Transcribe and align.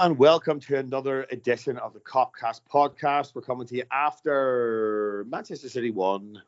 And 0.00 0.16
welcome 0.16 0.60
to 0.60 0.78
another 0.78 1.26
edition 1.30 1.76
of 1.76 1.92
the 1.92 2.00
Copcast 2.00 2.62
podcast. 2.72 3.34
We're 3.34 3.42
coming 3.42 3.66
to 3.66 3.76
you 3.76 3.84
after 3.92 5.26
Manchester 5.28 5.68
City 5.68 5.90
won, 5.90 6.40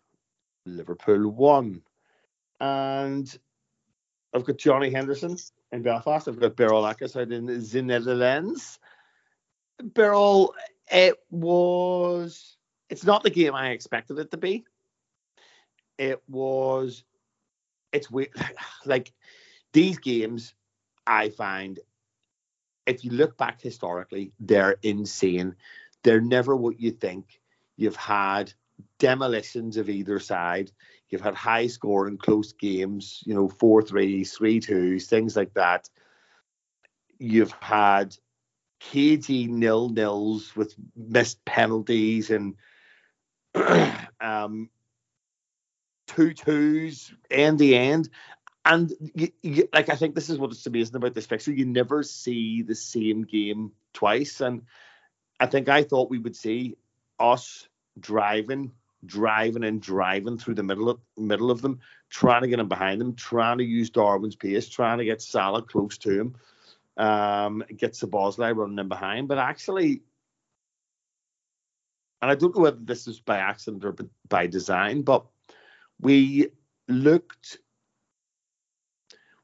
Liverpool 0.65 1.29
won. 1.29 1.83
And 2.61 3.39
I've 4.33 4.47
got 4.47 4.57
Johnny 4.57 4.89
Henderson 4.89 5.37
in 5.71 5.83
Belfast. 5.83 6.29
I've 6.29 6.41
got 6.41 6.57
Birol 6.57 6.91
Akkus 6.91 7.15
out 7.15 7.31
in 7.31 7.45
the 7.45 7.83
Netherlands. 7.83 8.79
Beryl, 9.83 10.55
it 10.91 11.17
was, 11.31 12.57
it's 12.89 13.05
not 13.05 13.23
the 13.23 13.29
game 13.29 13.55
I 13.55 13.73
expected 13.73 14.19
it 14.19 14.31
to 14.31 14.39
be. 14.39 14.65
It 15.99 16.23
was, 16.27 17.05
it's 17.93 18.11
weird. 18.11 18.31
Like 18.87 19.13
these 19.75 19.99
games, 19.99 20.55
I 21.07 21.29
find 21.29 21.79
if 22.87 23.05
you 23.05 23.11
look 23.13 23.37
back 23.37 23.61
historically, 23.61 24.33
they're 24.41 24.77
insane. 24.83 25.55
They're 26.03 26.21
never 26.21 26.57
what 26.57 26.81
you 26.81 26.91
think. 26.91 27.41
You've 27.77 27.97
had 27.97 28.53
demolitions 28.99 29.77
of 29.77 29.89
either 29.89 30.19
side. 30.19 30.73
You've 31.09 31.21
had 31.21 31.35
high 31.35 31.67
scoring, 31.67 32.19
close 32.19 32.53
games, 32.53 33.23
you 33.25 33.35
know, 33.35 33.49
4 33.49 33.83
3s, 33.83 34.37
3 34.37 34.61
2s, 34.61 35.07
things 35.07 35.37
like 35.37 35.55
that. 35.55 35.89
You've 37.19 37.53
had 37.61 38.17
cagey 38.81 39.47
nil 39.47 39.91
nils 39.91 40.57
with 40.57 40.75
missed 40.97 41.45
penalties 41.45 42.31
and 42.31 42.57
um, 44.21 44.71
two 46.09 46.35
twos 46.35 47.13
in 47.31 47.57
the 47.57 47.77
end 47.77 48.09
and 48.65 48.93
you, 49.15 49.29
you, 49.43 49.69
like 49.73 49.89
I 49.89 49.97
think 49.97 50.15
this 50.15 50.31
is 50.31 50.39
what's 50.39 50.67
amazing 50.67 50.97
about 50.97 51.15
this 51.15 51.27
fixture. 51.27 51.53
You 51.53 51.65
never 51.65 52.03
see 52.03 52.63
the 52.63 52.75
same 52.75 53.23
game 53.23 53.73
twice, 53.93 54.41
and 54.41 54.63
I 55.41 55.47
think 55.47 55.69
I 55.69 55.83
thought 55.83 56.11
we 56.11 56.19
would 56.19 56.37
see 56.37 56.77
us 57.19 57.69
driving, 57.99 58.73
driving, 59.05 59.65
and 59.65 59.83
driving 59.83 60.39
through 60.39 60.55
the 60.55 60.63
middle 60.63 60.89
of 60.89 61.01
middle 61.17 61.51
of 61.51 61.61
them, 61.61 61.81
trying 62.09 62.43
to 62.43 62.49
get 62.49 62.61
him 62.61 62.69
behind 62.69 63.01
them, 63.01 63.15
trying 63.15 63.59
to 63.59 63.65
use 63.65 63.91
Darwin's 63.91 64.37
pace, 64.37 64.69
trying 64.69 64.99
to 64.99 65.05
get 65.05 65.23
Salah 65.23 65.63
close 65.63 65.99
to 65.99 66.21
him, 66.21 66.37
um, 66.97 67.65
get 67.77 67.93
Szoboszlai 67.93 68.55
running 68.57 68.79
in 68.79 68.89
behind. 68.89 69.27
But 69.27 69.39
actually, 69.39 70.03
and 72.21 72.31
I 72.31 72.37
don't 72.37 72.55
know 72.55 72.63
whether 72.63 72.79
this 72.81 73.09
is 73.09 73.19
by 73.19 73.39
accident 73.39 73.85
or 73.85 73.97
by 74.29 74.47
design, 74.47 75.03
but 75.03 75.27
we 76.01 76.49
looked 76.87 77.59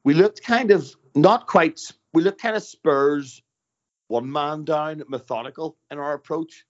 we 0.05 0.15
looked 0.15 0.43
kind 0.43 0.71
of 0.71 0.95
not 1.15 1.47
quite. 1.47 1.81
We 2.13 2.23
looked 2.23 2.41
kind 2.41 2.57
of 2.57 2.63
Spurs 2.63 3.43
one 4.09 4.31
man 4.31 4.65
down, 4.65 5.03
methodical 5.09 5.77
in 5.91 5.99
our 5.99 6.15
approach, 6.15 6.65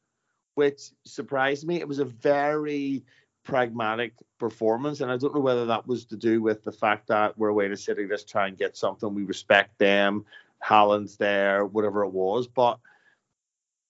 which 0.57 0.91
surprised 1.05 1.67
me. 1.67 1.77
It 1.77 1.89
was 1.89 2.01
a 2.01 2.05
very 2.05 3.05
pragmatic 3.45 4.13
performance, 4.39 5.01
and 5.01 5.11
I 5.11 5.17
don't 5.17 5.35
know 5.35 5.41
whether 5.41 5.67
that 5.67 5.87
was 5.87 6.05
to 6.07 6.17
do 6.17 6.43
with 6.43 6.65
the 6.65 6.73
fact 6.73 7.07
that 7.09 7.39
we're 7.39 7.49
away 7.49 7.69
to 7.69 7.77
City, 7.77 8.07
let's 8.09 8.25
try 8.25 8.49
and 8.49 8.59
get 8.59 8.77
something. 8.77 9.15
We 9.15 9.25
respect 9.25 9.79
them. 9.79 10.27
Haaland's 10.63 11.17
there, 11.17 11.65
whatever 11.65 12.03
it 12.05 12.11
was, 12.11 12.49
but 12.49 12.81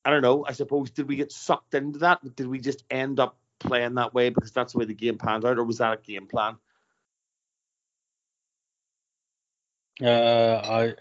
I 0.05 0.11
don't 0.11 0.23
know. 0.23 0.45
I 0.47 0.53
suppose 0.53 0.91
did 0.91 1.09
we 1.09 1.17
get 1.17 1.33
sucked 1.33 1.75
into 1.75 1.99
that? 2.01 2.21
Did 2.37 2.47
we 2.47 2.61
just 2.61 2.85
end 2.91 3.19
up 3.19 3.39
playing 3.59 3.95
that 3.95 4.15
way 4.15 4.29
because 4.29 4.53
that's 4.53 4.75
the 4.75 4.79
way 4.79 4.85
the 4.85 4.95
game 4.95 5.19
panned 5.19 5.45
out, 5.45 5.59
or 5.59 5.65
was 5.65 5.79
that 5.79 5.99
a 5.99 6.03
game 6.03 6.27
plan? 6.27 6.57
I, 10.07 10.95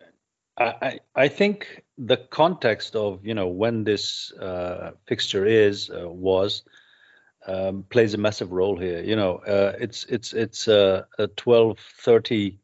I, 0.58 1.00
I 1.16 1.28
think 1.28 1.84
the 1.98 2.18
context 2.18 2.96
of 2.96 3.26
you 3.26 3.34
know 3.34 3.48
when 3.48 3.84
this 3.84 4.32
uh, 4.34 4.92
fixture 5.06 5.46
is 5.46 5.90
uh, 5.90 6.10
was 6.10 6.64
um, 7.48 7.84
plays 7.90 8.14
a 8.14 8.18
massive 8.18 8.52
role 8.52 8.78
here. 8.78 9.02
You 9.04 9.16
know, 9.16 9.38
uh, 9.38 9.74
it's 9.80 10.04
it's 10.06 10.34
it's 10.34 10.68
a, 10.68 11.08
a 11.20 11.28
twelve 11.28 11.80
thirty 11.80 12.60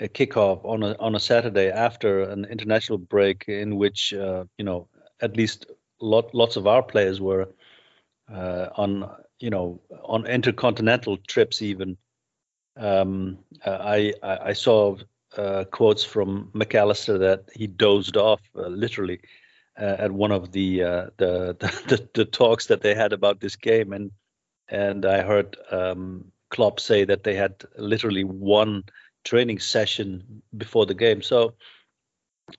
uh, 0.00 0.04
kickoff 0.04 0.64
on 0.64 0.82
a 0.82 0.96
on 0.98 1.14
a 1.14 1.20
Saturday 1.20 1.70
after 1.70 2.22
an 2.22 2.44
international 2.44 2.98
break 2.98 3.44
in 3.48 3.76
which 3.76 4.12
uh, 4.12 4.44
you 4.58 4.64
know 4.64 4.88
at 5.20 5.36
least 5.36 5.66
lot 6.00 6.34
lots 6.34 6.56
of 6.56 6.66
our 6.66 6.82
players 6.82 7.20
were 7.20 7.48
on 8.28 9.10
you 9.38 9.50
know 9.50 9.80
on 10.04 10.26
intercontinental 10.26 11.16
trips 11.16 11.62
even. 11.62 11.96
Um, 12.76 13.38
I 13.66 14.14
I 14.22 14.54
saw 14.54 14.96
uh, 15.36 15.64
quotes 15.64 16.04
from 16.04 16.50
McAllister 16.54 17.18
that 17.20 17.44
he 17.54 17.66
dozed 17.66 18.16
off 18.16 18.40
uh, 18.56 18.66
literally 18.68 19.20
uh, 19.80 19.96
at 19.98 20.12
one 20.12 20.32
of 20.32 20.52
the, 20.52 20.82
uh, 20.82 21.06
the, 21.16 21.56
the, 21.88 22.08
the 22.14 22.24
talks 22.24 22.66
that 22.66 22.82
they 22.82 22.94
had 22.94 23.12
about 23.12 23.40
this 23.40 23.56
game, 23.56 23.92
and 23.92 24.10
and 24.68 25.04
I 25.04 25.22
heard 25.22 25.56
um, 25.70 26.32
Klopp 26.50 26.80
say 26.80 27.04
that 27.04 27.24
they 27.24 27.34
had 27.34 27.64
literally 27.76 28.24
one 28.24 28.84
training 29.24 29.58
session 29.58 30.42
before 30.56 30.86
the 30.86 30.94
game. 30.94 31.22
So 31.22 31.54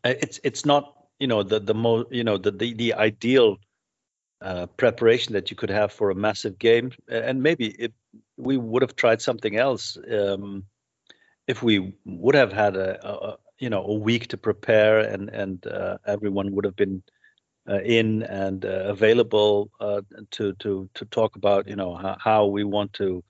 uh, 0.04 0.14
it's 0.22 0.40
it's 0.44 0.66
not 0.66 0.94
you 1.20 1.28
know 1.28 1.44
the 1.44 1.60
the 1.60 1.74
most 1.74 2.12
you 2.12 2.24
know 2.24 2.38
the 2.38 2.52
the, 2.52 2.74
the 2.74 2.94
ideal 2.94 3.58
uh, 4.42 4.68
preparation 4.78 5.34
that 5.34 5.50
you 5.50 5.58
could 5.58 5.70
have 5.70 5.92
for 5.92 6.10
a 6.10 6.16
massive 6.16 6.60
game, 6.60 6.92
and 7.08 7.42
maybe 7.42 7.68
it, 7.68 7.94
we 8.38 8.58
would 8.58 8.82
have 8.82 8.96
tried 8.96 9.22
something 9.22 9.56
else. 9.56 9.98
Um, 10.12 10.66
if 11.48 11.62
we 11.64 11.94
would 12.06 12.36
have 12.36 12.54
had 12.54 12.76
a, 12.76 13.06
a, 13.08 13.38
you 13.60 13.70
know 13.70 13.84
a 13.84 13.94
week 13.94 14.28
to 14.28 14.38
prepare 14.38 15.00
and 15.00 15.30
and 15.30 15.66
uh, 15.68 15.98
everyone 16.06 16.52
would 16.54 16.66
have 16.66 16.76
been 16.76 17.04
uh, 17.70 17.80
in 17.82 18.24
and 18.24 18.66
uh, 18.66 18.86
available 18.88 19.70
uh, 19.80 20.02
to 20.32 20.54
to 20.54 20.90
to 20.94 21.06
talk 21.06 21.36
about 21.36 21.68
you 21.68 21.76
know 21.76 21.96
how, 21.96 22.18
how 22.20 22.46
we 22.46 22.64
want 22.64 22.92
to 22.94 23.24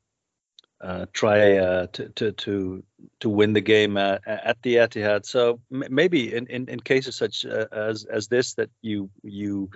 uh, 0.81 1.05
try 1.13 1.57
uh, 1.57 1.87
to, 1.87 2.09
to 2.09 2.31
to 2.33 2.83
to 3.19 3.29
win 3.29 3.53
the 3.53 3.61
game 3.61 3.97
at, 3.97 4.21
at 4.27 4.61
the 4.63 4.75
Etihad. 4.75 5.25
So 5.25 5.61
m- 5.71 5.83
maybe 5.89 6.33
in, 6.33 6.47
in, 6.47 6.67
in 6.67 6.79
cases 6.79 7.15
such 7.15 7.45
as 7.45 8.05
as 8.05 8.27
this 8.27 8.55
that 8.55 8.69
you 8.81 9.09
you 9.23 9.69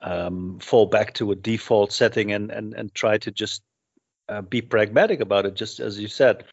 um, 0.00 0.58
fall 0.60 0.86
back 0.86 1.14
to 1.14 1.32
a 1.32 1.36
default 1.36 1.92
setting 1.92 2.32
and 2.32 2.50
and 2.50 2.74
and 2.74 2.94
try 2.94 3.18
to 3.18 3.30
just 3.30 3.62
be 4.48 4.62
pragmatic 4.62 5.18
about 5.20 5.44
it, 5.46 5.54
just 5.54 5.80
as 5.80 5.98
you 5.98 6.06
said. 6.06 6.44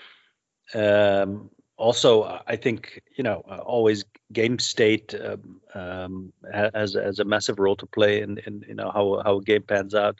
Um, 0.73 1.49
also, 1.77 2.41
I 2.47 2.55
think 2.55 3.01
you 3.15 3.23
know 3.23 3.43
uh, 3.49 3.57
always 3.57 4.03
game 4.33 4.59
state 4.59 5.13
um, 5.15 5.61
um, 5.75 6.33
has 6.51 6.93
has 6.93 7.19
a 7.19 7.25
massive 7.25 7.59
role 7.59 7.75
to 7.75 7.85
play 7.85 8.21
in, 8.21 8.39
in 8.39 8.65
you 8.67 8.73
know 8.75 8.91
how 8.91 9.21
how 9.23 9.37
a 9.37 9.43
game 9.43 9.63
pans 9.63 9.93
out. 9.93 10.19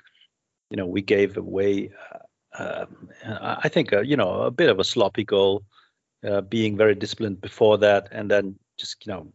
You 0.69 0.78
know, 0.78 0.86
we 0.86 1.02
gave 1.02 1.38
away, 1.38 1.91
uh, 2.59 2.63
um, 2.86 3.09
I 3.25 3.69
think, 3.69 3.94
uh, 3.94 4.02
you 4.02 4.18
know, 4.18 4.41
a 4.41 4.52
bit 4.52 4.69
of 4.69 4.80
a 4.80 4.84
sloppy 4.84 5.24
goal, 5.24 5.63
uh, 6.28 6.41
being 6.41 6.75
very 6.75 6.94
disciplined 6.94 7.40
before 7.40 7.78
that, 7.78 8.09
and 8.12 8.30
then 8.30 8.59
just 8.78 9.06
you 9.06 9.13
know, 9.13 9.31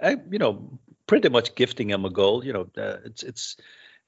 I, 0.00 0.16
you 0.30 0.38
know, 0.38 0.78
pretty 1.06 1.28
much 1.28 1.54
gifting 1.54 1.90
him 1.90 2.04
a 2.04 2.10
goal. 2.10 2.44
You 2.44 2.52
know, 2.52 2.68
uh, 2.78 2.98
it's 3.04 3.22
it's 3.22 3.56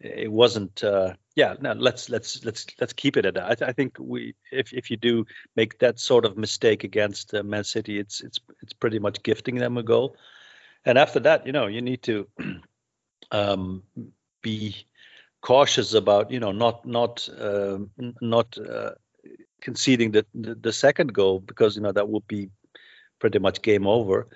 it 0.00 0.30
wasn't 0.30 0.84
uh, 0.84 1.14
yeah 1.34 1.54
no 1.60 1.72
let's 1.72 2.08
let's 2.08 2.44
let's 2.44 2.66
let's 2.80 2.92
keep 2.92 3.16
it 3.16 3.26
at 3.26 3.34
that. 3.34 3.44
I, 3.44 3.54
th- 3.54 3.68
I, 3.68 3.72
think 3.72 3.96
we 3.98 4.34
if 4.52 4.72
if 4.72 4.90
you 4.90 4.96
do 4.96 5.26
make 5.56 5.78
that 5.80 5.98
sort 5.98 6.24
of 6.24 6.36
mistake 6.36 6.84
against 6.84 7.34
uh, 7.34 7.42
man 7.42 7.64
city 7.64 7.98
it's 7.98 8.20
it's 8.20 8.38
it's 8.62 8.72
pretty 8.72 8.98
much 8.98 9.22
gifting 9.22 9.56
them 9.56 9.76
a 9.76 9.82
goal. 9.82 10.16
And 10.84 10.98
after 10.98 11.20
that 11.20 11.46
you 11.46 11.52
know 11.52 11.66
you 11.66 11.82
need 11.82 12.02
to 12.04 12.28
um, 13.32 13.82
be 14.42 14.76
cautious 15.40 15.94
about 15.94 16.30
you 16.30 16.40
know 16.40 16.52
not 16.52 16.86
not 16.86 17.28
uh, 17.28 17.78
not 18.20 18.56
conceding 19.60 20.12
the, 20.12 20.24
the, 20.34 20.54
the 20.54 20.72
second 20.72 21.12
goal 21.12 21.40
because 21.40 21.76
you 21.76 21.82
know 21.82 21.92
that 21.92 22.08
would 22.08 22.26
be 22.26 22.50
pretty 23.18 23.38
much 23.38 23.62
game 23.62 23.86
over. 23.86 24.28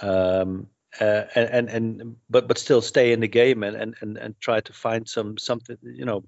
Um, 0.00 0.68
uh, 0.98 1.24
and 1.34 1.68
and 1.68 2.16
but 2.28 2.48
but 2.48 2.58
still 2.58 2.82
stay 2.82 3.12
in 3.12 3.20
the 3.20 3.28
game 3.28 3.62
and 3.62 3.76
and 3.76 3.94
and, 4.00 4.16
and 4.16 4.40
try 4.40 4.60
to 4.60 4.72
find 4.72 5.08
some 5.08 5.38
something 5.38 5.76
you 5.82 6.04
know 6.04 6.24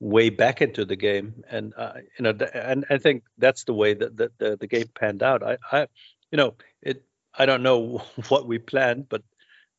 way 0.00 0.28
back 0.28 0.60
into 0.60 0.84
the 0.84 0.96
game. 0.96 1.44
And 1.50 1.72
uh, 1.76 1.94
you 2.18 2.24
know 2.24 2.36
and 2.52 2.84
I 2.90 2.98
think 2.98 3.24
that's 3.38 3.64
the 3.64 3.72
way 3.72 3.94
that, 3.94 4.16
that 4.16 4.38
the, 4.38 4.56
the 4.56 4.66
game 4.66 4.88
panned 4.94 5.22
out. 5.22 5.42
I 5.42 5.56
I 5.70 5.86
you 6.30 6.36
know 6.36 6.54
it 6.82 7.04
I 7.38 7.46
don't 7.46 7.62
know 7.62 7.98
what 8.28 8.46
we 8.46 8.58
planned 8.58 9.08
but 9.08 9.22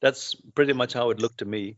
that's 0.01 0.35
pretty 0.55 0.73
much 0.73 0.93
how 0.93 1.11
it 1.11 1.19
looked 1.19 1.39
to 1.39 1.45
me. 1.45 1.77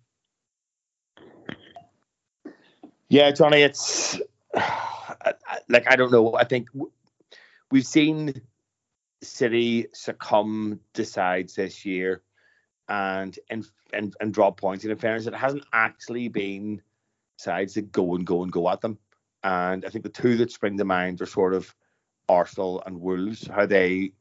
Yeah 3.10 3.32
Johnny 3.32 3.64
it's 3.64 4.20
like 5.68 5.92
I 5.92 5.96
don't 5.98 6.12
know. 6.12 6.36
I 6.36 6.46
think 6.46 6.70
we've 7.70 7.86
seen 7.86 8.42
City 9.22 9.88
succumb 9.92 10.80
decides 10.94 11.56
this 11.56 11.86
year 11.86 12.22
and 12.90 13.38
and 13.50 13.66
and, 13.94 14.16
and 14.20 14.34
drop 14.34 14.60
points. 14.60 14.86
In 14.86 14.96
fairness, 14.96 15.28
it 15.28 15.34
hasn't 15.34 15.66
actually 15.74 16.28
been 16.28 16.82
sides 17.38 17.74
that 17.74 17.92
go 17.92 18.16
and 18.16 18.26
go 18.26 18.44
and 18.44 18.52
go 18.52 18.70
at 18.70 18.82
them. 18.82 18.98
And 19.44 19.86
I 19.86 19.90
think 19.90 20.04
the 20.04 20.10
two 20.10 20.38
that 20.38 20.52
spring 20.52 20.78
to 20.78 20.86
mind 20.86 21.22
are 21.22 21.26
sort 21.26 21.54
of 21.54 21.74
Arsenal 22.30 22.82
and 22.86 23.00
Wolves, 23.00 23.48
how 23.48 23.66
they 23.66 24.14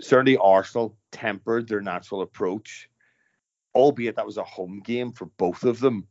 certainly 0.00 0.36
Arsenal 0.36 0.96
tempered 1.10 1.68
their 1.68 1.80
natural 1.80 2.22
approach 2.22 2.88
albeit 3.74 4.16
that 4.16 4.26
was 4.26 4.36
a 4.36 4.44
home 4.44 4.80
game 4.80 5.12
for 5.12 5.26
both 5.26 5.64
of 5.64 5.80
them. 5.80 6.06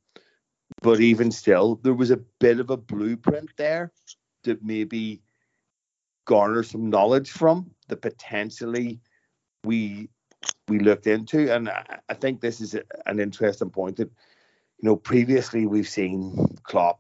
But 0.81 1.00
even 1.00 1.31
still, 1.31 1.75
there 1.83 1.94
was 1.94 2.12
a 2.12 2.21
bit 2.39 2.59
of 2.59 2.69
a 2.69 2.77
blueprint 2.77 3.51
there 3.57 3.91
to 4.44 4.57
maybe 4.62 5.21
garner 6.25 6.63
some 6.63 6.89
knowledge 6.89 7.31
from 7.31 7.71
that 7.88 8.01
potentially 8.01 9.00
we 9.63 10.09
we 10.67 10.79
looked 10.79 11.07
into. 11.07 11.53
And 11.53 11.69
I, 11.69 12.13
think 12.13 12.41
this 12.41 12.61
is 12.61 12.75
an 13.05 13.19
interesting 13.19 13.69
point 13.69 13.97
that 13.97 14.09
you 14.79 14.89
know 14.89 14.95
previously 14.95 15.65
we've 15.65 15.87
seen 15.87 16.57
Klopp 16.63 16.99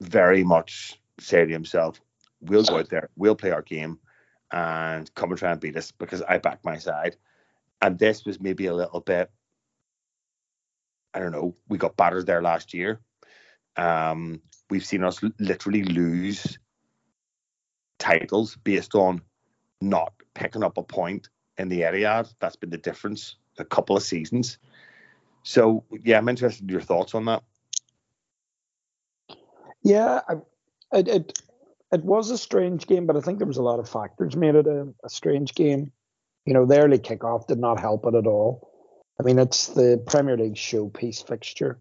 very 0.00 0.44
much 0.44 0.98
say 1.20 1.44
to 1.44 1.52
himself, 1.52 2.00
"We'll 2.40 2.64
go 2.64 2.78
out 2.78 2.88
there, 2.88 3.10
we'll 3.16 3.36
play 3.36 3.50
our 3.50 3.62
game, 3.62 3.98
and 4.50 5.12
come 5.14 5.30
and 5.30 5.38
try 5.38 5.52
and 5.52 5.60
beat 5.60 5.76
us 5.76 5.92
because 5.92 6.22
I 6.22 6.38
back 6.38 6.64
my 6.64 6.78
side." 6.78 7.16
And 7.80 7.98
this 7.98 8.24
was 8.24 8.40
maybe 8.40 8.66
a 8.66 8.74
little 8.74 9.00
bit. 9.00 9.30
I 11.14 11.18
don't 11.18 11.32
know. 11.32 11.54
We 11.68 11.78
got 11.78 11.96
battered 11.96 12.26
there 12.26 12.42
last 12.42 12.72
year. 12.72 13.00
Um, 13.76 14.40
we've 14.70 14.84
seen 14.84 15.04
us 15.04 15.20
literally 15.38 15.84
lose 15.84 16.58
titles 17.98 18.56
based 18.64 18.94
on 18.94 19.22
not 19.80 20.12
picking 20.34 20.62
up 20.62 20.78
a 20.78 20.82
point 20.82 21.28
in 21.58 21.68
the 21.68 21.82
Etihad. 21.82 22.32
That's 22.40 22.56
been 22.56 22.70
the 22.70 22.78
difference 22.78 23.36
a 23.58 23.64
couple 23.64 23.96
of 23.96 24.02
seasons. 24.02 24.58
So 25.42 25.84
yeah, 25.90 26.18
I'm 26.18 26.28
interested 26.28 26.62
in 26.62 26.68
your 26.68 26.80
thoughts 26.80 27.14
on 27.14 27.24
that. 27.26 27.42
Yeah, 29.82 30.20
I, 30.28 30.34
it, 30.92 31.08
it 31.08 31.42
it 31.92 32.04
was 32.04 32.30
a 32.30 32.38
strange 32.38 32.86
game, 32.86 33.06
but 33.06 33.16
I 33.16 33.20
think 33.20 33.38
there 33.38 33.46
was 33.46 33.58
a 33.58 33.62
lot 33.62 33.78
of 33.78 33.88
factors 33.88 34.36
made 34.36 34.54
it 34.54 34.66
a, 34.66 34.88
a 35.04 35.08
strange 35.08 35.54
game. 35.54 35.92
You 36.46 36.54
know, 36.54 36.64
the 36.64 36.80
early 36.80 36.98
kickoff 36.98 37.46
did 37.46 37.58
not 37.58 37.78
help 37.78 38.06
it 38.06 38.14
at 38.14 38.26
all. 38.26 38.70
I 39.20 39.24
mean, 39.24 39.38
it's 39.38 39.68
the 39.68 40.02
Premier 40.06 40.36
League 40.36 40.54
showpiece 40.54 41.26
fixture. 41.26 41.78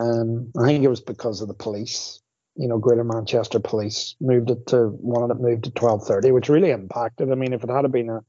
Um, 0.00 0.50
I 0.58 0.66
think 0.66 0.82
it 0.82 0.88
was 0.88 1.00
because 1.00 1.40
of 1.40 1.48
the 1.48 1.54
police. 1.54 2.20
You 2.56 2.68
know, 2.68 2.78
Greater 2.78 3.04
Manchester 3.04 3.60
Police 3.60 4.14
moved 4.20 4.50
it 4.50 4.66
to 4.68 4.88
wanted 5.00 5.34
it 5.34 5.40
moved 5.40 5.64
to 5.64 5.70
twelve 5.70 6.06
thirty, 6.06 6.30
which 6.30 6.48
really 6.48 6.70
impacted. 6.70 7.30
I 7.30 7.34
mean, 7.34 7.52
if 7.52 7.64
it 7.64 7.70
had 7.70 7.90
been 7.92 8.08
a, 8.08 8.18
a 8.18 8.22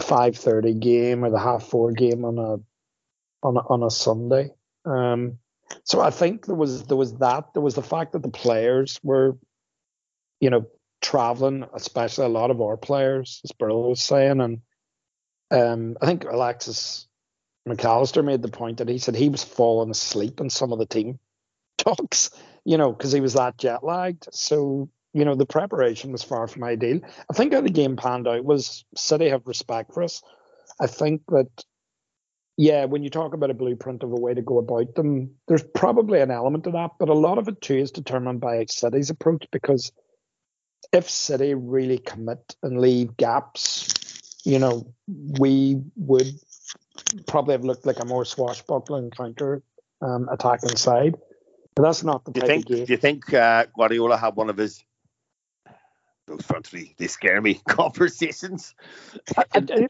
five 0.00 0.36
thirty 0.36 0.74
game 0.74 1.24
or 1.24 1.30
the 1.30 1.38
half 1.38 1.64
four 1.64 1.92
game 1.92 2.24
on 2.24 2.38
a 2.38 2.56
on 3.46 3.56
a, 3.56 3.60
on 3.60 3.82
a 3.82 3.90
Sunday, 3.90 4.50
um, 4.84 5.38
so 5.84 6.00
I 6.00 6.10
think 6.10 6.46
there 6.46 6.54
was 6.54 6.84
there 6.84 6.96
was 6.96 7.14
that. 7.18 7.52
There 7.52 7.62
was 7.62 7.74
the 7.74 7.82
fact 7.82 8.12
that 8.12 8.22
the 8.22 8.30
players 8.30 9.00
were, 9.02 9.36
you 10.40 10.50
know, 10.50 10.66
traveling, 11.02 11.64
especially 11.74 12.26
a 12.26 12.28
lot 12.28 12.50
of 12.50 12.60
our 12.60 12.76
players, 12.76 13.40
as 13.44 13.52
Birol 13.52 13.90
was 13.90 14.02
saying, 14.02 14.40
and 14.40 14.60
um, 15.50 15.96
I 16.00 16.06
think 16.06 16.24
Alexis 16.24 17.06
McAllister 17.68 18.24
made 18.24 18.42
the 18.42 18.48
point 18.48 18.78
that 18.78 18.88
he 18.88 18.98
said 18.98 19.14
he 19.14 19.28
was 19.28 19.44
falling 19.44 19.90
asleep 19.90 20.40
in 20.40 20.50
some 20.50 20.72
of 20.72 20.78
the 20.78 20.86
team 20.86 21.18
talks, 21.78 22.30
you 22.64 22.76
know, 22.76 22.92
because 22.92 23.12
he 23.12 23.20
was 23.20 23.34
that 23.34 23.58
jet 23.58 23.84
lagged. 23.84 24.28
So, 24.32 24.88
you 25.14 25.24
know, 25.24 25.36
the 25.36 25.46
preparation 25.46 26.12
was 26.12 26.24
far 26.24 26.48
from 26.48 26.64
ideal. 26.64 27.00
I 27.30 27.34
think 27.34 27.54
how 27.54 27.60
the 27.60 27.70
game 27.70 27.96
panned 27.96 28.26
out 28.26 28.44
was 28.44 28.84
City 28.96 29.28
have 29.28 29.46
respect 29.46 29.94
for 29.94 30.02
us. 30.02 30.22
I 30.80 30.88
think 30.88 31.22
that, 31.28 31.64
yeah, 32.56 32.84
when 32.86 33.04
you 33.04 33.10
talk 33.10 33.32
about 33.32 33.50
a 33.50 33.54
blueprint 33.54 34.02
of 34.02 34.10
a 34.10 34.16
way 34.16 34.34
to 34.34 34.42
go 34.42 34.58
about 34.58 34.96
them, 34.96 35.30
there's 35.46 35.62
probably 35.62 36.20
an 36.20 36.32
element 36.32 36.66
of 36.66 36.72
that, 36.72 36.92
but 36.98 37.08
a 37.08 37.14
lot 37.14 37.38
of 37.38 37.46
it 37.46 37.62
too 37.62 37.76
is 37.76 37.92
determined 37.92 38.40
by 38.40 38.66
City's 38.68 39.08
approach 39.08 39.46
because 39.52 39.92
if 40.92 41.08
City 41.08 41.54
really 41.54 41.98
commit 41.98 42.56
and 42.64 42.80
leave 42.80 43.16
gaps, 43.16 44.42
you 44.44 44.58
know, 44.58 44.92
we 45.06 45.80
would 45.94 46.26
probably 47.28 47.52
have 47.52 47.64
looked 47.64 47.86
like 47.86 48.00
a 48.00 48.04
more 48.04 48.24
swashbuckling 48.24 49.10
counter 49.10 49.62
um, 50.02 50.28
attacking 50.28 50.76
side. 50.76 51.14
But 51.76 51.84
that's 51.84 52.02
not 52.02 52.24
the 52.24 52.32
do 52.32 52.40
you 52.40 52.46
think, 52.46 52.66
Do 52.66 52.84
you 52.88 52.96
think 52.96 53.32
uh, 53.32 53.66
Guardiola 53.76 54.16
had 54.16 54.34
one 54.36 54.50
of 54.50 54.56
his 54.56 54.82
those 56.26 56.42
front 56.42 56.66
three 56.66 56.94
they 56.98 57.06
scare 57.06 57.40
me 57.40 57.54
conversations? 57.68 58.74
I, 59.36 59.44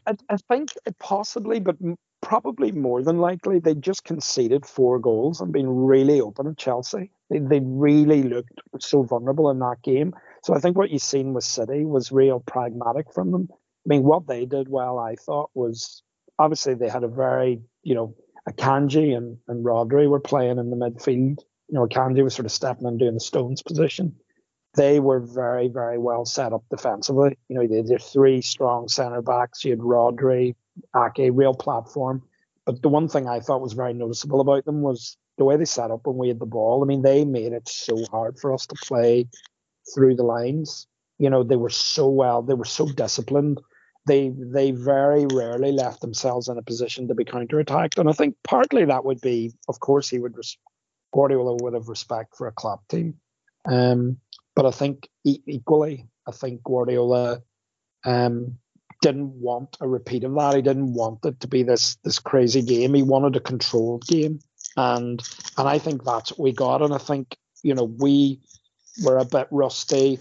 I, 0.07 0.15
I, 0.29 0.37
think 0.49 0.71
possibly, 0.99 1.59
but 1.59 1.77
probably 2.21 2.71
more 2.71 3.03
than 3.03 3.19
likely 3.19 3.59
they 3.59 3.75
just 3.75 4.03
conceded 4.03 4.65
four 4.65 4.99
goals 4.99 5.41
and 5.41 5.53
been 5.53 5.69
really 5.69 6.19
open 6.21 6.47
at 6.47 6.57
Chelsea. 6.57 7.11
They 7.29 7.39
they 7.39 7.61
really 7.63 8.23
looked 8.23 8.59
so 8.79 9.03
vulnerable 9.03 9.49
in 9.49 9.59
that 9.59 9.77
game. 9.83 10.13
So 10.43 10.53
I 10.53 10.59
think 10.59 10.77
what 10.77 10.89
you've 10.89 11.01
seen 11.01 11.33
with 11.33 11.43
City 11.43 11.85
was 11.85 12.11
real 12.11 12.39
pragmatic 12.39 13.13
from 13.13 13.31
them. 13.31 13.47
I 13.51 13.87
mean, 13.87 14.03
what 14.03 14.27
they 14.27 14.45
did 14.45 14.67
well, 14.67 14.97
I 14.97 15.15
thought, 15.15 15.51
was 15.53 16.01
obviously 16.39 16.73
they 16.73 16.89
had 16.89 17.03
a 17.03 17.07
very, 17.07 17.61
you 17.83 17.95
know, 17.95 18.15
Akanji 18.49 19.15
and, 19.15 19.37
and 19.47 19.65
Rodri 19.65 20.09
were 20.09 20.19
playing 20.19 20.57
in 20.57 20.69
the 20.69 20.75
midfield. 20.75 21.39
You 21.67 21.75
know, 21.75 21.87
Akanji 21.87 22.23
was 22.23 22.35
sort 22.35 22.45
of 22.45 22.51
stepping 22.51 22.85
and 22.85 22.99
doing 22.99 23.15
the 23.15 23.19
Stones 23.19 23.61
position. 23.61 24.15
They 24.75 24.99
were 24.99 25.19
very, 25.19 25.67
very 25.67 25.97
well 25.97 26.25
set 26.25 26.53
up 26.53 26.63
defensively. 26.69 27.37
You 27.49 27.55
know, 27.55 27.67
they 27.67 27.93
had 27.93 28.01
three 28.01 28.41
strong 28.41 28.87
centre 28.87 29.21
backs. 29.21 29.63
You 29.63 29.71
had 29.71 29.79
Rodri, 29.79 30.55
Ake, 30.95 31.31
real 31.33 31.53
platform. 31.53 32.23
But 32.65 32.81
the 32.81 32.89
one 32.89 33.07
thing 33.07 33.27
I 33.27 33.39
thought 33.39 33.61
was 33.61 33.73
very 33.73 33.93
noticeable 33.93 34.41
about 34.41 34.65
them 34.65 34.81
was 34.81 35.17
the 35.37 35.45
way 35.45 35.55
they 35.55 35.65
set 35.65 35.91
up 35.91 36.05
when 36.05 36.17
we 36.17 36.29
had 36.29 36.39
the 36.39 36.45
ball. 36.45 36.83
I 36.83 36.85
mean, 36.85 37.03
they 37.03 37.25
made 37.25 37.53
it 37.53 37.69
so 37.69 38.03
hard 38.11 38.39
for 38.39 38.53
us 38.53 38.65
to 38.67 38.75
play 38.83 39.27
through 39.93 40.15
the 40.15 40.23
lines. 40.23 40.87
You 41.19 41.29
know, 41.29 41.43
they 41.43 41.55
were 41.55 41.69
so 41.69 42.09
well, 42.09 42.41
they 42.41 42.55
were 42.55 42.65
so 42.65 42.87
disciplined 42.87 43.61
they 44.05 44.31
they 44.37 44.71
very 44.71 45.25
rarely 45.25 45.71
left 45.71 46.01
themselves 46.01 46.47
in 46.47 46.57
a 46.57 46.61
position 46.61 47.07
to 47.07 47.15
be 47.15 47.25
counterattacked. 47.25 47.97
And 47.97 48.09
I 48.09 48.13
think 48.13 48.35
partly 48.43 48.85
that 48.85 49.03
would 49.03 49.21
be, 49.21 49.53
of 49.67 49.79
course, 49.79 50.09
he 50.09 50.19
would 50.19 50.37
res- 50.37 50.57
Guardiola 51.13 51.57
would 51.61 51.73
have 51.73 51.87
respect 51.87 52.35
for 52.35 52.47
a 52.47 52.51
club 52.51 52.79
team. 52.89 53.15
Um, 53.65 54.17
but 54.55 54.65
I 54.65 54.71
think 54.71 55.09
equally, 55.23 56.07
I 56.27 56.31
think 56.31 56.63
Guardiola 56.63 57.41
um, 58.05 58.57
didn't 59.01 59.31
want 59.31 59.77
a 59.81 59.87
repeat 59.87 60.23
of 60.23 60.33
that. 60.35 60.55
He 60.55 60.61
didn't 60.61 60.93
want 60.93 61.25
it 61.25 61.39
to 61.41 61.47
be 61.47 61.63
this 61.63 61.97
this 62.03 62.19
crazy 62.19 62.61
game. 62.61 62.93
He 62.93 63.03
wanted 63.03 63.35
a 63.35 63.41
controlled 63.41 64.05
game, 64.07 64.39
and 64.77 65.21
and 65.57 65.67
I 65.67 65.79
think 65.79 66.03
that's 66.03 66.31
what 66.31 66.39
we 66.39 66.51
got. 66.53 66.81
And 66.81 66.93
I 66.93 66.97
think 66.97 67.37
you 67.63 67.73
know 67.73 67.83
we 67.83 68.39
were 69.03 69.17
a 69.17 69.25
bit 69.25 69.47
rusty 69.51 70.19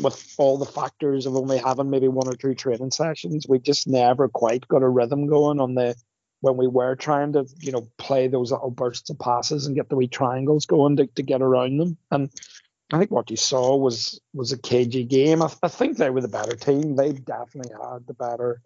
with 0.00 0.34
all 0.38 0.58
the 0.58 0.66
factors 0.66 1.26
of 1.26 1.36
only 1.36 1.58
having 1.58 1.90
maybe 1.90 2.08
one 2.08 2.28
or 2.28 2.34
two 2.34 2.54
training 2.54 2.90
sessions, 2.90 3.46
we 3.48 3.58
just 3.58 3.86
never 3.88 4.28
quite 4.28 4.68
got 4.68 4.82
a 4.82 4.88
rhythm 4.88 5.26
going 5.26 5.60
on 5.60 5.74
the 5.74 5.94
when 6.40 6.56
we 6.56 6.66
were 6.66 6.94
trying 6.94 7.32
to, 7.32 7.46
you 7.60 7.72
know, 7.72 7.88
play 7.96 8.28
those 8.28 8.52
little 8.52 8.70
bursts 8.70 9.08
of 9.08 9.18
passes 9.18 9.66
and 9.66 9.74
get 9.74 9.88
the 9.88 9.96
wee 9.96 10.06
triangles 10.06 10.66
going 10.66 10.96
to, 10.96 11.06
to 11.06 11.22
get 11.22 11.40
around 11.40 11.78
them. 11.78 11.96
And 12.10 12.30
I 12.92 12.98
think 12.98 13.10
what 13.10 13.30
you 13.30 13.36
saw 13.36 13.76
was 13.76 14.20
was 14.32 14.52
a 14.52 14.58
cagey 14.58 15.04
game. 15.04 15.42
I, 15.42 15.50
I 15.62 15.68
think 15.68 15.96
they 15.96 16.10
were 16.10 16.20
the 16.20 16.28
better 16.28 16.54
team. 16.54 16.94
They 16.94 17.12
definitely 17.12 17.72
had 17.72 18.06
the 18.06 18.14
better 18.14 18.62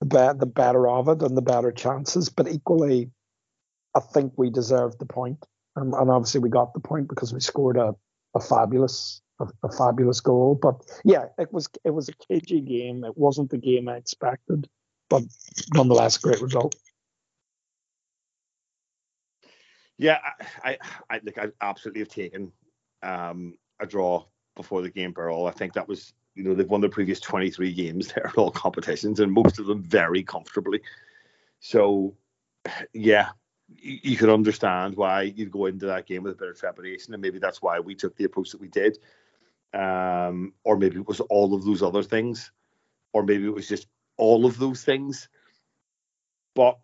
the, 0.00 0.34
the 0.38 0.46
better 0.46 0.86
of 0.88 1.08
it 1.08 1.22
and 1.22 1.36
the 1.36 1.42
better 1.42 1.72
chances. 1.72 2.28
But 2.28 2.48
equally, 2.48 3.10
I 3.94 4.00
think 4.00 4.34
we 4.36 4.50
deserved 4.50 4.98
the 4.98 5.06
point. 5.06 5.46
And, 5.74 5.94
and 5.94 6.10
obviously 6.10 6.40
we 6.40 6.50
got 6.50 6.74
the 6.74 6.80
point 6.80 7.08
because 7.08 7.32
we 7.32 7.40
scored 7.40 7.76
a, 7.76 7.94
a 8.34 8.40
fabulous 8.40 9.22
a, 9.40 9.46
a, 9.62 9.72
fabulous 9.72 10.20
goal. 10.20 10.58
But 10.60 10.82
yeah, 11.04 11.26
it 11.38 11.52
was 11.52 11.68
it 11.84 11.90
was 11.90 12.08
a 12.10 12.12
cagey 12.28 12.60
game. 12.60 13.04
It 13.04 13.16
wasn't 13.16 13.50
the 13.50 13.58
game 13.58 13.88
I 13.88 13.96
expected, 13.96 14.68
but 15.08 15.22
nonetheless, 15.74 16.18
great 16.18 16.42
result. 16.42 16.74
Yeah, 19.98 20.18
I, 20.62 20.70
I, 20.70 20.78
I 21.08 21.20
like 21.24 21.38
I 21.38 21.46
absolutely 21.62 22.00
have 22.00 22.08
taken 22.08 22.52
um, 23.02 23.54
a 23.80 23.86
draw 23.86 24.24
before 24.54 24.82
the 24.82 24.90
game 24.90 25.12
Birol. 25.12 25.48
I 25.48 25.52
think 25.52 25.74
that 25.74 25.88
was 25.88 26.12
you 26.34 26.44
know 26.44 26.54
they've 26.54 26.68
won 26.68 26.80
the 26.80 26.88
previous 26.88 27.20
23 27.20 27.72
games 27.72 28.08
there 28.14 28.26
at 28.26 28.38
all 28.38 28.50
competitions 28.50 29.20
and 29.20 29.32
most 29.32 29.58
of 29.58 29.66
them 29.66 29.82
very 29.82 30.22
comfortably. 30.22 30.82
So 31.60 32.14
yeah, 32.92 33.30
you, 33.68 33.98
you 34.02 34.16
could 34.16 34.30
understand 34.30 34.96
why 34.96 35.22
you'd 35.22 35.50
go 35.50 35.66
into 35.66 35.86
that 35.86 36.06
game 36.06 36.22
with 36.22 36.34
a 36.34 36.36
bit 36.36 36.48
of 36.48 36.58
trepidation, 36.58 37.14
and 37.14 37.22
maybe 37.22 37.38
that's 37.38 37.62
why 37.62 37.80
we 37.80 37.94
took 37.94 38.16
the 38.16 38.24
approach 38.24 38.50
that 38.50 38.60
we 38.60 38.68
did 38.68 38.98
um, 39.76 40.54
or 40.64 40.76
maybe 40.76 40.96
it 40.96 41.06
was 41.06 41.20
all 41.20 41.54
of 41.54 41.64
those 41.64 41.82
other 41.82 42.02
things, 42.02 42.50
or 43.12 43.22
maybe 43.22 43.44
it 43.44 43.54
was 43.54 43.68
just 43.68 43.86
all 44.16 44.46
of 44.46 44.58
those 44.58 44.82
things. 44.82 45.28
But 46.54 46.78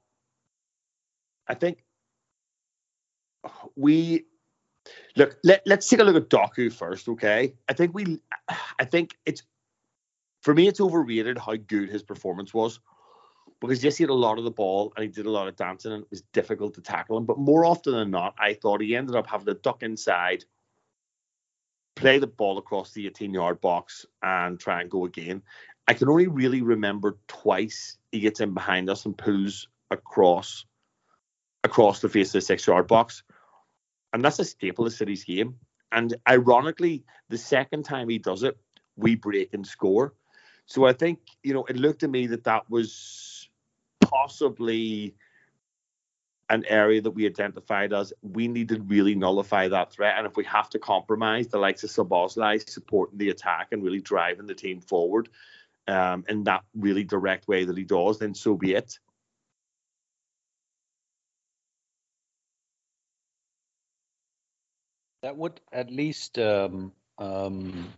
I 1.48 1.54
think 1.54 1.84
we 3.76 4.26
look. 5.16 5.36
Let, 5.44 5.62
let's 5.66 5.88
take 5.88 6.00
a 6.00 6.04
look 6.04 6.16
at 6.16 6.28
Doku 6.28 6.72
first, 6.72 7.08
okay? 7.08 7.54
I 7.68 7.72
think 7.72 7.94
we, 7.94 8.20
I 8.78 8.84
think 8.84 9.16
it's 9.26 9.42
for 10.42 10.54
me, 10.54 10.66
it's 10.66 10.80
overrated 10.80 11.38
how 11.38 11.56
good 11.56 11.88
his 11.88 12.02
performance 12.02 12.52
was 12.52 12.80
because 13.60 13.82
yes, 13.82 13.96
he 13.96 14.02
had 14.02 14.10
a 14.10 14.14
lot 14.14 14.38
of 14.38 14.44
the 14.44 14.50
ball 14.50 14.92
and 14.96 15.04
he 15.04 15.08
did 15.08 15.26
a 15.26 15.30
lot 15.30 15.46
of 15.46 15.56
dancing 15.56 15.92
and 15.92 16.02
it 16.02 16.10
was 16.10 16.22
difficult 16.32 16.74
to 16.74 16.80
tackle 16.80 17.16
him. 17.16 17.24
But 17.24 17.38
more 17.38 17.64
often 17.64 17.92
than 17.92 18.10
not, 18.10 18.34
I 18.38 18.54
thought 18.54 18.80
he 18.80 18.96
ended 18.96 19.14
up 19.14 19.28
having 19.28 19.46
to 19.46 19.54
duck 19.54 19.82
inside 19.82 20.44
play 21.94 22.18
the 22.18 22.26
ball 22.26 22.58
across 22.58 22.92
the 22.92 23.06
18 23.06 23.32
yard 23.32 23.60
box 23.60 24.04
and 24.22 24.58
try 24.58 24.80
and 24.80 24.90
go 24.90 25.04
again. 25.04 25.42
I 25.86 25.94
can 25.94 26.08
only 26.08 26.26
really 26.26 26.62
remember 26.62 27.18
twice 27.28 27.98
he 28.10 28.20
gets 28.20 28.40
in 28.40 28.54
behind 28.54 28.90
us 28.90 29.04
and 29.06 29.16
pulls 29.16 29.68
across 29.90 30.64
across 31.64 32.00
the 32.00 32.08
face 32.08 32.28
of 32.28 32.32
the 32.34 32.40
six 32.40 32.66
yard 32.66 32.88
box. 32.88 33.22
And 34.12 34.24
that's 34.24 34.38
a 34.38 34.44
staple 34.44 34.86
of 34.86 34.92
City's 34.92 35.24
game. 35.24 35.56
And 35.90 36.14
ironically, 36.28 37.04
the 37.28 37.38
second 37.38 37.84
time 37.84 38.08
he 38.08 38.18
does 38.18 38.42
it, 38.42 38.56
we 38.96 39.14
break 39.14 39.54
and 39.54 39.66
score. 39.66 40.14
So 40.66 40.86
I 40.86 40.92
think, 40.92 41.18
you 41.42 41.54
know, 41.54 41.64
it 41.64 41.76
looked 41.76 42.00
to 42.00 42.08
me 42.08 42.26
that 42.28 42.44
that 42.44 42.68
was 42.70 43.48
possibly 44.00 45.14
an 46.50 46.64
area 46.68 47.00
that 47.00 47.10
we 47.10 47.26
identified 47.26 47.92
as 47.92 48.12
we 48.22 48.46
need 48.46 48.68
to 48.68 48.80
really 48.82 49.14
nullify 49.14 49.68
that 49.68 49.90
threat. 49.90 50.14
And 50.18 50.26
if 50.26 50.36
we 50.36 50.44
have 50.44 50.68
to 50.70 50.78
compromise 50.78 51.48
the 51.48 51.58
likes 51.58 51.82
of 51.82 51.90
Szoboszlai 51.90 52.68
supporting 52.68 53.18
the 53.18 53.30
attack 53.30 53.68
and 53.72 53.82
really 53.82 54.00
driving 54.00 54.46
the 54.46 54.54
team 54.54 54.80
forward 54.80 55.30
um, 55.88 56.24
in 56.28 56.44
that 56.44 56.62
really 56.74 57.04
direct 57.04 57.48
way 57.48 57.64
that 57.64 57.76
he 57.76 57.84
does, 57.84 58.18
then 58.18 58.34
so 58.34 58.54
be 58.54 58.74
it. 58.74 58.98
That 65.22 65.36
would 65.36 65.60
at 65.72 65.90
least 65.90 66.38
um, 66.38 66.92
um, 67.18 67.92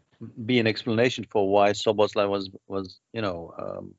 be 0.45 0.59
an 0.59 0.67
explanation 0.67 1.25
for 1.31 1.49
why 1.49 1.71
Szoboszlai 1.71 2.29
was 2.29 2.51
was 2.67 3.01
you 3.13 3.23
know 3.23 3.55
um, 3.59 3.95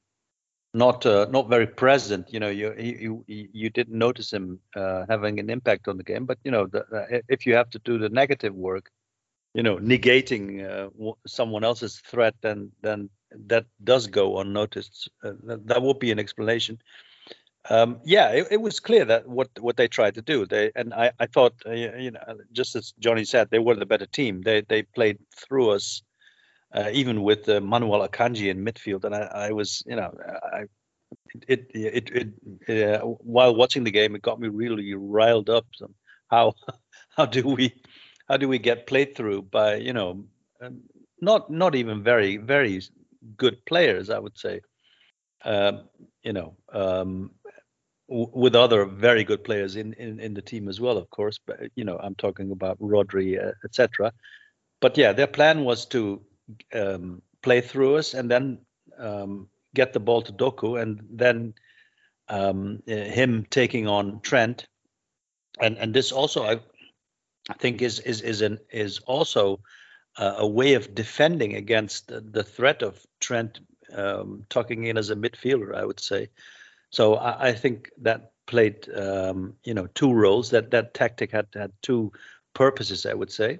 not 0.75 1.05
uh, 1.05 1.25
not 1.31 1.49
very 1.49 1.65
present. 1.65 2.31
You 2.31 2.39
know, 2.39 2.49
you 2.49 2.73
you 2.77 3.23
you 3.27 3.69
didn't 3.69 3.97
notice 3.97 4.31
him 4.31 4.59
uh, 4.75 5.05
having 5.09 5.39
an 5.39 5.49
impact 5.49 5.87
on 5.87 5.97
the 5.97 6.03
game. 6.03 6.25
But 6.25 6.37
you 6.43 6.51
know, 6.51 6.67
the, 6.67 7.23
if 7.29 7.45
you 7.45 7.55
have 7.55 7.69
to 7.71 7.79
do 7.79 7.97
the 7.97 8.09
negative 8.09 8.53
work, 8.53 8.91
you 9.53 9.63
know, 9.63 9.77
negating 9.77 10.43
uh, 10.69 11.13
someone 11.25 11.63
else's 11.63 11.99
threat, 11.99 12.35
then 12.41 12.71
then 12.81 13.09
that 13.47 13.65
does 13.83 14.07
go 14.07 14.39
unnoticed. 14.39 15.09
Uh, 15.23 15.31
that, 15.45 15.65
that 15.67 15.81
would 15.81 15.99
be 15.99 16.11
an 16.11 16.19
explanation. 16.19 16.77
Um, 17.69 17.99
yeah, 18.05 18.29
it, 18.29 18.47
it, 18.51 18.61
was 18.61 18.79
clear 18.79 19.05
that 19.05 19.27
what 19.27 19.49
what 19.59 19.75
they 19.75 19.87
tried 19.87 20.15
to 20.15 20.21
do. 20.21 20.45
They 20.45 20.71
and 20.75 20.93
I 20.93 21.11
I 21.19 21.25
thought 21.25 21.53
uh, 21.65 21.71
you 21.71 22.11
know 22.11 22.19
just 22.51 22.75
as 22.75 22.93
Johnny 22.99 23.25
said, 23.25 23.49
they 23.49 23.59
were 23.59 23.75
the 23.75 23.87
better 23.87 24.05
team. 24.05 24.43
They 24.43 24.61
they 24.61 24.83
played 24.83 25.17
through 25.35 25.71
us 25.71 26.03
uh, 26.75 26.89
even 26.91 27.23
with 27.23 27.47
uh, 27.47 27.61
Manuel 27.61 28.07
Akanji 28.07 28.49
in 28.49 28.63
midfield. 28.63 29.05
And 29.05 29.15
I, 29.15 29.47
I 29.47 29.51
was, 29.51 29.83
you 29.85 29.95
know, 29.95 30.13
I, 30.53 30.63
it, 31.47 31.71
it, 31.73 32.09
it, 32.11 32.33
it 32.67 33.01
while 33.01 33.55
watching 33.55 33.85
the 33.85 33.91
game, 33.91 34.15
it 34.15 34.21
got 34.21 34.39
me 34.39 34.49
really 34.49 34.93
riled 34.93 35.49
up. 35.49 35.65
How, 36.29 36.53
how 37.15 37.25
do 37.25 37.47
we, 37.47 37.73
how 38.27 38.37
do 38.37 38.49
we 38.49 38.59
get 38.59 38.87
played 38.87 39.15
through 39.15 39.43
by, 39.43 39.75
you 39.75 39.93
know, 39.93 40.25
um, 40.61 40.81
not, 41.21 41.49
not 41.49 41.75
even 41.75 42.03
very, 42.03 42.37
very 42.37 42.81
good 43.37 43.63
players, 43.65 44.09
I 44.09 44.19
would 44.19 44.37
say. 44.37 44.61
Um, 45.45 45.87
you 46.23 46.33
know, 46.33 46.57
um, 46.73 47.31
with 48.07 48.55
other 48.55 48.85
very 48.85 49.23
good 49.23 49.43
players 49.43 49.75
in, 49.75 49.93
in, 49.93 50.19
in 50.19 50.33
the 50.33 50.41
team 50.41 50.67
as 50.67 50.79
well, 50.79 50.97
of 50.97 51.09
course. 51.09 51.39
But 51.43 51.71
you 51.75 51.83
know, 51.83 51.97
I'm 51.97 52.15
talking 52.15 52.51
about 52.51 52.79
Rodri, 52.79 53.43
uh, 53.43 53.53
etc. 53.63 54.13
But 54.79 54.97
yeah, 54.97 55.13
their 55.13 55.27
plan 55.27 55.63
was 55.63 55.85
to 55.87 56.21
um, 56.73 57.21
play 57.41 57.61
through 57.61 57.97
us 57.97 58.13
and 58.13 58.29
then 58.29 58.59
um, 58.97 59.49
get 59.73 59.93
the 59.93 59.99
ball 59.99 60.21
to 60.21 60.33
Doku 60.33 60.81
and 60.81 61.01
then 61.09 61.53
um, 62.29 62.81
him 62.85 63.45
taking 63.49 63.87
on 63.87 64.21
Trent. 64.21 64.67
And 65.59 65.77
and 65.77 65.93
this 65.93 66.11
also 66.11 66.43
I, 66.43 66.59
I 67.49 67.53
think 67.53 67.81
is 67.81 67.99
is 67.99 68.21
is 68.21 68.41
an 68.41 68.59
is 68.71 68.99
also 68.99 69.61
uh, 70.17 70.35
a 70.37 70.47
way 70.47 70.73
of 70.73 70.93
defending 70.93 71.55
against 71.55 72.07
the, 72.07 72.21
the 72.21 72.43
threat 72.43 72.81
of 72.83 73.03
Trent 73.19 73.59
um, 73.93 74.45
tucking 74.49 74.83
in 74.85 74.97
as 74.97 75.09
a 75.09 75.15
midfielder. 75.15 75.73
I 75.73 75.85
would 75.85 75.99
say. 75.99 76.29
So 76.89 77.15
I, 77.15 77.49
I 77.49 77.53
think 77.53 77.91
that 78.01 78.31
played 78.47 78.87
um, 78.95 79.55
you 79.63 79.73
know 79.73 79.87
two 79.87 80.13
roles. 80.13 80.49
That 80.51 80.71
that 80.71 80.93
tactic 80.93 81.31
had 81.31 81.47
had 81.53 81.71
two 81.81 82.11
purposes. 82.53 83.05
I 83.05 83.13
would 83.13 83.31
say. 83.31 83.59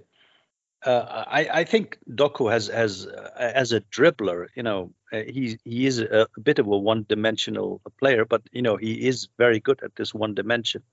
Uh, 0.85 1.23
I, 1.27 1.49
I, 1.61 1.63
think 1.63 1.97
Doku 2.11 2.51
has 2.51 2.67
has 2.67 3.07
uh, 3.07 3.31
as 3.37 3.71
a 3.71 3.81
dribbler, 3.81 4.49
you 4.55 4.61
know, 4.61 4.93
uh, 5.11 5.23
he 5.27 5.57
he 5.63 5.87
is 5.87 5.99
a, 5.99 6.27
a 6.37 6.39
bit 6.39 6.59
of 6.59 6.67
a 6.67 6.77
one-dimensional 6.77 7.81
player, 7.99 8.23
but 8.23 8.43
you 8.51 8.61
know 8.61 8.75
he 8.75 9.07
is 9.07 9.29
very 9.37 9.59
good 9.59 9.81
at 9.83 9.95
this 9.95 10.13
one 10.13 10.35
dimension. 10.35 10.83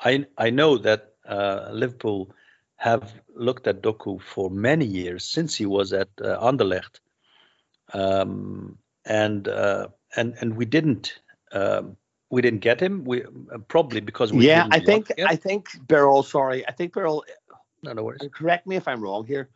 I 0.00 0.24
I 0.38 0.50
know 0.50 0.78
that 0.78 1.12
uh, 1.28 1.68
Liverpool 1.72 2.34
have 2.76 3.12
looked 3.34 3.66
at 3.66 3.82
Doku 3.82 4.20
for 4.22 4.50
many 4.50 4.86
years 4.86 5.24
since 5.24 5.54
he 5.54 5.66
was 5.66 5.92
at 5.92 6.08
uh, 6.20 6.38
Anderlecht, 6.40 7.00
um, 7.92 8.78
and 9.04 9.48
uh, 9.48 9.88
and 10.16 10.34
and 10.40 10.56
we 10.56 10.64
didn't 10.64 11.20
um, 11.52 11.96
we 12.30 12.42
didn't 12.42 12.60
get 12.60 12.80
him. 12.80 13.04
We 13.04 13.24
probably 13.68 14.00
because 14.00 14.32
we 14.32 14.46
yeah. 14.46 14.66
I 14.70 14.80
think 14.80 15.12
I 15.24 15.36
think 15.36 15.68
Birol. 15.86 16.24
Sorry, 16.24 16.66
I 16.66 16.72
think 16.72 16.92
Birol 16.92 17.22
no, 17.82 17.92
no 17.92 18.02
worries. 18.02 18.20
Correct 18.32 18.66
me 18.66 18.76
if 18.76 18.88
I'm 18.88 19.02
wrong 19.02 19.26
here. 19.26 19.48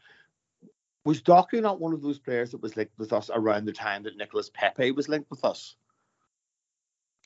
Was 1.04 1.22
Doku 1.22 1.62
not 1.62 1.80
one 1.80 1.92
of 1.92 2.02
those 2.02 2.18
players 2.18 2.50
that 2.50 2.62
was 2.62 2.76
linked 2.76 2.98
with 2.98 3.12
us 3.12 3.30
around 3.32 3.64
the 3.64 3.72
time 3.72 4.04
that 4.04 4.16
Nicolas 4.16 4.50
Pepe 4.52 4.92
was 4.92 5.08
linked 5.08 5.30
with 5.30 5.44
us? 5.44 5.74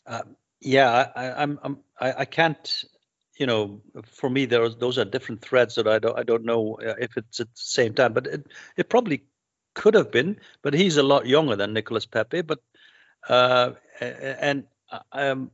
Uh, 0.07 0.23
yeah, 0.61 1.09
I, 1.15 1.43
I'm, 1.43 1.59
I'm, 1.63 1.79
I, 2.01 2.13
I 2.21 2.25
can't. 2.25 2.85
You 3.37 3.47
know, 3.47 3.83
for 4.05 4.31
me, 4.31 4.47
there 4.47 4.63
are, 4.63 4.69
those 4.69 4.97
are 4.97 5.05
different 5.05 5.43
threads 5.43 5.75
that 5.75 5.89
I 5.89 5.99
don't, 5.99 6.17
I 6.17 6.23
don't 6.23 6.45
know 6.45 6.79
uh, 6.81 6.95
if 7.01 7.17
it's 7.17 7.41
at 7.41 7.49
the 7.49 7.53
same 7.61 7.93
time, 7.93 8.13
but 8.13 8.29
it, 8.29 8.47
it 8.77 8.89
probably 8.89 9.25
could 9.75 9.95
have 9.95 10.13
been. 10.13 10.39
But 10.63 10.75
he's 10.75 10.97
a 10.97 11.03
lot 11.03 11.27
younger 11.27 11.57
than 11.57 11.73
Nicolas 11.73 12.07
Pepe. 12.07 12.43
But 12.43 12.61
uh, 13.29 13.73
and 14.01 14.65
um, 15.13 15.51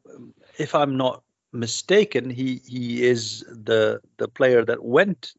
if 0.58 0.74
I'm 0.74 0.96
not 0.96 1.22
mistaken, 1.52 2.30
he 2.30 2.60
he 2.66 3.04
is 3.04 3.40
the 3.48 4.00
the 4.16 4.28
player 4.28 4.64
that 4.64 4.84
went 4.84 5.34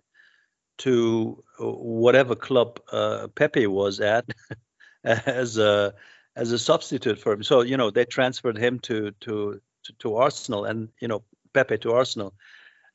to 0.80 1.44
whatever 1.60 2.36
club 2.36 2.80
uh, 2.92 3.28
Pepe 3.36 3.68
was 3.68 4.00
at 4.00 4.26
as 5.04 5.58
a 5.58 5.94
as 6.36 6.52
a 6.52 6.60
substitute 6.60 7.20
for 7.20 7.34
him. 7.34 7.44
So 7.44 7.62
you 7.62 7.78
know 7.78 7.92
they 7.92 8.06
transferred 8.06 8.58
him 8.58 8.80
to 8.80 9.12
to 9.22 9.62
to, 9.84 9.94
to 10.00 10.16
Arsenal 10.16 10.66
and 10.66 10.90
you 11.00 11.08
know 11.08 11.24
Pepe 11.54 11.78
to 11.80 11.94
Arsenal, 11.94 12.34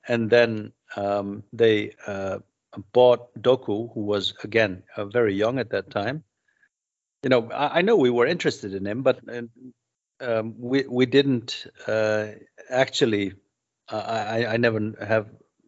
and 0.09 0.31
then 0.31 0.73
um, 0.97 1.43
they 1.53 1.93
uh, 2.07 2.39
bought 2.93 3.33
Doku, 3.41 3.93
who 3.93 4.01
was 4.01 4.35
again 4.43 4.83
uh, 4.97 5.05
very 5.05 5.35
young 5.35 5.59
at 5.59 5.71
that 5.71 5.91
time. 5.91 6.25
You 7.27 7.31
know, 7.31 7.51
I, 7.51 7.79
I, 7.79 7.83
know 7.83 7.97
we 7.97 8.11
were 8.11 8.25
interested 8.25 8.73
in 8.73 8.87
him, 8.87 9.03
but 9.03 9.19
uh, 9.29 9.43
um, 10.21 10.55
we 10.57 10.87
we 10.87 11.07
didn't 11.07 11.67
uh, 11.89 12.27
actually. 12.71 13.33
I 13.89 14.47
I 14.47 14.57
never 14.59 14.95
have 15.05 15.27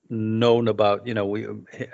known 0.08 0.68
about 0.68 1.04
you 1.04 1.14
know 1.14 1.26
we 1.26 1.48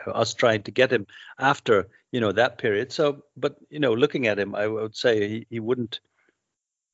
us 0.06 0.34
trying 0.34 0.64
to 0.64 0.70
get 0.70 0.92
him 0.92 1.06
after 1.38 1.88
you 2.12 2.20
know 2.20 2.32
that 2.32 2.58
period 2.58 2.92
so 2.92 3.24
but 3.38 3.56
you 3.70 3.80
know 3.80 3.94
looking 3.94 4.26
at 4.26 4.38
him 4.38 4.54
i 4.54 4.66
would 4.66 4.94
say 4.94 5.28
he, 5.28 5.46
he 5.50 5.60
wouldn't 5.60 6.00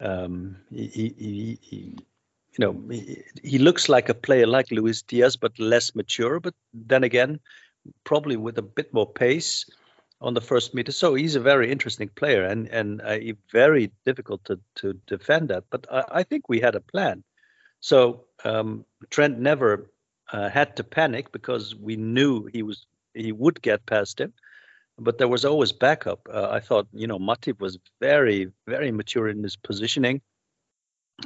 um 0.01 0.57
he, 0.71 1.15
he, 1.19 1.59
he 1.61 1.77
you 2.53 2.59
know 2.59 2.83
he, 2.91 3.23
he 3.45 3.59
looks 3.59 3.89
like 3.89 4.09
a 4.09 4.15
player 4.15 4.47
like 4.47 4.71
luis 4.71 5.03
diaz 5.03 5.37
but 5.37 5.59
less 5.59 5.95
mature 5.95 6.41
but 6.41 6.55
then 6.73 7.05
again 7.05 7.39
probably 8.05 8.37
with 8.37 8.57
a 8.59 8.63
bit 8.63 8.93
more 8.95 9.11
pace 9.13 9.67
on 10.21 10.35
the 10.35 10.41
first 10.41 10.75
meter. 10.75 10.93
So 10.93 11.15
he's 11.15 11.35
a 11.35 11.41
very 11.41 11.71
interesting 11.71 12.09
player 12.09 12.45
and 12.45 12.69
and 12.69 13.01
uh, 13.01 13.19
very 13.53 13.91
difficult 14.05 14.45
to 14.45 14.61
to 14.77 14.95
defend 15.07 15.49
that 15.49 15.65
but 15.71 15.87
i, 15.91 16.05
I 16.21 16.23
think 16.23 16.49
we 16.49 16.61
had 16.61 16.75
a 16.75 16.81
plan. 16.81 17.25
So 17.81 18.25
um, 18.45 18.85
trent 19.09 19.39
never 19.39 19.91
uh, 20.33 20.49
had 20.51 20.77
to 20.77 20.85
panic 20.85 21.33
because 21.33 21.75
we 21.75 21.97
knew 21.97 22.47
he 22.53 22.63
was 22.63 22.87
he 23.15 23.33
would 23.33 23.63
get 23.63 23.87
past 23.87 24.21
him 24.21 24.33
but 24.99 25.17
there 25.17 25.29
was 25.29 25.45
always 25.45 25.73
backup. 25.73 26.29
Uh, 26.33 26.49
i 26.51 26.61
thought 26.61 26.87
you 26.93 27.07
know 27.07 27.19
matip 27.19 27.61
was 27.61 27.79
very 28.01 28.49
very 28.67 28.93
mature 28.93 29.29
in 29.29 29.43
his 29.43 29.57
positioning 29.57 30.21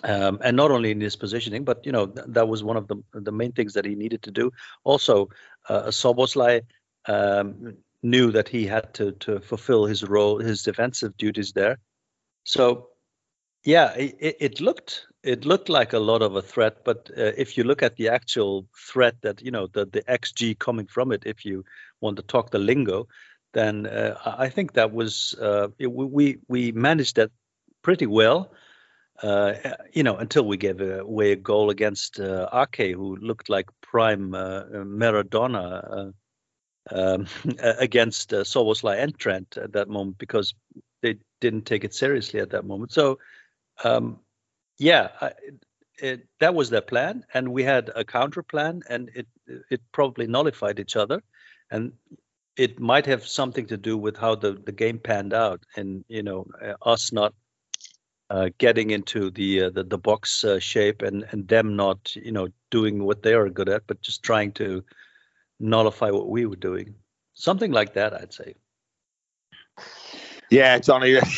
um, 0.03 0.39
and 0.43 0.57
not 0.57 0.71
only 0.71 0.91
in 0.91 1.01
his 1.01 1.17
positioning 1.17 1.65
but 1.65 1.85
you 1.87 1.93
know 1.93 2.07
th- 2.07 2.27
that 2.29 2.49
was 2.49 2.63
one 2.63 2.77
of 2.77 2.89
the 2.89 2.97
the 3.13 3.33
main 3.33 3.53
things 3.53 3.75
that 3.75 3.85
he 3.85 3.95
needed 3.95 4.23
to 4.23 4.31
do. 4.31 4.51
Also 4.83 5.29
uh, 5.69 5.85
Szoboszlai 5.85 6.63
um, 7.07 7.77
knew 8.05 8.31
that 8.31 8.49
he 8.49 8.67
had 8.67 8.95
to 8.95 9.13
to 9.13 9.41
fulfill 9.41 9.87
his 9.87 10.05
role 10.05 10.39
his 10.39 10.63
defensive 10.63 11.17
duties 11.17 11.53
there 11.53 11.79
so 12.45 12.89
yeah 13.65 13.93
it, 13.95 14.37
it 14.41 14.61
looked 14.61 15.07
it 15.25 15.47
looked 15.47 15.69
like 15.69 15.93
a 15.93 15.99
lot 15.99 16.23
of 16.23 16.37
a 16.37 16.43
threat, 16.43 16.85
but 16.85 17.11
uh, 17.17 17.33
if 17.37 17.57
you 17.57 17.65
look 17.65 17.83
at 17.83 17.97
the 17.97 18.11
actual 18.11 18.67
threat 18.77 19.17
that 19.23 19.43
you 19.43 19.51
know 19.51 19.67
the 19.67 19.87
the 19.87 20.03
xG 20.03 20.59
coming 20.59 20.87
from 20.87 21.13
it, 21.13 21.23
if 21.25 21.45
you 21.45 21.65
want 22.01 22.17
to 22.19 22.23
talk 22.23 22.51
the 22.51 22.59
lingo, 22.59 23.09
then 23.55 23.87
uh, 23.87 24.17
I 24.25 24.51
think 24.51 24.75
that 24.75 24.93
was 24.93 25.35
uh, 25.41 25.69
it, 25.79 25.87
we 25.91 26.39
we 26.47 26.73
managed 26.73 27.17
that 27.17 27.31
pretty 27.83 28.07
well. 28.07 28.53
Uh, 29.23 29.55
you 29.93 30.03
know, 30.03 30.17
until 30.17 30.45
we 30.45 30.57
gave 30.57 30.81
away 30.81 31.33
a 31.33 31.37
goal 31.37 31.71
against 31.71 32.19
uh, 32.19 32.49
Ake, 32.53 32.95
who 32.95 33.17
looked 33.17 33.49
like 33.49 33.67
prime 33.81 34.35
uh, 34.35 34.65
Maradona 34.73 36.13
um, 36.91 37.27
against 37.59 38.33
uh, 38.33 38.45
Szoboszlai 38.45 38.99
and 38.99 39.19
Trent 39.19 39.57
at 39.57 39.73
that 39.73 39.89
moment 39.89 40.19
because 40.19 40.55
they 41.03 41.17
didn't 41.41 41.67
take 41.67 41.85
it 41.85 41.95
seriously 41.95 42.41
at 42.41 42.51
that 42.51 42.65
moment. 42.65 42.93
So 42.93 43.19
um, 43.83 44.21
yeah, 44.79 45.09
I, 45.21 45.33
it, 45.99 46.27
that 46.41 46.55
was 46.55 46.71
their 46.71 46.81
plan, 46.81 47.25
and 47.33 47.53
we 47.53 47.63
had 47.63 47.91
a 47.95 48.05
counter 48.05 48.43
plan, 48.43 48.83
and 48.89 49.11
it 49.15 49.27
it 49.71 49.81
probably 49.93 50.27
nullified 50.27 50.81
each 50.81 50.97
other, 50.97 51.23
and 51.71 51.93
it 52.57 52.81
might 52.81 53.07
have 53.07 53.27
something 53.27 53.67
to 53.67 53.77
do 53.77 53.97
with 53.97 54.17
how 54.17 54.35
the, 54.35 54.53
the 54.53 54.73
game 54.73 54.99
panned 54.99 55.33
out, 55.33 55.63
and 55.77 56.05
you 56.09 56.23
know 56.23 56.47
uh, 56.63 56.75
us 56.83 57.13
not 57.13 57.35
uh, 58.31 58.49
getting 58.59 58.91
into 58.91 59.31
the, 59.31 59.65
uh, 59.65 59.71
the 59.71 59.85
the 59.85 59.99
box 59.99 60.45
uh, 60.45 60.59
shape, 60.59 61.03
and 61.03 61.25
and 61.31 61.47
them 61.47 61.77
not 61.77 62.15
you 62.17 62.33
know 62.33 62.49
doing 62.71 63.05
what 63.05 63.23
they 63.23 63.35
are 63.35 63.49
good 63.49 63.69
at, 63.69 63.87
but 63.87 64.01
just 64.01 64.23
trying 64.23 64.53
to 64.53 64.85
nullify 65.61 66.11
what 66.11 66.29
we 66.29 66.47
were 66.47 66.57
doing, 66.57 66.95
something 67.35 67.73
like 67.73 67.95
that, 67.95 68.15
I'd 68.15 68.33
say. 68.33 68.55
Yeah, 70.51 70.79
Johnny. 70.79 71.19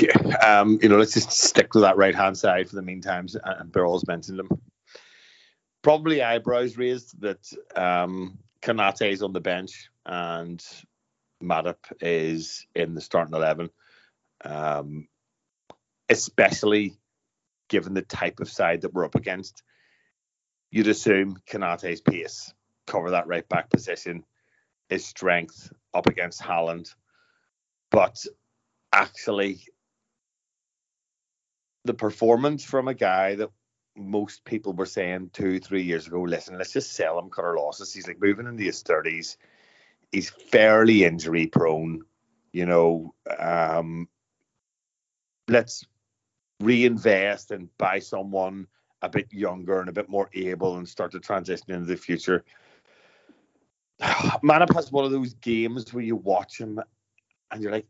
Um, 0.45 0.79
you 0.81 0.89
know, 0.89 0.99
let's 0.99 1.15
just 1.15 1.33
stick 1.33 1.73
to 1.73 1.81
that 1.81 1.97
right 1.97 2.15
hand 2.15 2.37
side 2.39 2.69
for 2.69 2.77
the 2.77 2.83
meantime. 2.83 3.27
And 3.43 3.73
Birol's 3.73 4.07
mentioned 4.07 4.39
them. 4.39 4.49
Probably 5.83 6.23
eyebrows 6.23 6.77
raised 6.77 7.21
that 7.23 7.41
um, 7.75 8.39
Konate 8.63 9.11
is 9.11 9.23
on 9.23 9.33
the 9.33 9.41
bench 9.41 9.89
and 10.05 10.63
Matip 11.43 11.77
is 12.01 12.67
in 12.75 12.95
the 12.95 13.01
starting 13.01 13.35
eleven. 13.35 13.71
Um, 14.45 15.09
especially 16.09 16.95
given 17.69 17.95
the 17.95 18.03
type 18.03 18.41
of 18.41 18.51
side 18.51 18.83
that 18.83 18.93
we're 18.93 19.05
up 19.05 19.15
against, 19.15 19.63
you'd 20.71 20.89
assume 20.89 21.39
Konate's 21.51 22.01
pace, 22.01 22.53
cover 22.87 23.11
that 23.11 23.27
right 23.27 23.49
back 23.49 23.71
position, 23.71 24.25
his 24.89 25.05
strength 25.05 25.73
up 25.95 26.07
against 26.07 26.41
Haaland. 26.41 26.95
But 27.91 28.25
actually 28.93 29.61
the 31.85 31.95
performance 31.95 32.65
from 32.65 32.89
a 32.89 32.95
guy 32.95 33.37
that 33.37 33.51
most 33.97 34.45
people 34.45 34.73
were 34.73 34.87
saying 34.87 35.31
two, 35.33 35.59
three 35.59 35.83
years 35.83 36.07
ago, 36.07 36.21
listen, 36.21 36.59
let's 36.59 36.73
just 36.73 36.93
sell 36.93 37.19
him, 37.19 37.31
cut 37.31 37.45
our 37.45 37.57
losses. 37.57 37.93
He's 37.93 38.07
like 38.07 38.21
moving 38.21 38.47
into 38.47 38.65
his 38.65 38.83
thirties. 38.83 39.39
He's 40.13 40.31
fairly 40.31 41.05
injury 41.05 41.47
prone. 41.47 42.03
You 42.53 42.67
know, 42.67 43.15
um, 43.39 44.09
let's 45.49 45.85
reinvest 46.61 47.51
and 47.51 47.69
buy 47.79 47.99
someone 47.99 48.67
a 49.03 49.09
bit 49.09 49.33
younger 49.33 49.81
and 49.81 49.89
a 49.89 49.93
bit 49.93 50.09
more 50.09 50.31
able 50.33 50.77
and 50.77 50.89
start 50.89 51.13
to 51.13 51.21
transition 51.21 51.71
into 51.71 51.87
the 51.87 51.97
future. 51.97 52.45
Matip 54.43 54.75
has 54.75 54.93
one 54.93 55.05
of 55.05 55.11
those 55.11 55.35
games 55.35 55.93
where 55.93 56.05
you 56.05 56.17
watch 56.17 56.59
him 56.61 56.81
and 57.51 57.63
you're 57.63 57.73
like, 57.73 57.87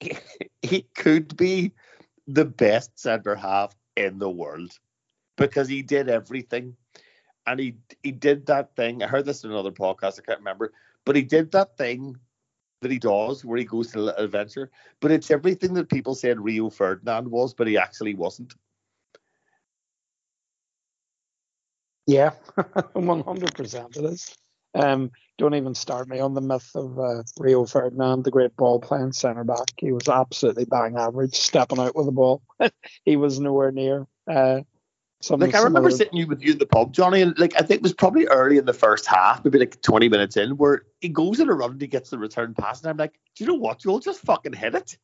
he 0.62 0.82
could 0.94 1.36
be 1.36 1.72
the 2.26 2.44
best 2.44 2.98
centre 2.98 3.34
half 3.34 3.74
in 3.96 4.18
the 4.18 4.30
world 4.30 4.72
because 5.36 5.68
he 5.68 5.82
did 5.82 6.08
everything. 6.08 6.76
And 7.46 7.60
he 7.60 7.76
he 8.02 8.12
did 8.12 8.46
that 8.46 8.74
thing. 8.74 9.02
I 9.02 9.06
heard 9.06 9.26
this 9.26 9.44
in 9.44 9.50
another 9.50 9.70
podcast, 9.72 10.18
I 10.18 10.22
can't 10.22 10.38
remember, 10.38 10.72
but 11.04 11.16
he 11.16 11.22
did 11.22 11.52
that 11.52 11.76
thing 11.76 12.16
that 12.80 12.90
he 12.90 12.98
does 12.98 13.44
where 13.44 13.58
he 13.58 13.64
goes 13.64 13.92
to 13.92 14.08
an 14.08 14.14
adventure. 14.16 14.70
But 15.00 15.10
it's 15.10 15.30
everything 15.30 15.74
that 15.74 15.90
people 15.90 16.14
said 16.14 16.40
Rio 16.40 16.70
Ferdinand 16.70 17.30
was, 17.30 17.52
but 17.54 17.66
he 17.66 17.76
actually 17.76 18.14
wasn't. 18.14 18.54
Yeah, 22.06 22.30
100% 22.56 23.96
it 23.96 24.04
is. 24.04 24.36
Um, 24.74 25.10
don't 25.38 25.54
even 25.54 25.74
start 25.74 26.08
me 26.08 26.20
on 26.20 26.34
the 26.34 26.40
myth 26.40 26.70
of 26.74 26.98
uh, 26.98 27.22
Rio 27.38 27.64
Ferdinand, 27.66 28.24
the 28.24 28.30
great 28.30 28.56
ball 28.56 28.80
playing 28.80 29.12
centre 29.12 29.44
back. 29.44 29.72
He 29.78 29.92
was 29.92 30.08
absolutely 30.08 30.64
bang 30.64 30.96
average, 30.96 31.34
stepping 31.34 31.78
out 31.78 31.96
with 31.96 32.06
the 32.06 32.12
ball. 32.12 32.42
he 33.04 33.16
was 33.16 33.40
nowhere 33.40 33.72
near. 33.72 34.06
Uh, 34.30 34.60
some, 35.24 35.40
like 35.40 35.54
I 35.54 35.62
remember 35.62 35.88
other... 35.88 35.96
sitting 35.96 36.28
with 36.28 36.42
you 36.42 36.52
in 36.52 36.58
the 36.58 36.66
pub, 36.66 36.92
Johnny, 36.92 37.22
and 37.22 37.38
like 37.38 37.54
I 37.56 37.60
think 37.60 37.78
it 37.78 37.82
was 37.82 37.94
probably 37.94 38.26
early 38.26 38.58
in 38.58 38.66
the 38.66 38.74
first 38.74 39.06
half, 39.06 39.44
maybe 39.44 39.58
like 39.58 39.80
20 39.80 40.08
minutes 40.08 40.36
in, 40.36 40.56
where 40.58 40.82
he 41.00 41.08
goes 41.08 41.40
in 41.40 41.48
a 41.48 41.54
run 41.54 41.72
and 41.72 41.80
he 41.80 41.86
gets 41.86 42.10
the 42.10 42.18
return 42.18 42.54
pass, 42.54 42.82
and 42.82 42.90
I'm 42.90 42.96
like, 42.98 43.18
do 43.34 43.44
you 43.44 43.48
know 43.48 43.56
what? 43.56 43.84
You'll 43.84 44.00
just 44.00 44.20
fucking 44.20 44.52
hit 44.52 44.74
it. 44.74 44.98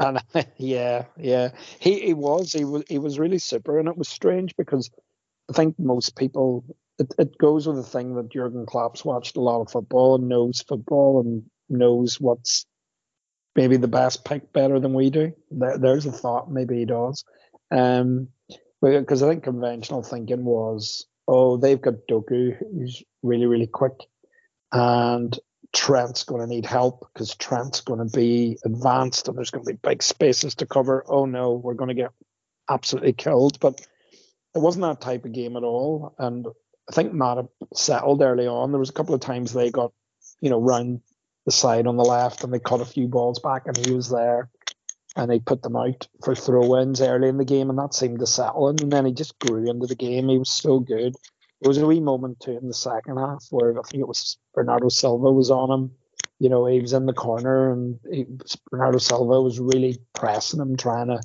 And 0.00 0.18
yeah, 0.56 1.04
yeah, 1.16 1.50
he 1.78 2.00
he 2.00 2.14
was 2.14 2.52
he 2.52 2.64
was 2.64 2.82
he 2.88 2.98
was 2.98 3.18
really 3.18 3.38
super, 3.38 3.78
and 3.78 3.88
it 3.88 3.96
was 3.96 4.08
strange 4.08 4.56
because 4.56 4.90
I 5.48 5.52
think 5.52 5.78
most 5.78 6.16
people 6.16 6.64
it, 6.98 7.14
it 7.18 7.38
goes 7.38 7.66
with 7.66 7.76
the 7.76 7.82
thing 7.82 8.14
that 8.14 8.30
Jurgen 8.30 8.66
Klopp's 8.66 9.04
watched 9.04 9.36
a 9.36 9.40
lot 9.40 9.60
of 9.60 9.70
football 9.70 10.16
and 10.16 10.28
knows 10.28 10.62
football 10.66 11.20
and 11.20 11.42
knows 11.68 12.20
what's 12.20 12.66
maybe 13.56 13.76
the 13.76 13.88
best 13.88 14.24
pick 14.24 14.52
better 14.52 14.80
than 14.80 14.94
we 14.94 15.10
do. 15.10 15.32
There, 15.50 15.78
there's 15.78 16.06
a 16.06 16.12
thought, 16.12 16.50
maybe 16.50 16.78
he 16.78 16.84
does. 16.84 17.24
Um, 17.70 18.28
because 18.80 19.22
I 19.22 19.28
think 19.28 19.44
conventional 19.44 20.02
thinking 20.02 20.44
was, 20.44 21.06
oh, 21.26 21.56
they've 21.56 21.80
got 21.80 22.06
Doku, 22.08 22.56
who's 22.58 23.02
really, 23.22 23.46
really 23.46 23.66
quick, 23.66 23.94
and 24.72 25.38
Trent's 25.72 26.24
going 26.24 26.40
to 26.40 26.46
need 26.46 26.66
help 26.66 27.08
because 27.12 27.34
Trent's 27.34 27.80
going 27.80 28.06
to 28.06 28.16
be 28.16 28.58
advanced 28.64 29.26
and 29.26 29.36
there's 29.36 29.50
going 29.50 29.64
to 29.64 29.72
be 29.72 29.78
big 29.82 30.02
spaces 30.02 30.54
to 30.56 30.66
cover. 30.66 31.04
Oh 31.08 31.26
no, 31.26 31.52
we're 31.52 31.74
going 31.74 31.88
to 31.88 31.94
get 31.94 32.10
absolutely 32.70 33.12
killed. 33.12 33.58
But 33.58 33.80
it 34.54 34.60
wasn't 34.60 34.84
that 34.84 35.00
type 35.00 35.24
of 35.24 35.32
game 35.32 35.56
at 35.56 35.64
all. 35.64 36.14
And 36.18 36.46
I 36.88 36.92
think 36.92 37.12
Matip 37.12 37.48
settled 37.74 38.22
early 38.22 38.46
on. 38.46 38.70
There 38.70 38.78
was 38.78 38.90
a 38.90 38.94
couple 38.94 39.14
of 39.14 39.20
times 39.20 39.52
they 39.52 39.70
got, 39.70 39.92
you 40.40 40.50
know, 40.50 40.60
round 40.60 41.00
the 41.46 41.52
side 41.52 41.86
on 41.86 41.96
the 41.96 42.04
left 42.04 42.44
and 42.44 42.52
they 42.52 42.58
cut 42.58 42.80
a 42.80 42.86
few 42.86 43.06
balls 43.08 43.38
back 43.38 43.66
and 43.66 43.76
he 43.76 43.92
was 43.92 44.10
there 44.10 44.50
and 45.16 45.30
he 45.30 45.38
put 45.38 45.62
them 45.62 45.76
out 45.76 46.08
for 46.22 46.34
throw 46.34 46.80
ins 46.80 47.00
early 47.00 47.28
in 47.28 47.36
the 47.36 47.44
game 47.44 47.70
and 47.70 47.78
that 47.78 47.94
seemed 47.94 48.18
to 48.18 48.26
settle 48.26 48.68
him. 48.68 48.76
And 48.80 48.92
then 48.92 49.06
he 49.06 49.12
just 49.12 49.38
grew 49.38 49.68
into 49.68 49.86
the 49.86 49.94
game. 49.94 50.28
He 50.28 50.38
was 50.38 50.50
so 50.50 50.80
good. 50.80 51.14
There 51.60 51.68
was 51.68 51.78
a 51.78 51.86
wee 51.86 52.00
moment 52.00 52.40
too 52.40 52.58
in 52.58 52.68
the 52.68 52.74
second 52.74 53.16
half 53.16 53.46
where 53.50 53.78
I 53.78 53.82
think 53.82 54.00
it 54.02 54.08
was 54.08 54.36
Bernardo 54.52 54.88
Silva 54.88 55.30
was 55.32 55.50
on 55.50 55.70
him. 55.70 55.90
You 56.40 56.48
know, 56.48 56.66
he 56.66 56.80
was 56.80 56.92
in 56.92 57.06
the 57.06 57.12
corner 57.12 57.72
and 57.72 57.98
he, 58.10 58.26
Bernardo 58.70 58.98
Silva 58.98 59.40
was 59.40 59.60
really 59.60 59.98
pressing 60.14 60.60
him, 60.60 60.76
trying 60.76 61.06
to, 61.06 61.20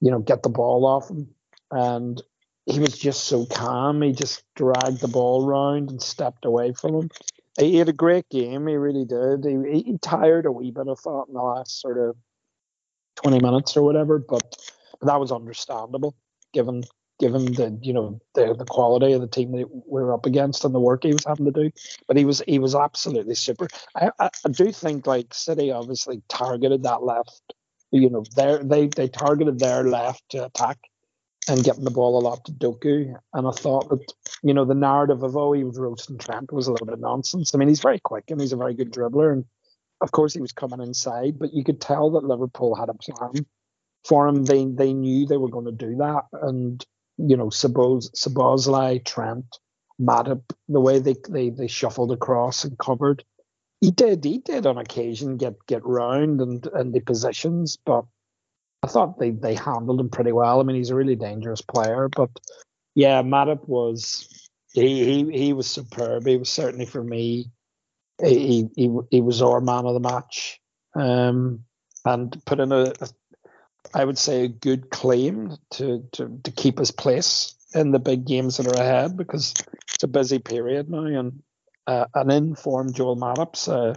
you 0.00 0.10
know, 0.10 0.20
get 0.20 0.42
the 0.42 0.50
ball 0.50 0.84
off 0.84 1.08
him. 1.08 1.28
And 1.70 2.22
he 2.66 2.80
was 2.80 2.98
just 2.98 3.24
so 3.24 3.46
calm. 3.46 4.02
He 4.02 4.12
just 4.12 4.42
dragged 4.56 5.00
the 5.00 5.08
ball 5.08 5.46
round 5.46 5.90
and 5.90 6.02
stepped 6.02 6.44
away 6.44 6.72
from 6.72 6.94
him. 6.94 7.10
He 7.58 7.76
had 7.76 7.88
a 7.88 7.94
great 7.94 8.28
game. 8.28 8.66
He 8.66 8.74
really 8.74 9.04
did. 9.04 9.44
He, 9.44 9.82
he 9.82 9.98
tired 9.98 10.44
a 10.46 10.52
wee 10.52 10.72
bit, 10.72 10.86
I 10.90 10.94
thought, 10.94 11.28
in 11.28 11.34
the 11.34 11.42
last 11.42 11.80
sort 11.80 11.96
of 11.96 12.16
20 13.16 13.40
minutes 13.40 13.76
or 13.76 13.82
whatever, 13.82 14.18
but, 14.18 14.56
that 15.02 15.20
was 15.20 15.30
understandable 15.30 16.16
given 16.54 16.82
given 17.18 17.44
the 17.52 17.78
you 17.82 17.92
know 17.92 18.18
the 18.34 18.54
the 18.54 18.64
quality 18.64 19.12
of 19.12 19.20
the 19.20 19.26
team 19.26 19.52
that 19.52 19.68
we 19.70 20.02
were 20.02 20.14
up 20.14 20.24
against 20.26 20.64
and 20.64 20.74
the 20.74 20.80
work 20.80 21.02
he 21.04 21.12
was 21.12 21.24
having 21.26 21.44
to 21.44 21.52
do. 21.52 21.70
But 22.08 22.16
he 22.16 22.24
was 22.24 22.42
he 22.46 22.58
was 22.58 22.74
absolutely 22.74 23.34
super. 23.34 23.68
I, 23.94 24.10
I, 24.18 24.30
I 24.44 24.48
do 24.48 24.72
think 24.72 25.06
like 25.06 25.34
City 25.34 25.70
obviously 25.70 26.22
targeted 26.28 26.82
that 26.84 27.02
left. 27.02 27.54
You 27.90 28.10
know, 28.10 28.24
they 28.34 28.88
they 28.88 29.08
targeted 29.08 29.58
their 29.58 29.84
left 29.84 30.22
to 30.30 30.46
attack 30.46 30.78
and 31.48 31.64
getting 31.64 31.84
the 31.84 31.90
ball 31.90 32.18
a 32.18 32.24
lot 32.24 32.44
to 32.44 32.52
Doku. 32.52 33.14
And 33.32 33.46
I 33.46 33.50
thought 33.52 33.88
that, 33.90 34.12
you 34.42 34.52
know, 34.52 34.64
the 34.64 34.74
narrative 34.74 35.22
of, 35.22 35.36
oh, 35.36 35.52
he 35.52 35.64
was 35.64 35.78
roasting 35.78 36.18
Trent 36.18 36.52
was 36.52 36.66
a 36.66 36.72
little 36.72 36.86
bit 36.86 36.98
nonsense. 36.98 37.54
I 37.54 37.58
mean, 37.58 37.68
he's 37.68 37.80
very 37.80 38.00
quick 38.00 38.24
and 38.30 38.40
he's 38.40 38.52
a 38.52 38.56
very 38.56 38.74
good 38.74 38.92
dribbler. 38.92 39.32
And 39.32 39.44
of 40.00 40.10
course, 40.10 40.34
he 40.34 40.40
was 40.40 40.52
coming 40.52 40.80
inside, 40.80 41.38
but 41.38 41.54
you 41.54 41.64
could 41.64 41.80
tell 41.80 42.10
that 42.12 42.24
Liverpool 42.24 42.74
had 42.74 42.88
a 42.88 42.94
plan 42.94 43.46
for 44.04 44.26
him. 44.26 44.44
They 44.44 44.64
they 44.64 44.92
knew 44.92 45.26
they 45.26 45.36
were 45.36 45.48
going 45.48 45.66
to 45.66 45.72
do 45.72 45.96
that. 45.96 46.24
And, 46.32 46.84
you 47.16 47.36
know, 47.36 47.46
Szoboszlai, 47.46 49.04
Trent, 49.04 49.58
Matip, 50.00 50.42
the 50.68 50.80
way 50.80 50.98
they, 50.98 51.14
they, 51.28 51.50
they 51.50 51.68
shuffled 51.68 52.12
across 52.12 52.64
and 52.64 52.78
covered. 52.78 53.24
He 53.80 53.90
did, 53.90 54.24
he 54.24 54.38
did 54.38 54.66
on 54.66 54.78
occasion 54.78 55.36
get 55.36 55.54
get 55.66 55.84
round 55.84 56.40
and, 56.40 56.66
and 56.74 56.92
the 56.92 57.00
positions, 57.00 57.78
but 57.84 58.04
I 58.82 58.88
thought 58.88 59.18
they, 59.18 59.30
they 59.30 59.54
handled 59.54 60.00
him 60.00 60.10
pretty 60.10 60.32
well. 60.32 60.60
I 60.60 60.62
mean, 60.62 60.76
he's 60.76 60.90
a 60.90 60.94
really 60.94 61.16
dangerous 61.16 61.60
player, 61.60 62.08
but 62.08 62.30
yeah, 62.94 63.22
Matip 63.22 63.66
was 63.68 64.48
he 64.72 65.04
he 65.04 65.38
he 65.38 65.52
was 65.52 65.66
superb. 65.66 66.26
He 66.26 66.36
was 66.36 66.48
certainly 66.48 66.86
for 66.86 67.02
me. 67.02 67.50
He 68.22 68.68
he 68.76 68.90
he 69.10 69.20
was 69.20 69.42
our 69.42 69.60
man 69.60 69.86
of 69.86 69.94
the 69.94 70.00
match, 70.00 70.60
um, 70.94 71.64
and 72.04 72.42
put 72.44 72.60
in 72.60 72.72
a, 72.72 72.92
a 73.00 73.08
I 73.94 74.04
would 74.04 74.18
say 74.18 74.44
a 74.44 74.48
good 74.48 74.90
claim 74.90 75.56
to 75.72 76.06
to 76.12 76.40
to 76.44 76.50
keep 76.50 76.78
his 76.78 76.90
place 76.90 77.54
in 77.74 77.90
the 77.90 77.98
big 77.98 78.26
games 78.26 78.56
that 78.56 78.66
are 78.66 78.80
ahead 78.80 79.16
because 79.16 79.54
it's 79.94 80.04
a 80.04 80.08
busy 80.08 80.38
period 80.38 80.90
now, 80.90 81.04
and 81.04 81.42
uh, 81.86 82.06
an 82.14 82.30
informed 82.30 82.94
Joel 82.94 83.16
Matip's 83.16 83.68
uh, 83.68 83.94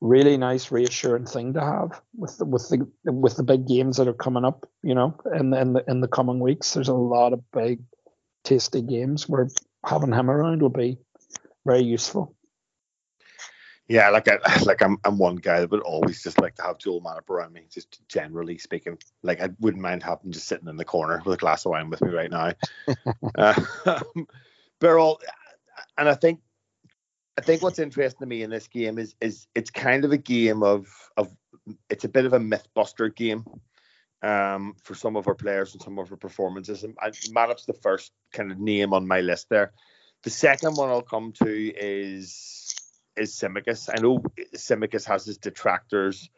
really 0.00 0.36
nice, 0.36 0.70
reassuring 0.70 1.26
thing 1.26 1.54
to 1.54 1.60
have 1.60 2.00
with 2.16 2.38
the, 2.38 2.44
with 2.44 2.68
the 2.68 2.86
with 3.10 3.36
the 3.36 3.42
big 3.42 3.66
games 3.66 3.96
that 3.96 4.08
are 4.08 4.14
coming 4.14 4.44
up. 4.44 4.68
You 4.82 4.94
know, 4.94 5.16
in 5.34 5.50
the, 5.50 5.60
in 5.60 5.72
the 5.72 5.84
in 5.88 6.00
the 6.00 6.08
coming 6.08 6.40
weeks, 6.40 6.74
there's 6.74 6.88
a 6.88 6.94
lot 6.94 7.32
of 7.32 7.42
big, 7.52 7.80
tasty 8.44 8.82
games 8.82 9.28
where 9.28 9.48
having 9.84 10.12
him 10.12 10.30
around 10.30 10.62
will 10.62 10.68
be 10.68 10.98
very 11.64 11.82
useful. 11.82 12.34
Yeah, 13.90 14.10
like 14.10 14.28
I 14.28 14.38
like 14.64 14.82
I'm 14.82 14.98
I'm 15.04 15.18
one 15.18 15.36
guy 15.36 15.60
that 15.60 15.70
would 15.72 15.80
always 15.80 16.22
just 16.22 16.40
like 16.40 16.54
to 16.56 16.62
have 16.62 16.78
Joel 16.78 17.02
Matip 17.02 17.28
around 17.28 17.52
me, 17.52 17.66
just 17.68 18.06
generally 18.08 18.56
speaking. 18.56 18.98
Like 19.22 19.40
I 19.40 19.50
wouldn't 19.58 19.82
mind 19.82 20.04
having 20.04 20.30
just 20.30 20.46
sitting 20.46 20.68
in 20.68 20.76
the 20.76 20.84
corner 20.84 21.20
with 21.24 21.34
a 21.34 21.36
glass 21.36 21.66
of 21.66 21.70
wine 21.70 21.90
with 21.90 22.00
me 22.00 22.10
right 22.10 22.30
now. 22.30 22.52
uh, 23.36 23.60
but 24.78 24.90
all, 24.96 25.20
and 25.98 26.08
I 26.08 26.14
think 26.14 26.40
I 27.40 27.42
think 27.42 27.62
what's 27.62 27.78
interesting 27.78 28.20
to 28.20 28.26
me 28.26 28.42
in 28.42 28.50
this 28.50 28.68
game 28.68 28.98
is 28.98 29.14
is 29.22 29.46
it's 29.54 29.70
kind 29.70 30.04
of 30.04 30.12
a 30.12 30.18
game 30.18 30.62
of 30.62 30.86
of 31.16 31.34
it's 31.88 32.04
a 32.04 32.08
bit 32.08 32.26
of 32.26 32.34
a 32.34 32.38
mythbuster 32.38 33.14
game 33.16 33.46
um, 34.22 34.74
for 34.82 34.94
some 34.94 35.16
of 35.16 35.26
our 35.26 35.34
players 35.34 35.72
and 35.72 35.82
some 35.82 35.98
of 35.98 36.10
our 36.10 36.18
performances. 36.18 36.84
And 36.84 36.94
Matip's 37.34 37.64
the 37.64 37.72
first 37.72 38.12
kind 38.34 38.52
of 38.52 38.58
name 38.58 38.92
on 38.92 39.08
my 39.08 39.22
list 39.22 39.48
there. 39.48 39.72
The 40.22 40.28
second 40.28 40.76
one 40.76 40.90
I'll 40.90 41.00
come 41.00 41.32
to 41.42 41.72
is 41.74 42.74
is 43.16 43.34
Tsimikas. 43.34 43.88
I 43.88 44.02
know 44.02 44.22
Tsimikas 44.54 45.06
has 45.06 45.24
his 45.24 45.38
detractors. 45.38 46.28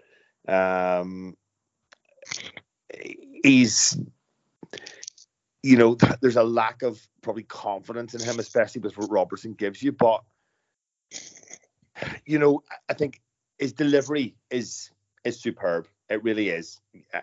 Um, 0.47 1.37
he's, 3.43 3.99
you 5.65 5.77
know, 5.77 5.97
there's 6.21 6.37
a 6.37 6.45
lack 6.45 6.83
of 6.83 7.05
probably 7.23 7.43
confidence 7.43 8.15
in 8.15 8.21
him, 8.21 8.39
especially 8.39 8.83
with 8.83 8.97
what 8.97 9.11
Robertson 9.11 9.55
gives 9.55 9.83
you. 9.83 9.91
But, 9.91 10.23
you 12.27 12.39
know, 12.39 12.63
I 12.89 12.95
think 12.95 13.21
his 13.59 13.73
delivery 13.73 14.35
is 14.51 14.91
is 15.25 15.41
superb. 15.41 15.87
It 16.09 16.23
really 16.23 16.49
is. 16.49 16.81
Uh, 17.15 17.21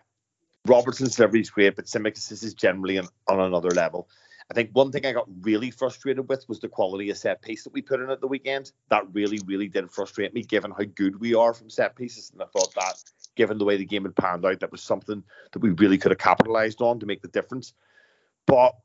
Robertson's 0.66 1.16
delivery 1.16 1.42
is 1.42 1.50
great, 1.50 1.76
but 1.76 1.86
Tsimikas 1.86 2.32
is 2.32 2.54
generally 2.54 2.98
on, 2.98 3.08
on 3.28 3.40
another 3.40 3.72
level. 3.72 4.08
I 4.52 4.56
think 4.56 4.72
one 4.74 4.92
thing 4.92 5.06
I 5.06 5.12
got 5.12 5.28
really 5.42 5.70
frustrated 5.70 6.28
with 6.28 6.48
was 6.50 6.60
the 6.60 6.68
quality 6.68 7.12
of 7.12 7.18
set 7.18 7.42
piece 7.42 7.64
that 7.64 7.74
we 7.74 7.84
put 7.84 8.00
in 8.00 8.10
at 8.10 8.20
the 8.20 8.28
weekend. 8.28 8.72
That 8.90 9.04
really, 9.14 9.40
really 9.46 9.68
did 9.68 9.92
frustrate 9.92 10.34
me, 10.34 10.42
given 10.42 10.72
how 10.72 10.86
good 10.96 11.20
we 11.20 11.36
are 11.36 11.54
from 11.54 11.70
set 11.70 11.96
pieces. 11.96 12.32
And 12.32 12.42
I 12.42 12.46
thought 12.46 12.74
that, 12.74 13.04
given 13.36 13.60
the 13.60 13.66
way 13.66 13.78
the 13.78 13.86
game 13.86 14.04
had 14.04 14.16
panned 14.16 14.46
out, 14.46 14.60
that 14.60 14.72
was 14.72 14.82
something 14.82 15.24
that 15.52 15.60
we 15.60 15.70
really 15.72 16.00
could 16.00 16.12
have 16.12 16.18
capitalized 16.18 16.82
on 16.82 17.00
to 17.00 17.06
make 17.06 17.22
the 17.22 17.28
difference. 17.28 17.74
But 18.48 18.76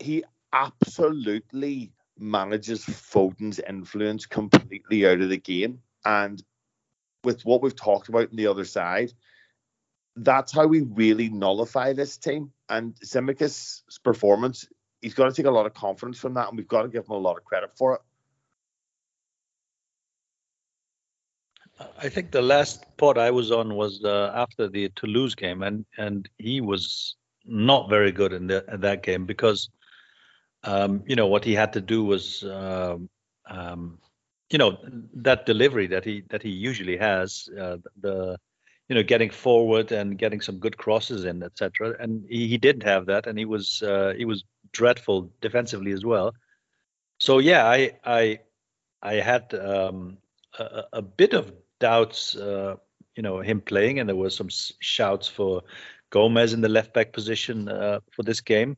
he 0.00 0.24
absolutely 0.52 1.92
manages 2.18 2.84
Foden's 2.84 3.58
influence 3.58 4.26
completely 4.26 5.06
out 5.06 5.20
of 5.20 5.28
the 5.28 5.36
game. 5.36 5.80
And 6.04 6.42
with 7.24 7.44
what 7.44 7.62
we've 7.62 7.76
talked 7.76 8.08
about 8.08 8.30
on 8.30 8.36
the 8.36 8.46
other 8.46 8.64
side, 8.64 9.12
that's 10.16 10.52
how 10.52 10.66
we 10.66 10.80
really 10.80 11.28
nullify 11.28 11.92
this 11.92 12.16
team. 12.16 12.52
And 12.68 12.94
Tsimikas' 12.94 13.82
performance, 14.02 14.66
he's 15.02 15.14
got 15.14 15.26
to 15.26 15.32
take 15.32 15.46
a 15.46 15.50
lot 15.50 15.66
of 15.66 15.74
confidence 15.74 16.18
from 16.18 16.34
that, 16.34 16.48
and 16.48 16.56
we've 16.56 16.68
got 16.68 16.82
to 16.82 16.88
give 16.88 17.06
him 17.06 17.12
a 17.12 17.18
lot 17.18 17.36
of 17.36 17.44
credit 17.44 17.70
for 17.76 17.94
it. 17.94 18.00
I 21.98 22.08
think 22.08 22.30
the 22.30 22.40
last 22.40 22.86
pod 22.96 23.18
I 23.18 23.30
was 23.30 23.52
on 23.52 23.74
was 23.74 24.02
uh, 24.02 24.32
after 24.34 24.66
the 24.66 24.88
Toulouse 24.96 25.34
game, 25.34 25.62
and 25.62 25.84
and 25.98 26.26
he 26.38 26.62
was 26.62 27.16
not 27.44 27.90
very 27.90 28.12
good 28.12 28.32
in, 28.32 28.46
the, 28.46 28.64
in 28.72 28.80
that 28.80 29.02
game 29.02 29.26
because, 29.26 29.68
um, 30.66 31.02
you 31.06 31.16
know, 31.16 31.26
what 31.26 31.44
he 31.44 31.54
had 31.54 31.72
to 31.74 31.80
do 31.80 32.04
was, 32.04 32.42
um, 32.42 33.08
um, 33.48 33.98
you 34.50 34.58
know, 34.58 34.76
that 35.14 35.46
delivery 35.46 35.86
that 35.86 36.04
he 36.04 36.22
that 36.28 36.42
he 36.42 36.50
usually 36.50 36.96
has, 36.96 37.48
uh, 37.58 37.78
the 38.00 38.36
you 38.88 38.94
know, 38.94 39.02
getting 39.02 39.30
forward 39.30 39.90
and 39.90 40.18
getting 40.18 40.40
some 40.40 40.58
good 40.58 40.76
crosses 40.76 41.24
in, 41.24 41.42
etc. 41.42 41.96
And 41.98 42.24
he, 42.28 42.46
he 42.46 42.58
didn't 42.58 42.84
have 42.84 43.06
that, 43.06 43.26
and 43.26 43.38
he 43.38 43.44
was 43.44 43.82
uh, 43.82 44.14
he 44.16 44.24
was 44.24 44.44
dreadful 44.72 45.30
defensively 45.40 45.92
as 45.92 46.04
well. 46.04 46.32
So 47.18 47.38
yeah, 47.38 47.66
I 47.66 47.92
I 48.04 48.40
I 49.02 49.14
had 49.14 49.54
um, 49.54 50.18
a, 50.58 50.84
a, 50.94 51.02
bit 51.02 51.32
of 51.32 51.52
doubts, 51.80 52.36
uh, 52.36 52.76
you 53.14 53.22
know, 53.22 53.40
him 53.40 53.60
playing, 53.60 53.98
and 53.98 54.08
there 54.08 54.16
were 54.16 54.30
some 54.30 54.48
shouts 54.80 55.28
for 55.28 55.62
Gomez 56.10 56.52
in 56.52 56.60
the 56.60 56.68
left 56.68 56.94
back 56.94 57.12
position 57.12 57.68
uh, 57.68 58.00
for 58.12 58.22
this 58.22 58.40
game. 58.40 58.76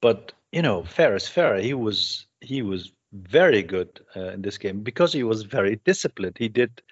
But 0.00 0.32
you 0.52 0.62
know, 0.62 0.82
fair 0.82 1.14
is 1.14 1.28
fair. 1.28 1.56
He 1.58 1.74
was 1.74 2.26
he 2.40 2.62
was 2.62 2.92
very 3.12 3.62
good 3.62 4.00
uh, 4.16 4.30
in 4.30 4.42
this 4.42 4.58
game 4.58 4.80
because 4.80 5.12
he 5.12 5.22
was 5.22 5.42
very 5.42 5.80
disciplined. 5.84 6.36
He 6.38 6.48
did 6.48 6.82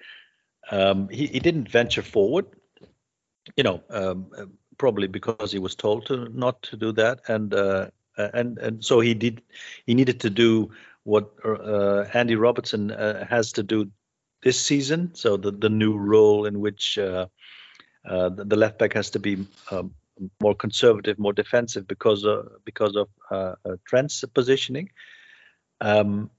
um, 0.71 1.09
he, 1.09 1.27
he 1.27 1.39
didn't 1.39 1.69
venture 1.69 2.01
forward, 2.01 2.45
you 3.55 3.63
know, 3.63 3.81
um, 3.89 4.29
probably 4.77 5.07
because 5.07 5.51
he 5.51 5.59
was 5.59 5.75
told 5.75 6.05
to 6.07 6.29
not 6.29 6.61
to 6.63 6.77
do 6.77 6.91
that, 6.93 7.21
and 7.27 7.53
uh, 7.53 7.87
and 8.17 8.57
and 8.59 8.85
so 8.85 8.99
he 8.99 9.13
did. 9.13 9.41
He 9.85 9.93
needed 9.93 10.19
to 10.21 10.29
do 10.29 10.71
what 11.03 11.31
uh, 11.43 12.05
Andy 12.13 12.35
Robertson 12.35 12.91
uh, 12.91 13.25
has 13.25 13.53
to 13.53 13.63
do 13.63 13.89
this 14.43 14.59
season. 14.59 15.15
So 15.15 15.37
the 15.37 15.51
the 15.51 15.69
new 15.69 15.97
role 15.97 16.45
in 16.45 16.59
which 16.59 16.97
uh, 16.97 17.27
uh, 18.05 18.29
the, 18.29 18.45
the, 18.45 18.55
left 18.55 18.79
back 18.79 18.93
has 18.93 19.09
to 19.11 19.19
be 19.19 19.47
um, 19.71 19.93
more 20.41 20.55
conservative, 20.55 21.19
more 21.19 21.33
defensive 21.33 21.87
because 21.87 22.23
of 22.25 22.47
because 22.65 22.95
of 22.95 23.07
uh, 23.31 23.55
Trent's 23.85 24.23
positioning. 24.33 24.89
Um, 25.81 26.29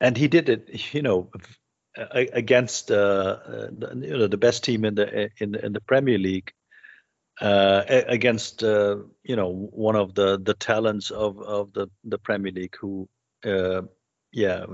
and 0.00 0.16
he 0.16 0.28
did 0.28 0.48
it, 0.48 0.94
you 0.94 1.02
know, 1.02 1.30
against 2.12 2.90
uh, 2.90 2.94
uh, 2.94 3.68
the, 3.78 4.00
you 4.02 4.18
know 4.18 4.26
the 4.26 4.36
best 4.36 4.64
team 4.64 4.84
in 4.84 4.94
the 4.94 5.30
in 5.38 5.54
in 5.54 5.72
the 5.72 5.80
Premier 5.80 6.18
League 6.18 6.52
uh, 7.40 7.82
against 7.88 8.62
uh, 8.62 8.96
you 9.24 9.36
know 9.36 9.68
one 9.72 9.96
of 9.96 10.14
the 10.14 10.38
the 10.38 10.54
talents 10.54 11.10
of 11.10 11.40
of 11.40 11.72
the 11.72 11.88
the 12.04 12.18
Premier 12.18 12.52
League 12.52 12.76
who 12.80 13.08
uh, 13.44 13.82
yeah 14.32 14.64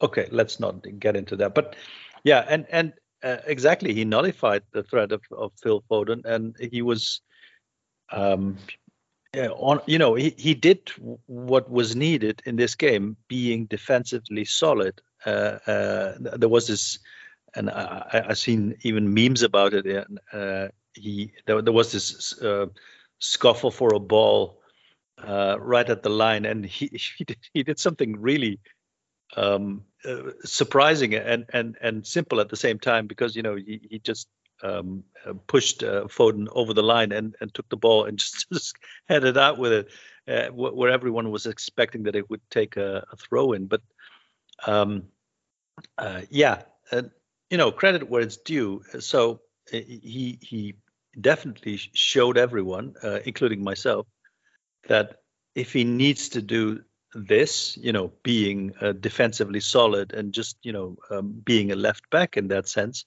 okay 0.00 0.28
let's 0.30 0.58
not 0.58 0.84
get 0.98 1.16
into 1.16 1.36
that 1.36 1.54
but 1.54 1.76
yeah 2.24 2.44
and 2.48 2.66
and 2.70 2.92
uh, 3.22 3.38
exactly 3.46 3.94
he 3.94 4.04
nullified 4.04 4.62
the 4.72 4.82
threat 4.82 5.12
of, 5.12 5.22
of 5.30 5.52
Phil 5.62 5.82
Foden 5.88 6.24
and 6.24 6.56
he 6.72 6.82
was 6.82 7.20
um 8.12 8.56
on 9.56 9.80
you 9.86 9.98
know 9.98 10.14
he, 10.14 10.34
he 10.36 10.54
did 10.54 10.90
what 11.26 11.70
was 11.70 11.96
needed 11.96 12.42
in 12.44 12.56
this 12.56 12.74
game 12.74 13.16
being 13.28 13.64
defensively 13.64 14.44
solid 14.44 15.00
uh, 15.24 15.58
uh, 15.66 16.14
there 16.18 16.48
was 16.48 16.66
this, 16.66 16.98
and 17.54 17.70
I, 17.70 18.26
I 18.30 18.34
seen 18.34 18.76
even 18.82 19.14
memes 19.14 19.42
about 19.42 19.74
it. 19.74 19.86
And 19.86 20.20
uh, 20.32 20.68
he 20.94 21.32
there, 21.46 21.62
there 21.62 21.72
was 21.72 21.92
this 21.92 22.34
scuffle 23.18 23.70
for 23.70 23.94
a 23.94 24.00
ball 24.00 24.60
right 25.24 25.88
at 25.88 26.02
the 26.02 26.10
line, 26.10 26.44
and 26.44 26.64
he 26.64 26.88
he 27.18 27.24
did, 27.24 27.38
he 27.54 27.62
did 27.62 27.78
something 27.78 28.20
really 28.20 28.60
um, 29.36 29.84
uh, 30.04 30.32
surprising 30.44 31.14
and 31.14 31.46
and 31.52 31.76
and 31.80 32.06
simple 32.06 32.40
at 32.40 32.48
the 32.48 32.56
same 32.56 32.78
time 32.78 33.06
because 33.06 33.36
you 33.36 33.42
know 33.42 33.54
he, 33.54 33.80
he 33.90 33.98
just 33.98 34.28
um, 34.62 35.04
pushed 35.46 35.82
uh, 35.82 36.04
Foden 36.04 36.48
over 36.52 36.74
the 36.74 36.82
line 36.82 37.12
and, 37.12 37.34
and 37.40 37.52
took 37.52 37.68
the 37.68 37.76
ball 37.76 38.04
and 38.04 38.18
just, 38.18 38.46
just 38.52 38.76
headed 39.08 39.36
out 39.38 39.58
with 39.58 39.72
it 39.72 39.88
uh, 40.28 40.52
where 40.52 40.90
everyone 40.90 41.30
was 41.30 41.46
expecting 41.46 42.04
that 42.04 42.16
it 42.16 42.30
would 42.30 42.40
take 42.50 42.76
a, 42.76 43.04
a 43.10 43.16
throw 43.16 43.52
in. 43.52 43.66
But 43.66 43.82
um, 44.66 45.04
uh, 45.98 46.22
yeah, 46.30 46.62
you 47.52 47.58
know, 47.58 47.70
credit 47.70 48.08
where 48.08 48.22
it's 48.22 48.38
due. 48.38 48.82
So 49.00 49.40
uh, 49.72 49.78
he 49.86 50.38
he 50.40 50.74
definitely 51.20 51.78
showed 51.92 52.38
everyone, 52.38 52.94
uh, 53.02 53.20
including 53.24 53.62
myself, 53.62 54.06
that 54.88 55.18
if 55.54 55.72
he 55.72 55.84
needs 55.84 56.30
to 56.30 56.42
do 56.42 56.82
this, 57.14 57.76
you 57.76 57.92
know, 57.92 58.10
being 58.22 58.72
uh, 58.80 58.92
defensively 58.92 59.60
solid 59.60 60.14
and 60.14 60.32
just 60.32 60.56
you 60.62 60.72
know 60.72 60.96
um, 61.10 61.42
being 61.44 61.72
a 61.72 61.76
left 61.76 62.08
back 62.10 62.36
in 62.36 62.48
that 62.48 62.68
sense, 62.68 63.04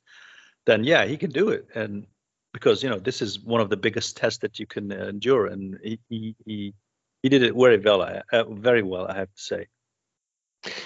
then 0.65 0.83
yeah, 0.83 1.05
he 1.05 1.17
can 1.17 1.31
do 1.31 1.49
it. 1.49 1.67
And 1.75 2.07
because 2.53 2.83
you 2.83 2.89
know 2.89 2.99
this 2.99 3.21
is 3.21 3.39
one 3.39 3.61
of 3.61 3.69
the 3.69 3.77
biggest 3.77 4.17
tests 4.17 4.39
that 4.39 4.59
you 4.59 4.65
can 4.65 4.91
endure, 4.91 5.47
and 5.47 5.79
he 5.83 5.99
he 6.09 6.35
he, 6.45 6.73
did 7.29 7.43
it 7.43 7.53
very 7.55 7.77
well, 7.77 8.01
uh, 8.01 8.43
very 8.45 8.83
well, 8.83 9.07
I 9.07 9.15
have 9.17 9.33
to 9.33 9.41
say. 9.41 9.67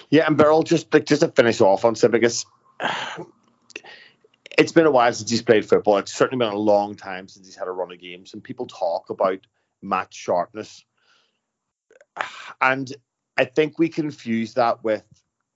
Yeah, 0.10 0.26
and 0.28 0.38
Birol, 0.38 0.66
just 0.66 0.94
like 0.94 1.06
just 1.06 1.22
to 1.22 1.30
finish 1.30 1.62
off 1.62 1.86
on 1.86 1.96
Tsimikas, 1.96 2.46
it's 4.58 4.72
been 4.72 4.86
a 4.86 4.92
while 4.92 5.14
since 5.14 5.30
he's 5.30 5.42
played 5.42 5.68
football. 5.68 5.98
It's 5.98 6.14
certainly 6.14 6.44
been 6.44 6.54
a 6.54 6.58
long 6.58 6.96
time 6.96 7.28
since 7.28 7.46
he's 7.46 7.56
had 7.56 7.68
a 7.68 7.72
run 7.72 7.92
of 7.92 8.00
games, 8.00 8.34
and 8.34 8.44
people 8.44 8.68
talk 8.68 9.10
about 9.10 9.40
match 9.82 10.16
sharpness, 10.16 10.84
and 12.62 12.92
I 13.38 13.46
think 13.46 13.80
we 13.80 13.90
confuse 13.90 14.56
that 14.56 14.84
with 14.84 15.06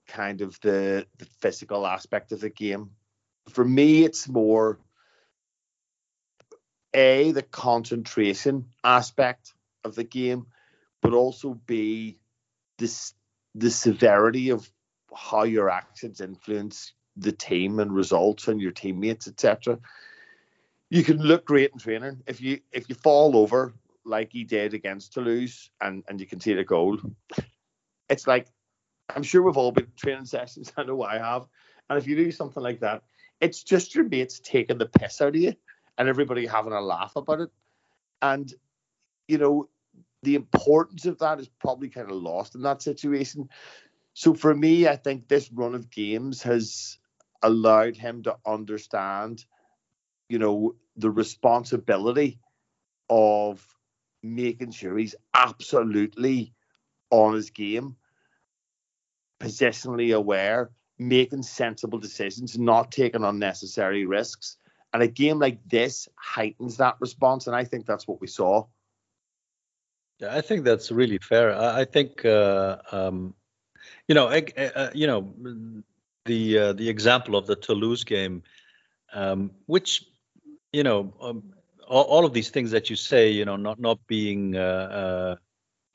kind 0.08 0.42
of 0.42 0.60
the 0.62 1.08
the 1.18 1.26
physical 1.42 1.88
aspect 1.88 2.32
of 2.32 2.40
the 2.40 2.50
game. 2.50 2.92
For 3.50 3.64
me, 3.64 4.04
it's 4.04 4.28
more 4.28 4.80
a 6.94 7.32
the 7.32 7.42
concentration 7.42 8.66
aspect 8.84 9.54
of 9.84 9.96
the 9.96 10.04
game, 10.04 10.48
but 11.02 11.14
also 11.14 11.60
b 11.66 12.18
this 12.78 13.14
the 13.56 13.70
severity 13.70 14.50
of 14.50 14.70
how 15.16 15.44
your 15.44 15.70
actions 15.70 16.22
influence 16.22 16.94
the 17.16 17.32
team 17.32 17.80
and 17.80 17.94
results 17.94 18.48
and 18.48 18.60
your 18.60 18.72
teammates, 18.72 19.28
etc. 19.28 19.80
You 20.90 21.04
can 21.04 21.18
look 21.18 21.46
great 21.46 21.72
in 21.72 21.80
training. 21.80 22.24
If 22.28 22.42
you 22.42 22.60
if 22.72 22.90
you 22.90 22.96
fall 22.96 23.38
over 23.38 23.74
like 24.06 24.32
he 24.32 24.44
did 24.44 24.74
against 24.74 25.14
Toulouse 25.14 25.70
and, 25.82 26.04
and 26.08 26.20
you 26.20 26.26
can 26.26 26.40
see 26.40 26.54
the 26.54 26.64
goal, 26.64 27.00
it's 28.10 28.28
like 28.28 28.48
I'm 29.14 29.24
sure 29.24 29.42
we've 29.42 29.58
all 29.58 29.72
been 29.72 29.92
training 29.96 30.26
sessions. 30.38 30.72
I 30.78 30.84
know 30.84 31.04
I 31.04 31.18
have. 31.18 31.48
And 31.90 31.98
if 31.98 32.08
you 32.08 32.16
do 32.16 32.32
something 32.32 32.64
like 32.64 32.80
that, 32.80 33.04
it's 33.40 33.64
just 33.64 33.96
your 33.96 34.08
mates 34.08 34.40
taking 34.40 34.78
the 34.78 34.86
piss 34.86 35.22
out 35.22 35.30
of 35.30 35.36
you 35.36 35.54
and 35.98 36.08
everybody 36.08 36.46
having 36.46 36.74
a 36.74 36.82
laugh 36.82 37.16
about 37.16 37.42
it. 37.42 37.50
And, 38.22 38.54
you 39.28 39.38
know, 39.38 39.70
the 40.24 40.36
importance 40.36 41.06
of 41.06 41.20
that 41.20 41.40
is 41.40 41.50
probably 41.60 41.90
kind 41.90 42.10
of 42.10 42.16
lost 42.16 42.56
in 42.56 42.62
that 42.62 42.82
situation. 42.82 43.50
So 44.14 44.34
for 44.34 44.56
me, 44.56 44.88
I 44.88 44.96
think 44.96 45.28
this 45.28 45.52
run 45.52 45.76
of 45.76 45.90
games 45.90 46.42
has 46.44 46.98
allowed 47.42 47.98
him 47.98 48.24
to 48.24 48.38
understand, 48.46 49.44
you 50.30 50.40
know, 50.40 50.76
the 50.96 51.12
responsibility 51.12 52.40
of 53.10 53.66
making 54.22 54.72
sure 54.72 54.98
he's 54.98 55.16
absolutely 55.34 56.54
on 57.10 57.34
his 57.34 57.50
game, 57.50 57.96
positionally 59.40 60.16
aware, 60.16 60.72
making 61.08 61.44
sensible 61.44 62.00
decisions, 62.00 62.58
not 62.58 62.92
taking 62.92 63.24
unnecessary 63.24 64.06
risks. 64.06 64.58
And 64.94 65.02
a 65.02 65.08
game 65.08 65.40
like 65.40 65.60
this 65.68 66.08
heightens 66.16 66.78
that 66.78 66.98
response, 67.00 67.48
and 67.48 67.56
I 67.56 67.64
think 67.64 67.86
that's 67.86 68.08
what 68.08 68.22
we 68.22 68.28
saw. 68.28 68.66
Yeah, 70.20 70.36
I 70.36 70.42
think 70.42 70.64
that's 70.64 70.92
really 70.92 71.18
fair. 71.18 71.54
I, 71.56 71.82
I 71.82 71.86
think, 71.86 72.24
uh, 72.24 72.78
um, 72.92 73.34
you 74.08 74.14
know, 74.14 74.28
uh, 74.28 74.90
you 74.94 75.08
know, 75.08 75.34
the 76.26 76.60
uh, 76.60 76.74
the 76.74 76.90
example 76.90 77.36
of 77.36 77.48
the 77.48 77.56
Toulouse 77.56 78.04
game, 78.04 78.44
um, 79.14 79.52
which, 79.66 80.06
you 80.72 80.84
know, 80.84 81.14
um, 81.20 81.54
all, 81.88 82.04
all, 82.04 82.26
of 82.26 82.34
these 82.34 82.50
things 82.50 82.72
that 82.72 82.90
you 82.90 82.96
say, 82.96 83.32
you 83.32 83.46
know, 83.46 83.56
not 83.56 83.80
not 83.80 84.06
being 84.08 84.56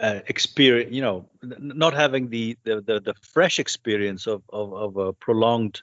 uh, 0.00 0.20
experience, 0.28 0.92
you 0.92 1.02
know, 1.02 1.28
not 1.42 1.94
having 1.94 2.28
the, 2.28 2.56
the 2.64 2.80
the, 2.80 3.00
the 3.00 3.14
fresh 3.20 3.58
experience 3.58 4.26
of, 4.26 4.42
of 4.50 4.72
of 4.72 4.96
a 4.96 5.12
prolonged 5.12 5.82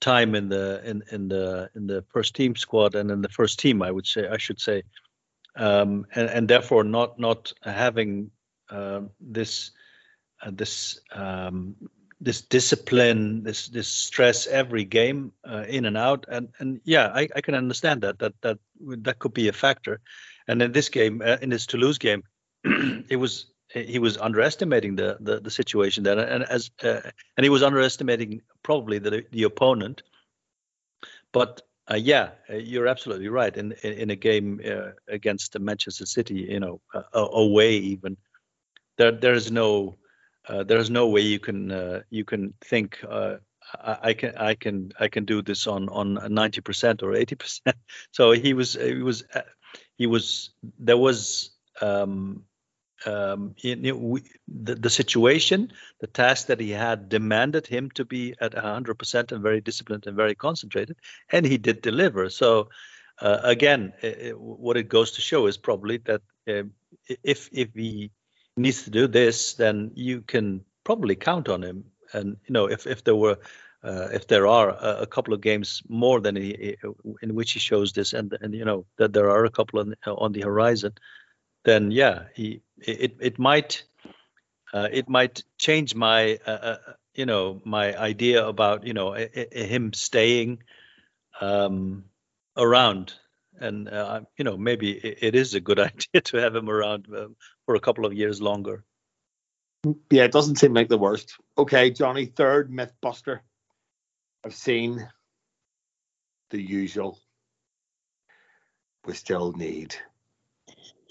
time 0.00 0.34
in 0.34 0.48
the 0.48 0.80
in 0.84 1.02
in 1.10 1.28
the 1.28 1.70
in 1.74 1.86
the 1.86 2.04
first 2.12 2.34
team 2.34 2.56
squad 2.56 2.94
and 2.94 3.10
in 3.10 3.22
the 3.22 3.28
first 3.28 3.58
team, 3.58 3.82
I 3.82 3.90
would 3.90 4.06
say, 4.06 4.28
I 4.28 4.38
should 4.38 4.60
say, 4.60 4.82
um, 5.56 6.06
and 6.14 6.28
and 6.30 6.48
therefore 6.48 6.84
not 6.84 7.18
not 7.18 7.52
having 7.62 8.30
uh, 8.70 9.02
this 9.20 9.72
uh, 10.42 10.50
this 10.52 11.00
um, 11.12 11.76
this 12.20 12.42
discipline, 12.42 13.42
this 13.42 13.68
this 13.68 13.88
stress 13.88 14.46
every 14.46 14.84
game 14.84 15.32
uh, 15.44 15.64
in 15.68 15.86
and 15.86 15.96
out, 15.96 16.26
and 16.28 16.48
and 16.58 16.80
yeah, 16.84 17.10
I, 17.14 17.28
I 17.34 17.40
can 17.40 17.54
understand 17.54 18.02
that 18.02 18.18
that 18.18 18.34
that 18.42 18.58
that 18.80 19.18
could 19.18 19.34
be 19.34 19.48
a 19.48 19.52
factor. 19.52 20.00
And 20.46 20.62
in 20.62 20.72
this 20.72 20.88
game, 20.88 21.22
uh, 21.24 21.36
in 21.40 21.50
this 21.50 21.66
Toulouse 21.66 21.98
game, 21.98 22.24
it 23.08 23.16
was 23.16 23.46
he 23.72 23.98
was 23.98 24.18
underestimating 24.18 24.96
the 24.96 25.16
the, 25.20 25.40
the 25.40 25.50
situation 25.50 26.04
there, 26.04 26.18
and 26.18 26.44
as 26.44 26.70
uh, 26.82 27.00
and 27.36 27.44
he 27.44 27.50
was 27.50 27.62
underestimating 27.62 28.42
probably 28.62 28.98
the 28.98 29.24
the 29.30 29.44
opponent. 29.44 30.02
But 31.32 31.62
uh, 31.90 31.96
yeah, 31.96 32.30
uh, 32.48 32.56
you're 32.56 32.88
absolutely 32.88 33.28
right. 33.28 33.56
In 33.56 33.72
in, 33.82 33.92
in 33.92 34.10
a 34.10 34.16
game 34.16 34.60
uh, 34.64 34.92
against 35.08 35.58
Manchester 35.58 36.06
City, 36.06 36.46
you 36.50 36.60
know, 36.60 36.80
away 37.12 37.76
even, 37.76 38.16
there 38.96 39.12
there 39.12 39.34
is 39.34 39.50
no 39.50 39.96
uh, 40.48 40.64
there's 40.64 40.90
no 40.90 41.08
way 41.08 41.20
you 41.20 41.38
can 41.38 41.70
uh, 41.70 42.00
you 42.10 42.24
can 42.24 42.54
think 42.64 42.98
uh, 43.08 43.36
I, 43.74 43.98
I, 44.02 44.14
can 44.14 44.36
I 44.36 44.54
can 44.54 44.92
I 44.98 45.08
can 45.08 45.24
do 45.24 45.42
this 45.42 45.66
on 45.66 45.88
on 45.88 46.16
90% 46.16 47.02
or 47.02 47.12
80%. 47.12 47.72
So 48.10 48.32
he 48.32 48.54
was 48.54 48.74
he 48.74 49.02
was 49.02 49.24
uh, 49.34 49.42
he 49.96 50.06
was 50.06 50.50
there 50.78 50.96
was 50.96 51.50
um, 51.80 52.44
um, 53.06 53.54
we, 53.62 54.22
the, 54.48 54.74
the 54.74 54.90
situation, 54.90 55.72
the 56.00 56.06
task 56.06 56.48
that 56.48 56.60
he 56.60 56.70
had 56.70 57.08
demanded 57.08 57.66
him 57.66 57.90
to 57.92 58.04
be 58.04 58.34
at 58.40 58.52
100% 58.52 59.32
and 59.32 59.42
very 59.42 59.60
disciplined 59.60 60.06
and 60.06 60.16
very 60.16 60.34
concentrated, 60.34 60.96
and 61.30 61.46
he 61.46 61.58
did 61.58 61.82
deliver. 61.82 62.28
So 62.30 62.68
uh, 63.20 63.40
again, 63.42 63.92
it, 64.02 64.38
what 64.38 64.76
it 64.76 64.88
goes 64.88 65.12
to 65.12 65.20
show 65.20 65.46
is 65.46 65.56
probably 65.56 65.98
that 65.98 66.22
uh, 66.48 66.62
if 67.22 67.48
if 67.52 67.68
he 67.74 68.10
needs 68.56 68.84
to 68.84 68.90
do 68.90 69.06
this, 69.06 69.54
then 69.54 69.92
you 69.94 70.22
can 70.22 70.64
probably 70.84 71.16
count 71.16 71.48
on 71.48 71.62
him. 71.62 71.84
And 72.12 72.36
you 72.46 72.52
know, 72.52 72.66
if 72.66 72.86
if 72.86 73.04
there 73.04 73.14
were 73.14 73.38
uh, 73.82 74.08
if 74.12 74.26
there 74.26 74.46
are 74.46 74.70
a, 74.70 75.02
a, 75.02 75.06
couple 75.06 75.32
of 75.32 75.40
games 75.40 75.82
more 75.88 76.20
than 76.20 76.36
he, 76.36 76.76
in 77.22 77.34
which 77.34 77.52
he 77.52 77.58
shows 77.58 77.92
this, 77.92 78.12
and 78.12 78.36
and 78.40 78.54
you 78.54 78.64
know 78.64 78.86
that 78.96 79.12
there 79.12 79.30
are 79.30 79.44
a 79.44 79.50
couple 79.50 79.80
on, 79.80 79.94
on 80.06 80.32
the 80.32 80.42
horizon, 80.42 80.92
then 81.64 81.90
yeah, 81.90 82.24
he 82.34 82.62
it 82.78 83.16
it 83.20 83.38
might 83.38 83.84
uh, 84.72 84.88
it 84.90 85.08
might 85.08 85.42
change 85.58 85.94
my 85.94 86.38
uh, 86.46 86.50
uh 86.50 86.76
you 87.14 87.26
know 87.26 87.60
my 87.64 87.96
idea 87.98 88.46
about 88.46 88.86
you 88.86 88.94
know 88.94 89.12
him 89.12 89.92
staying 89.92 90.62
um, 91.40 92.04
around 92.56 93.14
and 93.60 93.88
uh, 93.88 94.20
you 94.38 94.44
know 94.44 94.56
maybe 94.56 94.92
it 94.92 95.34
is 95.34 95.54
a 95.54 95.60
good 95.60 95.78
idea 95.90 96.22
to 96.22 96.38
have 96.38 96.54
him 96.54 96.70
around 96.70 97.06
um, 97.16 97.36
for 97.66 97.74
a 97.74 97.80
couple 97.80 98.06
of 98.06 98.14
years 98.14 98.40
longer. 98.40 98.84
Yeah, 100.10 100.24
it 100.24 100.32
doesn't 100.32 100.56
seem 100.56 100.74
like 100.74 100.88
the 100.88 100.98
worst. 100.98 101.36
Okay, 101.56 101.90
Johnny, 101.90 102.26
third 102.26 102.70
myth 102.70 102.92
buster. 103.00 103.42
I've 104.44 104.54
seen 104.54 105.08
the 106.50 106.60
usual. 106.60 107.18
We 109.06 109.14
still 109.14 109.52
need 109.52 109.94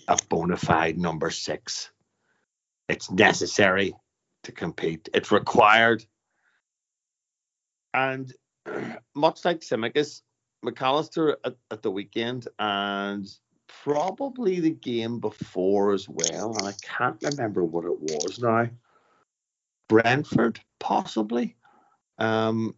a 0.10 0.18
bona 0.28 0.58
fide 0.58 0.98
number 0.98 1.30
six. 1.30 1.92
It's 2.90 3.12
necessary 3.12 3.94
to 4.44 4.52
compete. 4.52 5.08
It's 5.14 5.32
required. 5.32 6.04
And 7.94 8.34
much 9.16 9.46
like 9.46 9.60
Tsimikas, 9.60 10.22
McAllister 10.66 11.36
at, 11.46 11.56
at 11.70 11.84
the 11.84 11.92
weekend 11.92 12.48
and 12.58 13.30
probably 13.68 14.60
the 14.60 14.72
game 14.72 15.20
before 15.20 15.94
as 15.94 16.10
well, 16.10 16.56
and 16.58 16.68
I 16.68 16.74
can't 16.82 17.22
remember 17.22 17.64
what 17.64 17.86
it 17.86 18.00
was 18.00 18.40
now. 18.40 18.68
Brentford, 19.88 20.60
possibly. 20.80 21.56
Um, 22.18 22.76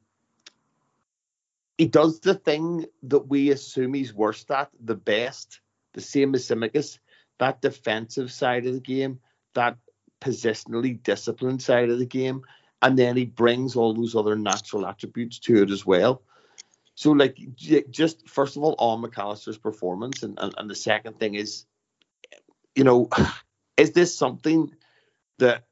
he 1.78 1.88
does 1.88 2.20
the 2.20 2.36
thing 2.36 2.86
that 3.04 3.28
we 3.28 3.52
assume 3.52 3.94
he's 3.94 4.14
worst 4.14 4.52
at 4.52 4.70
the 4.84 4.96
best, 4.96 5.62
the 5.94 6.02
same 6.02 6.36
as 6.36 6.48
Tsimikas, 6.48 7.00
that 7.42 7.60
defensive 7.60 8.32
side 8.32 8.68
of 8.68 8.74
the 8.76 8.80
game, 8.80 9.20
that 9.56 9.76
positionally 10.22 11.02
disciplined 11.02 11.60
side 11.60 11.90
of 11.90 11.98
the 11.98 12.06
game, 12.06 12.44
and 12.84 12.98
then 12.98 13.18
he 13.18 13.26
brings 13.26 13.76
all 13.76 13.96
those 13.96 14.16
other 14.16 14.36
natural 14.36 14.86
attributes 14.86 15.40
to 15.40 15.64
it 15.64 15.72
as 15.72 15.84
well. 15.84 16.22
So, 16.94 17.14
like, 17.14 17.40
just 17.56 18.30
first 18.30 18.58
of 18.58 18.64
all, 18.64 18.76
on 18.78 19.02
McAllister's 19.02 19.58
performance, 19.58 20.22
and, 20.22 20.38
and, 20.40 20.54
and 20.56 20.70
the 20.70 20.76
second 20.76 21.20
thing 21.20 21.34
is, 21.34 21.66
you 22.76 22.84
know, 22.84 23.10
is 23.76 23.92
this 23.92 24.16
something 24.16 24.70
that 25.40 25.64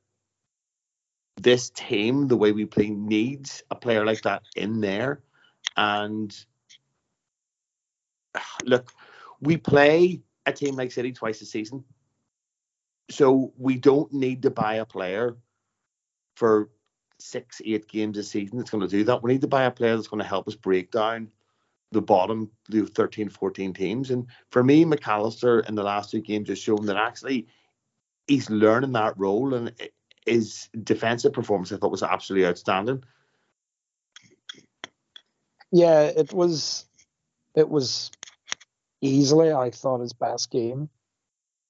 this 1.37 1.69
team, 1.69 2.27
the 2.27 2.35
way 2.35 2.51
we 2.51 2.65
play, 2.65 2.89
needs 2.89 3.61
a 3.69 3.75
player 3.75 4.03
like 4.03 4.23
that 4.23 4.41
in 4.55 4.81
there? 4.81 5.21
And 5.77 6.35
look, 8.63 8.91
we 9.39 9.57
play 9.57 10.23
a 10.49 10.53
team 10.53 10.75
like 10.75 10.91
City 10.91 11.11
twice 11.11 11.41
a 11.41 11.45
season. 11.45 11.83
So 13.09 13.53
we 13.57 13.77
don't 13.77 14.11
need 14.13 14.43
to 14.43 14.51
buy 14.51 14.75
a 14.75 14.85
player 14.85 15.37
for 16.35 16.69
six, 17.19 17.61
eight 17.65 17.87
games 17.87 18.17
a 18.17 18.23
season 18.23 18.57
that's 18.57 18.69
going 18.69 18.81
to 18.81 18.87
do 18.87 19.03
that. 19.05 19.23
We 19.23 19.31
need 19.31 19.41
to 19.41 19.47
buy 19.47 19.63
a 19.63 19.71
player 19.71 19.95
that's 19.95 20.07
going 20.07 20.21
to 20.21 20.27
help 20.27 20.47
us 20.47 20.55
break 20.55 20.91
down 20.91 21.29
the 21.91 22.01
bottom 22.01 22.51
the 22.69 22.85
13, 22.85 23.29
14 23.29 23.73
teams. 23.73 24.11
And 24.11 24.27
for 24.51 24.63
me, 24.63 24.85
McAllister 24.85 25.67
in 25.67 25.75
the 25.75 25.83
last 25.83 26.11
two 26.11 26.21
games 26.21 26.49
has 26.49 26.59
shown 26.59 26.85
that 26.85 26.97
actually 26.97 27.47
he's 28.27 28.49
learning 28.49 28.91
that 28.91 29.17
role 29.17 29.53
and 29.55 29.73
his 30.25 30.69
defensive 30.83 31.33
performance 31.33 31.71
I 31.71 31.77
thought 31.77 31.91
was 31.91 32.03
absolutely 32.03 32.47
outstanding. 32.47 33.03
Yeah, 35.71 36.01
it 36.01 36.33
was 36.33 36.85
it 37.55 37.69
was 37.69 38.11
easily 39.01 39.51
I 39.51 39.71
thought 39.71 40.01
his 40.01 40.13
best 40.13 40.51
game 40.51 40.89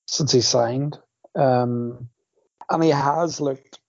since 0.08 0.32
he 0.32 0.42
signed. 0.42 0.98
Um, 1.36 2.10
and 2.70 2.84
he 2.84 2.90
has 2.90 3.40
looked 3.40 3.80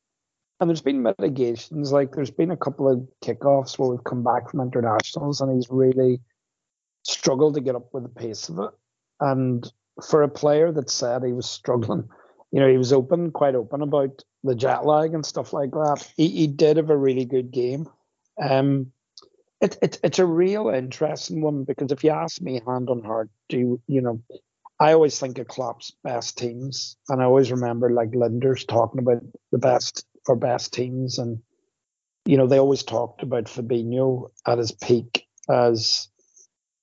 and 0.61 0.69
there's 0.69 0.83
been 0.83 1.03
mitigations, 1.03 1.91
like 1.91 2.13
there's 2.13 2.31
been 2.31 2.51
a 2.51 2.57
couple 2.57 2.87
of 2.87 3.09
kickoffs 3.25 3.79
where 3.79 3.89
we've 3.89 4.05
come 4.05 4.23
back 4.23 4.51
from 4.51 4.61
internationals 4.61 5.41
and 5.41 5.51
he's 5.55 5.71
really 5.71 6.21
struggled 7.03 7.55
to 7.55 7.63
get 7.63 7.75
up 7.75 7.95
with 7.95 8.03
the 8.03 8.11
pace 8.11 8.51
of 8.51 8.59
it. 8.59 8.71
And 9.21 9.67
for 10.07 10.23
a 10.23 10.29
player 10.29 10.71
that 10.71 10.91
said 10.91 11.25
he 11.25 11.33
was 11.33 11.49
struggling, 11.49 12.11
you 12.53 12.61
know, 12.61 12.69
he 12.69 12.77
was 12.77 12.93
open, 12.93 13.31
quite 13.31 13.55
open 13.55 13.81
about 13.81 14.23
the 14.45 14.55
jet 14.55 14.85
lag 14.85 15.15
and 15.15 15.25
stuff 15.25 15.55
like 15.55 15.71
that. 15.71 16.07
He, 16.17 16.29
he 16.29 16.47
did 16.47 16.77
have 16.77 16.91
a 16.91 16.97
really 16.97 17.25
good 17.25 17.51
game. 17.51 17.89
Um, 18.41 18.93
it, 19.61 19.77
it, 19.83 19.99
it's 20.03 20.19
a 20.19 20.27
real 20.27 20.69
interesting 20.69 21.43
one 21.43 21.65
because 21.65 21.93
if 21.93 22.03
you 22.03 22.11
ask 22.11 22.41
me 22.41 22.63
hand 22.67 22.89
on 22.89 23.03
heart, 23.03 23.31
do 23.49 23.59
you, 23.59 23.83
you 23.87 24.01
know, 24.01 24.23
I 24.79 24.95
always 24.95 25.19
think 25.19 25.39
of 25.39 25.47
Klopp's 25.47 25.93
best 26.03 26.39
teams, 26.39 26.97
and 27.09 27.21
I 27.21 27.27
always 27.27 27.53
remember 27.53 27.91
like 27.91 28.13
Lijnders 28.13 28.67
talking 28.67 29.01
about 29.01 29.23
the 29.53 29.59
best 29.59 30.07
our 30.29 30.37
best 30.37 30.73
teams, 30.73 31.19
and 31.19 31.41
you 32.25 32.39
know 32.39 32.47
they 32.47 32.59
always 32.59 32.83
talked 32.83 33.23
about 33.23 33.45
Fabinho 33.45 34.31
at 34.47 34.57
his 34.57 34.73
peak 34.73 35.27
as 35.51 36.09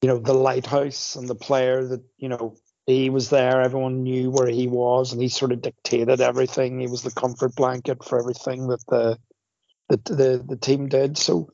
you 0.02 0.08
know 0.08 0.20
the 0.20 0.34
lighthouse 0.34 1.16
and 1.16 1.28
the 1.28 1.36
player 1.36 1.88
that 1.88 2.04
you 2.18 2.30
know 2.30 2.56
he 2.86 3.10
was 3.10 3.32
there. 3.32 3.62
Everyone 3.64 4.04
knew 4.04 4.30
where 4.30 4.48
he 4.48 4.68
was, 4.68 5.12
and 5.12 5.20
he 5.20 5.28
sort 5.28 5.52
of 5.52 5.64
dictated 5.64 6.22
everything. 6.22 6.80
He 6.80 6.88
was 6.88 7.02
the 7.02 7.12
comfort 7.12 7.56
blanket 7.56 8.04
for 8.04 8.20
everything 8.20 8.68
that 8.68 8.86
the 8.88 9.18
the 9.90 10.14
the, 10.14 10.46
the 10.50 10.58
team 10.58 10.88
did. 10.88 11.18
So, 11.18 11.50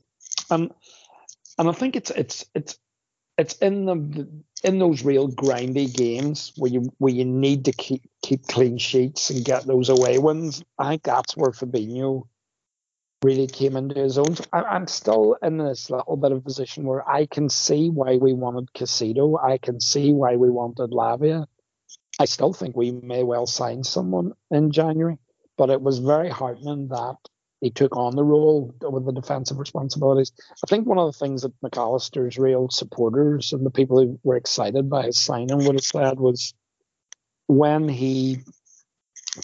and 0.50 0.70
and 1.58 1.68
I 1.68 1.72
think 1.72 1.96
it's 1.96 2.10
it's 2.10 2.46
it's 2.54 2.78
it's 3.36 3.54
in 3.56 3.84
the 3.86 4.28
in 4.62 4.78
those 4.78 5.04
real 5.04 5.28
grindy 5.28 5.92
games 5.92 6.52
where 6.56 6.70
you 6.70 6.92
where 6.98 7.12
you 7.12 7.24
need 7.24 7.66
to 7.66 7.72
keep 7.72 8.02
keep 8.22 8.46
clean 8.46 8.78
sheets 8.78 9.30
and 9.30 9.44
get 9.44 9.66
those 9.66 9.88
away 9.88 10.18
wins. 10.18 10.62
I 10.78 10.90
think 10.90 11.02
that's 11.02 11.36
where 11.36 11.50
Fabinho 11.50 12.26
really 13.22 13.46
came 13.46 13.76
into 13.76 14.00
his 14.00 14.18
own. 14.18 14.36
I, 14.52 14.76
am 14.76 14.86
still 14.86 15.36
in 15.42 15.56
this 15.58 15.90
little 15.90 16.16
bit 16.16 16.32
of 16.32 16.44
position 16.44 16.84
where 16.84 17.08
I 17.08 17.26
can 17.26 17.48
see 17.48 17.88
why 17.88 18.16
we 18.16 18.34
wanted 18.34 18.72
Caicedo. 18.74 19.42
I 19.42 19.58
can 19.58 19.80
see 19.80 20.12
why 20.12 20.36
we 20.36 20.50
wanted 20.50 20.90
Lavia. 20.90 21.46
I 22.20 22.26
still 22.26 22.52
think 22.52 22.76
we 22.76 22.92
may 22.92 23.22
well 23.22 23.46
sign 23.46 23.82
someone 23.82 24.34
in 24.50 24.70
January, 24.70 25.18
but 25.56 25.70
it 25.70 25.80
was 25.80 25.98
very 25.98 26.28
heartening 26.28 26.88
that 26.88 27.16
he 27.64 27.70
took 27.70 27.96
on 27.96 28.14
the 28.14 28.22
role 28.22 28.74
with 28.82 29.06
the 29.06 29.12
defensive 29.12 29.58
responsibilities. 29.58 30.32
I 30.62 30.68
think 30.68 30.86
one 30.86 30.98
of 30.98 31.06
the 31.06 31.18
things 31.18 31.42
that 31.42 31.60
McAllister's 31.62 32.36
real 32.36 32.68
supporters 32.68 33.54
and 33.54 33.64
the 33.64 33.70
people 33.70 33.98
who 33.98 34.20
were 34.22 34.36
excited 34.36 34.90
by 34.90 35.04
his 35.06 35.18
signing 35.18 35.64
would 35.64 35.74
have 35.74 35.80
said 35.80 36.20
was 36.20 36.52
when 37.46 37.88
he 37.88 38.40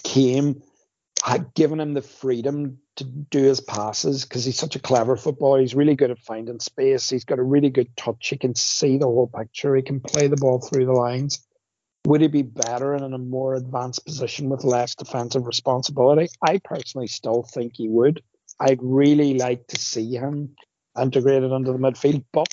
came, 0.03 0.61
had 1.23 1.51
given 1.55 1.79
him 1.79 1.95
the 1.95 2.03
freedom 2.03 2.77
to 2.97 3.05
do 3.05 3.41
his 3.41 3.59
passes 3.59 4.23
because 4.23 4.45
he's 4.45 4.59
such 4.59 4.75
a 4.75 4.79
clever 4.79 5.17
footballer. 5.17 5.59
He's 5.59 5.73
really 5.73 5.95
good 5.95 6.11
at 6.11 6.19
finding 6.19 6.59
space. 6.59 7.09
He's 7.09 7.25
got 7.25 7.39
a 7.39 7.43
really 7.43 7.71
good 7.71 7.97
touch. 7.97 8.29
He 8.29 8.37
can 8.37 8.53
see 8.53 8.99
the 8.99 9.07
whole 9.07 9.31
picture. 9.35 9.75
He 9.75 9.81
can 9.81 9.99
play 9.99 10.27
the 10.27 10.37
ball 10.37 10.59
through 10.59 10.85
the 10.85 10.93
lines. 10.93 11.43
Would 12.05 12.21
he 12.21 12.27
be 12.27 12.41
better 12.41 12.93
and 12.93 13.05
in 13.05 13.13
a 13.13 13.19
more 13.19 13.53
advanced 13.55 14.05
position 14.05 14.49
with 14.49 14.63
less 14.63 14.95
defensive 14.95 15.45
responsibility? 15.45 16.29
I 16.41 16.59
personally 16.63 17.07
still 17.07 17.43
think 17.43 17.73
he 17.75 17.87
would. 17.87 18.21
I'd 18.59 18.79
really 18.81 19.35
like 19.35 19.67
to 19.67 19.79
see 19.79 20.15
him 20.15 20.55
integrated 20.99 21.53
under 21.53 21.71
the 21.71 21.77
midfield, 21.77 22.23
but 22.33 22.47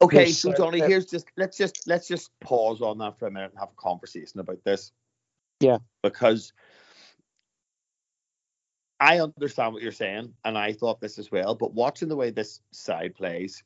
Okay, 0.00 0.30
so 0.30 0.52
Johnny, 0.52 0.78
here's 0.78 1.06
just 1.06 1.26
let's 1.36 1.56
just 1.56 1.88
let's 1.88 2.06
just 2.06 2.30
pause 2.40 2.80
on 2.80 2.98
that 2.98 3.18
for 3.18 3.26
a 3.26 3.30
minute 3.30 3.50
and 3.50 3.58
have 3.58 3.70
a 3.70 3.80
conversation 3.80 4.38
about 4.38 4.62
this. 4.64 4.92
Yeah. 5.60 5.78
Because 6.04 6.52
I 9.00 9.18
understand 9.18 9.74
what 9.74 9.82
you're 9.82 9.90
saying, 9.90 10.34
and 10.44 10.56
I 10.56 10.72
thought 10.72 11.00
this 11.00 11.18
as 11.18 11.32
well, 11.32 11.54
but 11.54 11.74
watching 11.74 12.08
the 12.08 12.16
way 12.16 12.30
this 12.30 12.60
side 12.72 13.14
plays, 13.14 13.64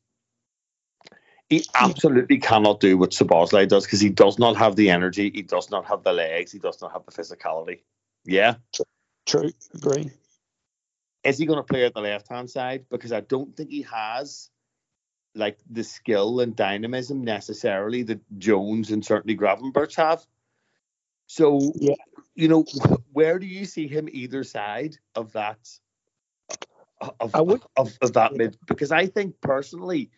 he 1.53 1.67
absolutely 1.75 2.39
cannot 2.39 2.81
do 2.81 2.97
what 2.97 3.11
Szoboszlai 3.11 3.69
does 3.69 3.85
because 3.85 4.01
he 4.01 4.09
does 4.09 4.39
not 4.39 4.57
have 4.57 4.75
the 4.75 4.89
energy, 4.89 5.31
he 5.35 5.43
does 5.43 5.71
not 5.71 5.85
have 5.85 6.03
the 6.03 6.13
legs, 6.13 6.51
he 6.51 6.59
does 6.59 6.81
not 6.81 6.93
have 6.93 7.05
the 7.05 7.13
physicality. 7.13 7.81
Yeah. 8.25 8.55
True. 9.27 9.51
Agree. 9.75 10.11
Is 11.25 11.37
he 11.37 11.45
going 11.45 11.59
to 11.59 11.63
play 11.63 11.85
at 11.85 11.93
the 11.93 12.01
left 12.01 12.29
hand 12.29 12.49
side? 12.49 12.87
Because 12.91 13.13
I 13.13 13.21
don't 13.21 13.55
think 13.55 13.69
he 13.69 13.83
has 13.83 14.49
like 15.35 15.59
the 15.71 15.85
skill 15.85 16.41
and 16.41 16.57
dynamism 16.57 17.23
necessarily 17.23 18.03
that 18.05 18.21
Jones 18.39 18.91
and 18.91 19.05
certainly 19.05 19.37
Gravenberch 19.37 19.97
have. 19.97 20.25
So, 21.27 21.73
yeah. 21.75 21.97
you 22.35 22.49
know, 22.49 22.65
where 23.13 23.39
do 23.39 23.45
you 23.45 23.67
see 23.67 23.89
him 23.89 24.09
either 24.11 24.43
side 24.43 24.97
of 25.15 25.33
that 25.33 25.59
of, 27.21 27.35
would, 27.35 27.63
of, 27.77 27.93
of, 28.01 28.15
that 28.15 28.33
mid? 28.33 28.57
Because 28.67 28.91
I 28.91 29.07
think 29.07 29.39
personally, 29.43 30.11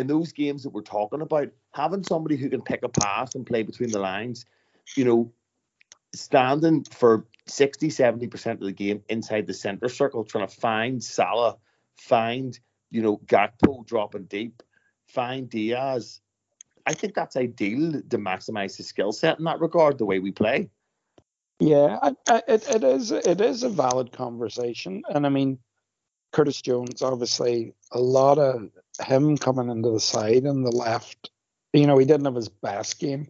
in 0.00 0.06
those 0.06 0.32
games 0.32 0.62
that 0.62 0.70
we're 0.70 0.82
talking 0.82 1.20
about, 1.20 1.48
having 1.72 2.02
somebody 2.02 2.36
who 2.36 2.48
can 2.48 2.62
pick 2.62 2.82
a 2.82 2.88
pass 2.88 3.34
and 3.34 3.46
play 3.46 3.62
between 3.62 3.90
the 3.90 3.98
lines, 3.98 4.46
you 4.96 5.04
know, 5.04 5.32
standing 6.14 6.84
for 6.84 7.26
60, 7.46 7.88
70% 7.88 8.52
of 8.52 8.60
the 8.60 8.72
game 8.72 9.02
inside 9.08 9.46
the 9.46 9.54
centre 9.54 9.88
circle, 9.88 10.24
trying 10.24 10.48
to 10.48 10.54
find 10.54 11.04
Salah, 11.04 11.56
find, 11.96 12.58
you 12.90 13.02
know, 13.02 13.18
Gakpo 13.26 13.86
dropping 13.86 14.24
deep, 14.24 14.62
find 15.06 15.48
Diaz. 15.48 16.20
I 16.86 16.94
think 16.94 17.14
that's 17.14 17.36
ideal 17.36 17.92
to 17.92 18.18
maximise 18.18 18.76
his 18.76 18.88
skill 18.88 19.12
set 19.12 19.38
in 19.38 19.44
that 19.44 19.60
regard, 19.60 19.98
the 19.98 20.06
way 20.06 20.18
we 20.18 20.32
play. 20.32 20.70
Yeah, 21.60 21.98
I, 22.02 22.16
I, 22.26 22.42
it, 22.48 22.68
it 22.74 22.82
is 22.82 23.12
it 23.12 23.38
is 23.42 23.62
a 23.64 23.68
valid 23.68 24.12
conversation, 24.12 25.02
and 25.10 25.26
I 25.26 25.28
mean, 25.28 25.58
Curtis 26.32 26.60
Jones, 26.62 27.02
obviously, 27.02 27.74
a 27.92 28.00
lot 28.00 28.38
of 28.38 28.70
him 29.02 29.36
coming 29.36 29.70
into 29.70 29.90
the 29.90 30.00
side 30.00 30.44
and 30.44 30.64
the 30.64 30.70
left. 30.70 31.30
You 31.72 31.86
know, 31.86 31.98
he 31.98 32.04
didn't 32.04 32.26
have 32.26 32.34
his 32.34 32.48
best 32.48 32.98
game, 33.00 33.28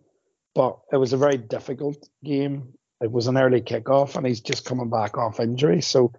but 0.54 0.78
it 0.92 0.96
was 0.96 1.12
a 1.12 1.18
very 1.18 1.36
difficult 1.36 2.08
game. 2.24 2.74
It 3.00 3.10
was 3.10 3.26
an 3.26 3.38
early 3.38 3.62
kickoff, 3.62 4.16
and 4.16 4.26
he's 4.26 4.40
just 4.40 4.64
coming 4.64 4.90
back 4.90 5.16
off 5.16 5.40
injury. 5.40 5.80
So, 5.80 6.12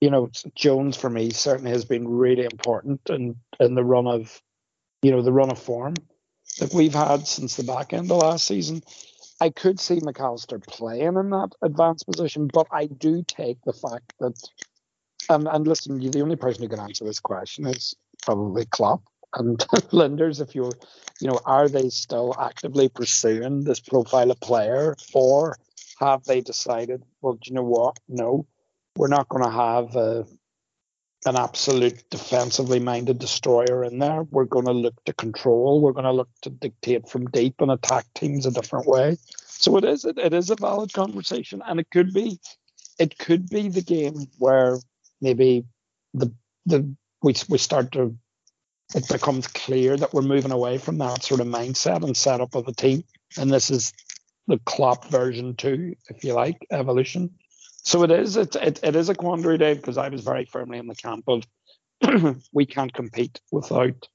you 0.00 0.10
know, 0.10 0.30
Jones 0.54 0.96
for 0.96 1.10
me 1.10 1.30
certainly 1.30 1.72
has 1.72 1.84
been 1.84 2.08
really 2.08 2.44
important 2.44 3.00
in 3.10 3.36
in 3.58 3.74
the 3.74 3.84
run 3.84 4.06
of, 4.06 4.40
you 5.02 5.10
know, 5.10 5.22
the 5.22 5.32
run 5.32 5.50
of 5.50 5.58
form 5.58 5.94
that 6.58 6.72
we've 6.72 6.94
had 6.94 7.26
since 7.26 7.56
the 7.56 7.64
back 7.64 7.92
end 7.92 8.10
of 8.10 8.18
last 8.18 8.46
season. 8.46 8.82
I 9.40 9.50
could 9.50 9.80
see 9.80 10.00
McAllister 10.00 10.62
playing 10.66 11.16
in 11.16 11.30
that 11.30 11.50
advanced 11.62 12.06
position, 12.06 12.48
but 12.52 12.66
I 12.70 12.86
do 12.86 13.22
take 13.22 13.62
the 13.64 13.72
fact 13.72 14.12
that, 14.20 14.34
and, 15.28 15.46
and 15.48 15.66
listen, 15.66 15.98
the 15.98 16.22
only 16.22 16.36
person 16.36 16.62
who 16.62 16.68
can 16.68 16.80
answer 16.80 17.04
this 17.04 17.20
question 17.20 17.66
is 17.66 17.94
probably 18.22 18.64
Klopp 18.66 19.02
and 19.34 19.58
Lijnders. 19.92 20.40
If 20.40 20.54
you're, 20.54 20.72
you 21.20 21.28
know, 21.28 21.40
are 21.44 21.68
they 21.68 21.88
still 21.90 22.34
actively 22.38 22.88
pursuing 22.88 23.64
this 23.64 23.80
profile 23.80 24.30
of 24.30 24.40
player, 24.40 24.96
or 25.12 25.56
have 25.98 26.24
they 26.24 26.40
decided, 26.40 27.04
well, 27.20 27.34
do 27.34 27.40
you 27.44 27.54
know 27.54 27.62
what? 27.62 27.98
No, 28.08 28.46
we're 28.96 29.08
not 29.08 29.28
going 29.28 29.44
to 29.44 29.50
have 29.50 29.96
a, 29.96 30.26
an 31.26 31.36
absolute 31.36 32.02
defensively 32.10 32.80
minded 32.80 33.18
destroyer 33.18 33.84
in 33.84 33.98
there. 33.98 34.22
We're 34.30 34.46
going 34.46 34.66
to 34.66 34.72
look 34.72 35.04
to 35.04 35.12
control. 35.12 35.80
We're 35.80 35.92
going 35.92 36.04
to 36.04 36.12
look 36.12 36.30
to 36.42 36.50
dictate 36.50 37.08
from 37.08 37.26
deep 37.26 37.60
and 37.60 37.70
attack 37.70 38.06
teams 38.14 38.46
a 38.46 38.50
different 38.50 38.86
way. 38.86 39.18
So 39.46 39.76
it 39.76 39.84
is 39.84 40.06
it, 40.06 40.16
it 40.16 40.32
is 40.32 40.48
a 40.48 40.56
valid 40.56 40.92
conversation, 40.94 41.62
and 41.66 41.78
it 41.78 41.90
could 41.90 42.14
be 42.14 42.40
it 42.98 43.18
could 43.18 43.48
be 43.50 43.68
the 43.68 43.82
game 43.82 44.26
where 44.38 44.78
maybe 45.20 45.64
the 46.14 46.32
the 46.66 46.94
we 47.22 47.34
we 47.48 47.58
start 47.58 47.92
to 47.92 48.16
it 48.94 49.08
becomes 49.08 49.46
clear 49.46 49.96
that 49.96 50.12
we're 50.12 50.22
moving 50.22 50.50
away 50.50 50.78
from 50.78 50.98
that 50.98 51.22
sort 51.22 51.40
of 51.40 51.46
mindset 51.46 52.02
and 52.02 52.16
setup 52.16 52.54
of 52.54 52.66
the 52.66 52.72
team, 52.72 53.04
and 53.38 53.50
this 53.50 53.70
is 53.70 53.92
the 54.48 54.58
Klopp 54.58 55.08
version 55.10 55.54
two, 55.54 55.94
if 56.08 56.24
you 56.24 56.32
like, 56.32 56.66
evolution. 56.72 57.30
So 57.82 58.02
it 58.02 58.10
is 58.10 58.36
it 58.36 58.56
it, 58.56 58.80
it 58.82 58.96
is 58.96 59.08
a 59.08 59.14
quandary, 59.14 59.58
Dave, 59.58 59.76
because 59.76 59.98
I 59.98 60.08
was 60.08 60.22
very 60.22 60.44
firmly 60.44 60.78
in 60.78 60.86
the 60.86 60.94
camp 60.94 61.24
of 61.28 61.44
we 62.52 62.66
can't 62.66 62.92
compete 62.92 63.40
without 63.52 64.08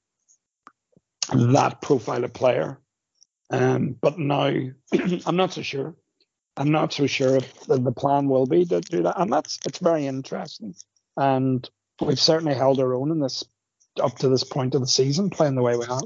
that 1.32 1.80
profile 1.80 2.24
of 2.24 2.32
player. 2.32 2.80
Um, 3.50 3.96
but 4.00 4.18
now 4.18 4.52
I'm 5.26 5.36
not 5.36 5.52
so 5.52 5.62
sure. 5.62 5.94
I'm 6.56 6.70
not 6.70 6.92
so 6.92 7.06
sure 7.06 7.36
if 7.36 7.66
the, 7.66 7.78
the 7.78 7.92
plan 7.92 8.28
will 8.28 8.46
be 8.46 8.64
to 8.66 8.80
do 8.80 9.02
that, 9.02 9.20
and 9.20 9.32
that's 9.32 9.58
it's 9.66 9.78
very 9.78 10.06
interesting. 10.06 10.74
And 11.16 11.68
we've 12.00 12.20
certainly 12.20 12.54
held 12.54 12.80
our 12.80 12.94
own 12.94 13.10
in 13.10 13.20
this 13.20 13.44
up 14.02 14.18
to 14.18 14.28
this 14.28 14.44
point 14.44 14.74
of 14.74 14.80
the 14.80 14.86
season, 14.86 15.30
playing 15.30 15.54
the 15.54 15.62
way 15.62 15.76
we 15.76 15.86
have. 15.86 16.04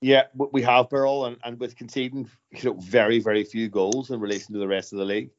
Yeah, 0.00 0.24
we 0.34 0.62
have 0.62 0.88
Birol, 0.88 1.26
and, 1.26 1.36
and 1.42 1.58
with 1.58 1.76
conceding 1.76 2.28
you 2.50 2.62
know 2.64 2.74
very 2.78 3.18
very 3.18 3.44
few 3.44 3.68
goals 3.68 4.10
in 4.10 4.20
relation 4.20 4.52
to 4.52 4.58
the 4.58 4.68
rest 4.68 4.92
of 4.92 4.98
the 4.98 5.04
league, 5.04 5.30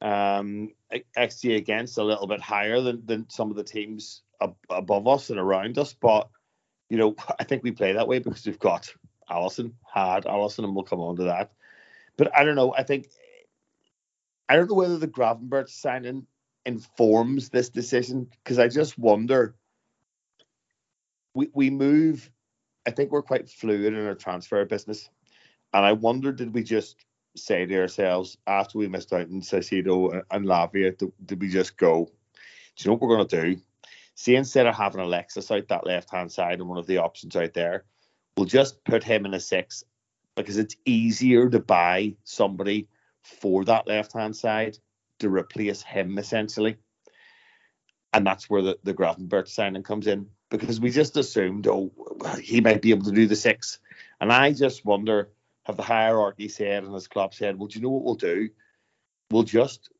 um, 0.00 0.70
XG 1.16 1.56
against 1.56 1.98
a 1.98 2.04
little 2.04 2.26
bit 2.26 2.40
higher 2.40 2.80
than, 2.80 3.04
than 3.06 3.30
some 3.30 3.50
of 3.50 3.56
the 3.56 3.64
teams 3.64 4.22
ab- 4.42 4.56
above 4.68 5.06
us 5.06 5.30
and 5.30 5.38
around 5.38 5.78
us, 5.78 5.94
but 5.94 6.28
you 6.88 6.96
know 6.96 7.14
I 7.38 7.44
think 7.44 7.62
we 7.62 7.70
play 7.70 7.92
that 7.92 8.08
way 8.08 8.18
because 8.18 8.44
we've 8.44 8.58
got 8.58 8.92
Alisson, 9.30 9.72
had 9.92 10.24
Alisson, 10.24 10.64
and 10.64 10.74
we'll 10.74 10.84
come 10.84 11.00
on 11.00 11.16
to 11.16 11.24
that. 11.24 11.52
But 12.16 12.36
I 12.36 12.44
don't 12.44 12.56
know. 12.56 12.74
I 12.74 12.82
think 12.82 13.06
I 14.48 14.56
don't 14.56 14.68
know 14.68 14.74
whether 14.74 14.98
the 14.98 15.08
Gravenberch 15.08 15.68
signing 15.68 16.26
informs 16.66 17.48
this 17.48 17.68
decision 17.68 18.28
because 18.42 18.58
I 18.58 18.68
just 18.68 18.98
wonder. 18.98 19.54
We 21.34 21.48
we 21.54 21.70
move. 21.70 22.30
I 22.86 22.90
think 22.90 23.10
we're 23.10 23.22
quite 23.22 23.48
fluid 23.48 23.94
in 23.94 24.06
our 24.06 24.14
transfer 24.14 24.64
business, 24.64 25.08
and 25.72 25.84
I 25.84 25.92
wonder 25.92 26.32
did 26.32 26.52
we 26.54 26.62
just 26.62 26.96
say 27.36 27.66
to 27.66 27.80
ourselves 27.80 28.36
after 28.46 28.78
we 28.78 28.88
missed 28.88 29.12
out 29.12 29.22
on 29.22 29.40
Caicedo 29.40 30.22
and 30.30 30.46
Lavia, 30.46 30.96
did, 30.96 31.40
we 31.40 31.48
just 31.48 31.76
go? 31.76 32.06
Do 32.76 32.82
you 32.82 32.88
know 32.88 32.94
what 32.94 33.02
we're 33.02 33.16
going 33.16 33.28
to 33.28 33.42
do? 33.54 33.60
See, 34.14 34.36
instead 34.36 34.66
of 34.66 34.74
having 34.74 35.00
Alexis 35.00 35.50
out 35.50 35.68
that 35.68 35.86
left 35.86 36.10
hand 36.10 36.30
side 36.32 36.58
and 36.58 36.68
one 36.68 36.78
of 36.78 36.86
the 36.86 36.98
options 36.98 37.36
out 37.36 37.54
there, 37.54 37.84
we'll 38.36 38.46
just 38.46 38.82
put 38.84 39.04
him 39.04 39.24
in 39.26 39.34
a 39.34 39.40
six 39.40 39.84
because 40.36 40.58
it's 40.58 40.76
easier 40.84 41.48
to 41.48 41.60
buy 41.60 42.14
somebody 42.24 42.88
for 43.22 43.64
that 43.64 43.86
left 43.86 44.12
hand 44.12 44.34
side 44.34 44.78
to 45.20 45.30
replace 45.30 45.82
him 45.82 46.18
essentially. 46.18 46.76
And 48.12 48.26
that's 48.26 48.50
where 48.50 48.62
the, 48.62 48.78
the 48.82 48.94
Gravenberch 48.94 49.48
signing 49.48 49.84
comes 49.84 50.06
in 50.06 50.26
because 50.50 50.80
we 50.80 50.90
just 50.90 51.16
assumed, 51.16 51.68
oh, 51.68 51.92
he 52.42 52.60
might 52.60 52.82
be 52.82 52.90
able 52.90 53.06
to 53.06 53.12
do 53.12 53.26
the 53.26 53.36
six. 53.36 53.78
And 54.20 54.32
I 54.32 54.52
just 54.52 54.84
wonder, 54.84 55.30
have 55.64 55.76
the 55.76 55.82
hierarchy 55.82 56.48
said 56.48 56.82
and 56.82 56.94
as 56.94 57.06
club 57.06 57.34
said, 57.34 57.56
well, 57.56 57.68
do 57.68 57.78
you 57.78 57.84
know 57.84 57.90
what 57.90 58.02
we'll 58.02 58.14
do? 58.16 58.50
We'll 59.30 59.44
just 59.44 59.90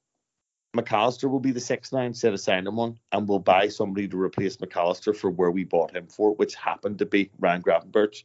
McAllister 0.76 1.28
will 1.28 1.40
be 1.40 1.50
the 1.50 1.60
six 1.60 1.92
now 1.92 2.02
instead 2.02 2.32
of 2.32 2.40
signing 2.40 2.76
one, 2.76 2.98
and 3.10 3.28
we'll 3.28 3.40
buy 3.40 3.68
somebody 3.68 4.06
to 4.06 4.20
replace 4.20 4.56
McAllister 4.58 5.16
for 5.16 5.30
where 5.30 5.50
we 5.50 5.64
bought 5.64 5.94
him 5.94 6.06
for, 6.06 6.34
which 6.34 6.54
happened 6.54 6.98
to 6.98 7.06
be 7.06 7.30
Ryan 7.38 7.62
Gravenberch. 7.62 8.24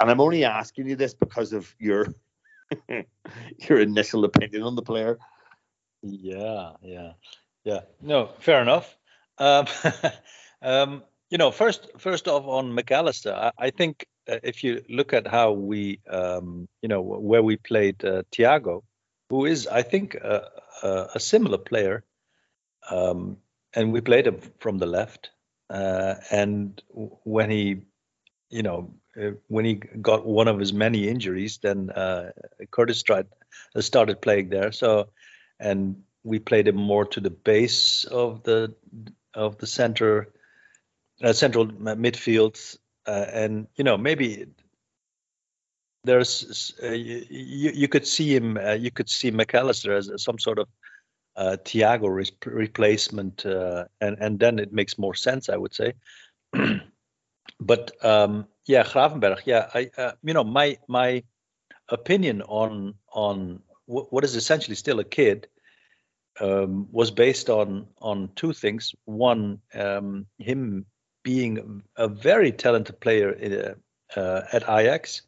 And 0.00 0.10
I'm 0.10 0.20
only 0.20 0.44
asking 0.44 0.88
you 0.88 0.96
this 0.96 1.14
because 1.14 1.52
of 1.52 1.72
your 1.78 2.06
your 3.68 3.80
initial 3.80 4.24
opinion 4.24 4.62
on 4.62 4.74
the 4.74 4.82
player. 4.82 5.18
Yeah, 6.02 6.72
yeah, 6.82 7.12
yeah. 7.64 7.80
No, 8.00 8.30
fair 8.40 8.62
enough. 8.62 8.96
Um, 9.38 9.66
um, 10.62 11.02
you 11.30 11.38
know, 11.38 11.50
first 11.50 11.88
first 11.98 12.28
off 12.28 12.44
on 12.46 12.72
McAllister, 12.72 13.32
I, 13.32 13.52
I 13.58 13.70
think 13.70 14.06
uh, 14.28 14.38
if 14.42 14.62
you 14.62 14.84
look 14.88 15.12
at 15.12 15.26
how 15.26 15.52
we, 15.52 16.00
um, 16.10 16.68
you 16.82 16.88
know, 16.88 17.00
where 17.00 17.42
we 17.42 17.56
played 17.56 18.04
uh, 18.04 18.22
Thiago, 18.32 18.82
who 19.30 19.44
is, 19.44 19.66
I 19.66 19.82
think, 19.82 20.14
a, 20.14 21.10
similar 21.18 21.58
player, 21.58 22.04
um, 22.90 23.38
and 23.74 23.92
we 23.92 24.00
played 24.00 24.26
him 24.26 24.40
from 24.58 24.78
the 24.78 24.86
left. 24.86 25.30
Uh, 25.70 26.14
and 26.30 26.82
when 27.24 27.50
he, 27.50 27.82
you 28.48 28.62
know, 28.62 28.94
when 29.48 29.64
he 29.64 29.74
got 29.74 30.26
one 30.26 30.48
of 30.48 30.58
his 30.58 30.72
many 30.72 31.08
injuries, 31.08 31.58
then 31.58 31.90
uh, 31.90 32.30
Curtis 32.70 33.02
tried, 33.02 33.26
uh, 33.74 33.80
started 33.80 34.20
playing 34.20 34.48
there. 34.48 34.72
So, 34.72 35.08
and 35.58 36.02
we 36.24 36.38
played 36.38 36.68
him 36.68 36.76
more 36.76 37.04
to 37.06 37.20
the 37.20 37.30
base 37.30 38.04
of 38.04 38.42
the 38.42 38.74
of 39.34 39.58
the 39.58 39.66
center, 39.66 40.32
uh, 41.22 41.32
central 41.32 41.66
midfield, 41.66 42.78
uh, 43.06 43.26
and 43.32 43.66
you 43.76 43.84
know 43.84 43.96
maybe 43.96 44.46
there's 46.04 46.74
uh, 46.82 46.90
you, 46.90 47.70
you 47.74 47.88
could 47.88 48.06
see 48.06 48.34
him, 48.34 48.58
you 48.78 48.90
could 48.90 49.08
see 49.08 49.30
McAllister 49.30 49.96
as 49.96 50.22
some 50.22 50.38
sort 50.38 50.58
of 50.58 50.68
uh, 51.38 51.56
Thiago 51.64 52.08
re- 52.08 52.52
replacement, 52.52 53.46
uh, 53.46 53.84
and 54.00 54.16
and 54.20 54.38
then 54.38 54.58
it 54.58 54.72
makes 54.72 54.98
more 54.98 55.14
sense, 55.14 55.48
I 55.48 55.56
would 55.56 55.74
say. 55.74 55.94
but 57.60 57.92
um, 58.04 58.46
yeah, 58.66 58.84
Gravenberch. 58.84 59.42
Yeah, 59.44 59.68
I 59.74 59.90
uh, 59.96 60.12
you 60.22 60.34
know 60.34 60.44
my 60.44 60.78
my 60.88 61.24
opinion 61.88 62.42
on 62.42 62.94
on 63.12 63.62
w- 63.88 64.06
what 64.10 64.24
is 64.24 64.36
essentially 64.36 64.76
still 64.76 65.00
a 65.00 65.04
kid 65.04 65.48
um, 66.40 66.88
was 66.92 67.10
based 67.10 67.50
on 67.50 67.88
on 68.00 68.30
two 68.36 68.52
things. 68.52 68.94
One, 69.04 69.60
um, 69.74 70.26
him 70.38 70.86
being 71.22 71.82
a 71.96 72.08
very 72.08 72.52
talented 72.52 73.00
player 73.00 73.30
in, 73.32 73.74
uh, 74.16 74.42
at 74.52 74.62
Ajax, 74.68 75.22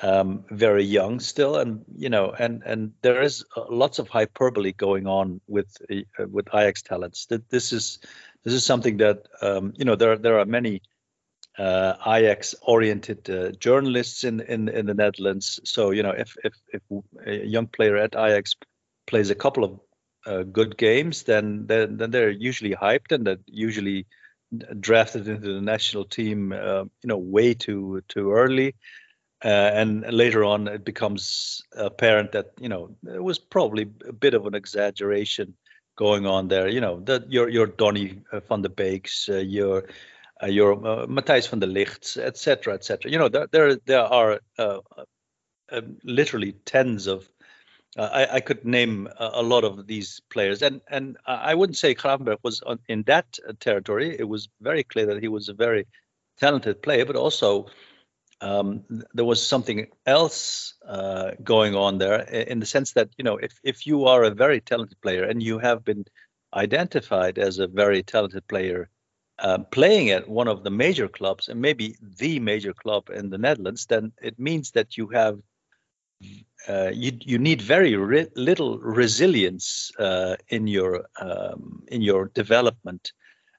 um, 0.00 0.44
very 0.50 0.84
young 0.84 1.20
still, 1.20 1.56
and 1.56 1.84
you 1.96 2.08
know, 2.08 2.32
and 2.36 2.62
and 2.64 2.92
there 3.02 3.22
is 3.22 3.44
uh, 3.56 3.64
lots 3.68 3.98
of 3.98 4.08
hyperbole 4.08 4.72
going 4.72 5.06
on 5.06 5.40
with 5.46 5.76
uh, 5.90 6.26
with 6.28 6.48
Ajax 6.54 6.82
talents. 6.82 7.26
That 7.26 7.48
this 7.50 7.72
is 7.72 7.98
this 8.44 8.54
is 8.54 8.64
something 8.64 8.98
that 8.98 9.26
um, 9.40 9.72
you 9.76 9.84
know 9.84 9.96
there 9.96 10.16
there 10.16 10.38
are 10.38 10.46
many 10.46 10.82
uh, 11.58 11.94
Ajax-oriented 12.06 13.28
uh, 13.28 13.50
journalists 13.52 14.24
in, 14.24 14.40
in 14.40 14.68
in 14.68 14.86
the 14.86 14.94
Netherlands. 14.94 15.60
So 15.64 15.90
you 15.90 16.02
know, 16.02 16.10
if 16.12 16.36
if 16.44 16.54
if 16.72 16.82
a 17.26 17.46
young 17.46 17.66
player 17.66 17.96
at 17.96 18.16
Ajax 18.16 18.56
plays 19.06 19.30
a 19.30 19.34
couple 19.34 19.64
of 19.64 19.80
uh, 20.26 20.44
good 20.44 20.76
games, 20.76 21.24
then, 21.24 21.66
then 21.66 21.96
then 21.96 22.10
they're 22.10 22.30
usually 22.30 22.74
hyped 22.74 23.12
and 23.12 23.26
that 23.26 23.40
usually 23.46 24.06
drafted 24.80 25.26
into 25.26 25.54
the 25.54 25.60
national 25.60 26.04
team, 26.04 26.52
uh, 26.52 26.84
you 26.84 27.08
know, 27.08 27.18
way 27.18 27.54
too 27.54 28.02
too 28.08 28.32
early. 28.32 28.74
Uh, 29.44 29.70
and 29.74 30.02
later 30.12 30.44
on, 30.44 30.68
it 30.68 30.84
becomes 30.84 31.62
apparent 31.76 32.30
that 32.32 32.52
you 32.60 32.68
know 32.68 32.94
it 33.12 33.22
was 33.22 33.38
probably 33.38 33.90
a 34.06 34.12
bit 34.12 34.34
of 34.34 34.46
an 34.46 34.54
exaggeration 34.54 35.54
going 35.96 36.26
on 36.26 36.48
there. 36.48 36.68
You 36.68 36.80
know, 36.80 37.00
that 37.00 37.30
your 37.32 37.48
your 37.48 37.66
Donny 37.66 38.20
van 38.48 38.62
der 38.62 38.68
Beeks, 38.68 39.28
your 39.28 39.84
uh, 40.42 40.46
your 40.46 40.72
uh, 40.72 41.06
Matthijs 41.06 41.48
van 41.48 41.60
der 41.60 41.66
Ligts, 41.66 42.16
etc., 42.16 42.74
etc. 42.74 43.10
You 43.10 43.18
know, 43.18 43.28
there 43.28 43.46
there, 43.50 43.76
there 43.76 44.02
are 44.02 44.40
uh, 44.58 44.78
uh, 45.70 45.80
literally 46.04 46.52
tens 46.64 47.06
of. 47.06 47.28
Uh, 47.94 48.08
I, 48.10 48.36
I, 48.36 48.40
could 48.40 48.64
name 48.64 49.06
a, 49.18 49.42
lot 49.42 49.64
of 49.64 49.86
these 49.86 50.18
players, 50.30 50.62
and 50.62 50.80
and 50.88 51.18
I 51.26 51.54
wouldn't 51.54 51.76
say 51.76 51.94
Gravenberch 51.94 52.38
was 52.42 52.62
on, 52.62 52.78
in 52.88 53.02
that 53.02 53.38
territory. 53.60 54.16
It 54.18 54.26
was 54.26 54.48
very 54.62 54.82
clear 54.82 55.04
that 55.06 55.20
he 55.20 55.28
was 55.28 55.50
a 55.50 55.52
very 55.52 55.86
talented 56.38 56.80
player, 56.80 57.04
but 57.04 57.16
also 57.16 57.66
um, 58.40 58.84
there 59.12 59.26
was 59.26 59.46
something 59.46 59.88
else 60.06 60.72
uh, 60.88 61.32
going 61.42 61.74
on 61.76 61.98
there 61.98 62.22
in 62.22 62.60
the 62.60 62.66
sense 62.66 62.92
that 62.92 63.10
you 63.18 63.24
know 63.24 63.36
if 63.36 63.60
if 63.62 63.86
you 63.86 64.06
are 64.06 64.24
a 64.24 64.30
very 64.30 64.62
talented 64.62 64.98
player 65.02 65.24
and 65.24 65.42
you 65.42 65.58
have 65.58 65.84
been 65.84 66.06
identified 66.54 67.38
as 67.38 67.58
a 67.58 67.66
very 67.66 68.02
talented 68.02 68.46
player 68.48 68.88
uh, 69.38 69.58
playing 69.70 70.10
at 70.10 70.28
one 70.28 70.48
of 70.48 70.62
the 70.62 70.70
major 70.70 71.08
clubs 71.08 71.48
and 71.48 71.60
maybe 71.60 71.96
the 72.18 72.38
major 72.38 72.72
club 72.72 73.10
in 73.10 73.30
the 73.30 73.38
Netherlands, 73.38 73.86
then 73.86 74.12
it 74.22 74.38
means 74.38 74.72
that 74.72 74.96
you 74.96 75.08
have 75.08 75.38
uh, 76.68 76.90
you 76.92 77.12
you 77.20 77.38
need 77.38 77.60
very 77.60 77.96
re- 77.96 78.28
little 78.36 78.78
resilience 78.78 79.90
uh, 79.98 80.36
in 80.48 80.66
your 80.66 81.06
um, 81.20 81.82
in 81.88 82.02
your 82.02 82.26
development 82.34 83.12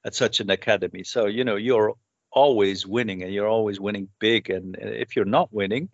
at 0.06 0.16
such 0.16 0.40
an 0.40 0.50
academy. 0.50 1.04
So 1.04 1.26
you 1.26 1.44
know 1.44 1.58
you're 1.58 1.96
always 2.32 2.88
winning 2.88 3.24
and 3.24 3.34
you're 3.34 3.48
always 3.48 3.80
winning 3.80 4.10
big. 4.20 4.50
And 4.50 4.76
if 4.80 5.16
you're 5.16 5.26
not 5.26 5.54
winning, 5.54 5.90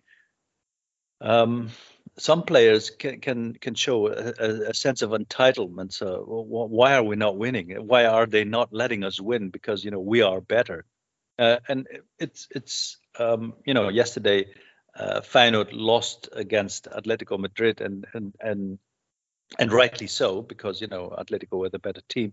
um, 1.20 1.70
some 2.18 2.42
players 2.42 2.90
can 2.90 3.20
can 3.20 3.54
can 3.54 3.74
show 3.74 4.08
a, 4.08 4.70
a 4.70 4.74
sense 4.74 5.02
of 5.02 5.10
entitlement. 5.10 5.92
So 5.92 6.24
why 6.26 6.94
are 6.94 7.02
we 7.02 7.16
not 7.16 7.36
winning? 7.36 7.70
Why 7.86 8.06
are 8.06 8.26
they 8.26 8.44
not 8.44 8.72
letting 8.72 9.04
us 9.04 9.20
win? 9.20 9.50
Because 9.50 9.84
you 9.84 9.90
know 9.90 10.00
we 10.00 10.22
are 10.22 10.40
better. 10.40 10.84
Uh, 11.38 11.56
and 11.68 11.86
it's 12.18 12.48
it's 12.50 12.98
um, 13.18 13.54
you 13.64 13.74
know 13.74 13.88
yesterday 13.88 14.46
uh, 14.94 15.20
Feyenoord 15.20 15.68
lost 15.72 16.28
against 16.32 16.86
Atletico 16.90 17.38
Madrid 17.38 17.80
and 17.80 18.06
and 18.12 18.34
and 18.40 18.78
and 19.58 19.72
rightly 19.72 20.06
so 20.06 20.42
because 20.42 20.80
you 20.80 20.86
know 20.86 21.14
Atletico 21.16 21.58
were 21.58 21.70
the 21.70 21.78
better 21.78 22.02
team. 22.08 22.32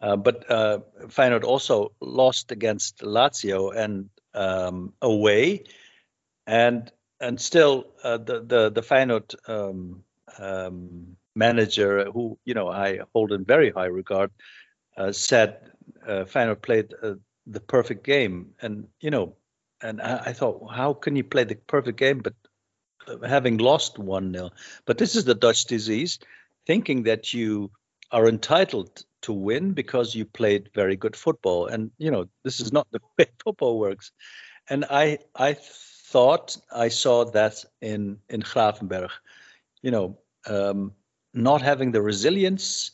Uh, 0.00 0.16
but 0.16 0.50
uh, 0.50 0.80
Feyenoord 1.06 1.44
also 1.44 1.92
lost 2.00 2.50
against 2.50 2.98
Lazio 3.02 3.72
and 3.76 4.10
um, 4.34 4.94
away, 5.00 5.64
and 6.46 6.90
and 7.22 7.40
still 7.40 7.86
uh, 8.02 8.18
the 8.18 8.40
the 8.40 8.70
the 8.70 8.82
Feyenoord 8.82 9.34
um, 9.48 10.02
um, 10.38 11.16
manager, 11.34 12.10
who 12.10 12.38
you 12.44 12.52
know 12.52 12.68
I 12.68 13.00
hold 13.14 13.32
in 13.32 13.44
very 13.44 13.70
high 13.70 13.86
regard, 13.86 14.30
uh, 14.96 15.12
said 15.12 15.70
uh, 16.06 16.24
Feyenoord 16.24 16.60
played 16.60 16.92
uh, 17.02 17.14
the 17.46 17.60
perfect 17.60 18.04
game, 18.04 18.50
and 18.60 18.88
you 19.00 19.10
know, 19.10 19.36
and 19.80 20.02
I, 20.02 20.22
I, 20.26 20.32
thought, 20.32 20.68
how 20.74 20.92
can 20.92 21.16
you 21.16 21.24
play 21.24 21.44
the 21.44 21.54
perfect 21.54 21.98
game, 21.98 22.18
but 22.18 22.34
uh, 23.06 23.26
having 23.26 23.58
lost 23.58 23.98
one 23.98 24.32
0 24.32 24.50
But 24.84 24.98
this 24.98 25.16
is 25.16 25.24
the 25.24 25.34
Dutch 25.34 25.64
disease, 25.66 26.18
thinking 26.66 27.04
that 27.04 27.32
you 27.32 27.70
are 28.10 28.28
entitled 28.28 29.04
to 29.22 29.32
win 29.32 29.72
because 29.72 30.14
you 30.14 30.24
played 30.24 30.70
very 30.74 30.96
good 30.96 31.14
football, 31.14 31.66
and 31.66 31.92
you 31.98 32.10
know 32.10 32.26
this 32.42 32.58
is 32.58 32.72
not 32.72 32.88
the 32.90 33.00
way 33.18 33.26
football 33.44 33.78
works. 33.78 34.10
And 34.68 34.84
I 34.90 35.18
I 35.36 35.56
thought 36.12 36.56
I 36.70 36.88
saw 36.88 37.24
that 37.24 37.64
in 37.80 38.18
in 38.28 38.42
Gravenberch. 38.42 39.10
You 39.82 39.90
know, 39.90 40.18
um, 40.46 40.92
not 41.34 41.62
having 41.62 41.92
the 41.92 42.02
resilience 42.02 42.92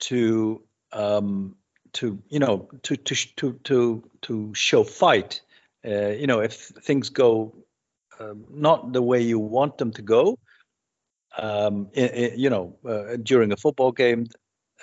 to 0.00 0.62
um, 0.92 1.56
to 1.92 2.18
you 2.28 2.40
know 2.40 2.68
to 2.82 2.96
to 2.96 3.14
to 3.36 3.52
to 3.64 4.10
to 4.22 4.54
show 4.54 4.84
fight. 4.84 5.40
Uh, 5.86 6.08
you 6.08 6.26
know, 6.26 6.40
if 6.40 6.54
things 6.84 7.08
go 7.08 7.54
um, 8.18 8.44
not 8.50 8.92
the 8.92 9.02
way 9.02 9.20
you 9.22 9.38
want 9.38 9.78
them 9.78 9.92
to 9.92 10.02
go, 10.02 10.38
um, 11.38 11.88
you 11.94 12.50
know, 12.50 12.76
uh, 12.86 13.16
during 13.22 13.52
a 13.52 13.56
football 13.56 13.92
game, 13.92 14.26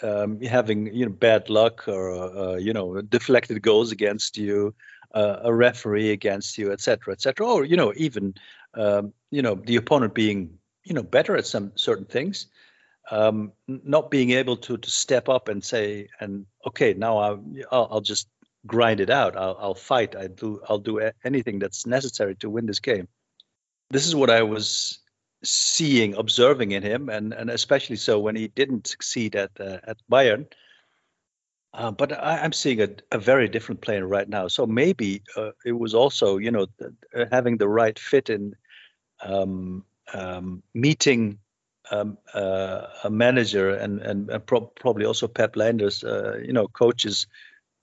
um, 0.01 0.41
having 0.41 0.93
you 0.93 1.05
know 1.05 1.11
bad 1.11 1.49
luck 1.49 1.87
or 1.87 2.11
uh, 2.11 2.55
you 2.55 2.73
know 2.73 3.01
deflected 3.01 3.61
goals 3.61 3.91
against 3.91 4.37
you, 4.37 4.73
uh, 5.17 5.39
a 5.43 5.53
referee 5.53 6.11
against 6.11 6.57
you, 6.59 6.71
etc., 6.71 7.13
etc., 7.13 7.47
or 7.47 7.65
you 7.65 7.75
know 7.75 7.91
even 7.95 8.35
um, 8.75 9.13
you 9.31 9.41
know 9.41 9.55
the 9.55 9.77
opponent 9.77 10.13
being 10.13 10.59
you 10.83 10.93
know 10.93 11.01
better 11.01 11.35
at 11.35 11.47
some 11.47 11.71
certain 11.75 12.05
things, 12.05 12.45
um, 13.09 13.51
not 13.67 14.11
being 14.11 14.29
able 14.31 14.57
to 14.57 14.77
to 14.77 14.89
step 14.91 15.27
up 15.27 15.49
and 15.49 15.63
say 15.63 16.09
and 16.19 16.45
okay 16.67 16.93
now 16.93 17.17
I'll 17.17 17.43
I'll, 17.71 18.01
just 18.01 18.27
grind 18.67 18.99
it 18.99 19.09
out. 19.09 19.35
I'll, 19.35 19.57
I'll 19.59 19.75
fight. 19.91 20.15
I 20.15 20.27
do 20.27 20.61
I'll 20.69 20.85
do 20.91 21.09
anything 21.23 21.57
that's 21.59 21.87
necessary 21.87 22.35
to 22.35 22.49
win 22.49 22.67
this 22.67 22.79
game. 22.79 23.07
This 23.89 24.05
is 24.05 24.13
what 24.13 24.29
I 24.29 24.43
was 24.43 24.99
seeing, 25.43 26.13
observing 26.13 26.73
in 26.73 26.83
him, 26.83 27.09
and 27.09 27.33
and 27.33 27.49
especially 27.49 27.95
so 27.95 28.19
when 28.19 28.35
he 28.35 28.49
didn't 28.49 28.85
succeed 28.85 29.35
at 29.35 29.51
uh, 29.59 29.79
at 29.83 29.97
Bayern. 30.11 30.45
Uh, 31.77 31.91
but 31.91 32.11
I, 32.11 32.43
am 32.43 32.53
seeing 32.53 32.81
a, 32.81 32.89
a, 33.11 33.19
very 33.19 33.47
different 33.47 33.81
player 33.81 34.05
right 34.07 34.27
now. 34.27 34.47
So 34.47 34.65
maybe 34.65 35.21
uh, 35.35 35.51
it 35.63 35.73
was 35.73 35.93
also, 35.93 36.37
you 36.37 36.49
know, 36.49 36.65
uh, 36.81 37.25
having 37.31 37.57
the 37.57 37.67
right 37.67 37.97
fit 37.99 38.31
in 38.31 38.55
um, 39.23 39.85
um, 40.11 40.63
meeting 40.73 41.37
um, 41.91 42.17
uh, 42.33 42.87
a 43.03 43.11
manager 43.11 43.69
and 43.69 44.01
and, 44.01 44.27
and 44.31 44.45
pro- 44.47 44.71
probably 44.81 45.05
also 45.05 45.27
Pep 45.27 45.53
Lijnders, 45.53 46.03
uh, 46.03 46.39
you 46.39 46.51
know, 46.51 46.67
coaches 46.67 47.27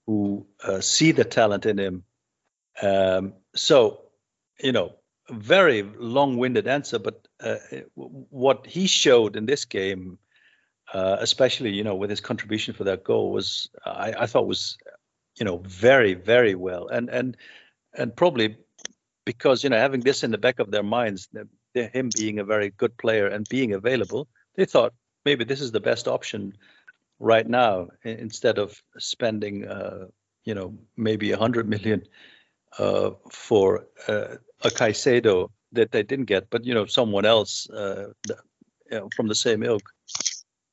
who 0.05 0.45
see 0.81 1.13
the 1.13 1.23
talent 1.23 1.65
in 1.65 1.79
him. 1.79 2.03
Um, 2.81 3.33
so, 3.55 4.01
you 4.59 4.73
know, 4.73 4.93
very 5.31 5.81
long-winded 5.83 6.67
answer, 6.67 6.99
but 6.99 7.27
what 7.95 8.67
he 8.67 8.85
showed 8.87 9.37
in 9.37 9.45
this 9.45 9.65
game, 9.65 10.19
uh, 10.95 11.17
especially 11.19 11.71
you 11.71 11.83
know 11.83 11.93
with 11.93 12.09
his 12.09 12.21
contribution 12.21 12.73
for 12.73 12.85
that 12.85 13.03
goal, 13.03 13.31
was 13.31 13.69
I, 13.85 14.13
I, 14.19 14.25
thought 14.27 14.47
was 14.47 14.77
you 15.37 15.45
know 15.45 15.57
very 15.57 16.13
very 16.13 16.55
well, 16.55 16.87
and 16.87 17.09
and 17.09 17.35
and 17.93 18.15
probably 18.15 18.55
because 19.25 19.61
you 19.61 19.69
know 19.69 19.77
having 19.77 19.99
this 19.99 20.23
in 20.23 20.31
the 20.31 20.37
back 20.37 20.59
of 20.59 20.71
their 20.71 20.83
minds, 20.83 21.27
him 21.73 22.09
being 22.15 22.39
a 22.39 22.45
very 22.45 22.69
good 22.69 22.95
player 22.97 23.27
and 23.27 23.45
being 23.49 23.73
available, 23.73 24.29
they 24.55 24.63
thought 24.63 24.93
maybe 25.25 25.43
this 25.43 25.59
is 25.59 25.73
the 25.73 25.81
best 25.81 26.07
option 26.07 26.53
right 27.19 27.47
now 27.47 27.89
instead 28.03 28.57
of 28.57 28.81
spending 28.97 29.67
uh, 29.67 30.05
you 30.45 30.55
know 30.55 30.77
maybe 30.95 31.33
a 31.33 31.37
hundred 31.37 31.67
million 31.67 32.03
uh, 32.79 33.11
for 33.29 33.85
uh, 34.07 34.37
a 34.63 34.69
Caicedo 34.69 35.49
that 35.73 35.91
they 35.91 36.03
didn't 36.03 36.31
get, 36.31 36.49
but 36.49 36.63
you 36.63 36.73
know 36.73 36.85
someone 36.85 37.25
else 37.25 37.69
uh, 37.69 38.13
you 38.29 38.97
know, 38.97 39.09
from 39.13 39.27
the 39.27 39.35
same 39.35 39.61
ilk. 39.61 39.83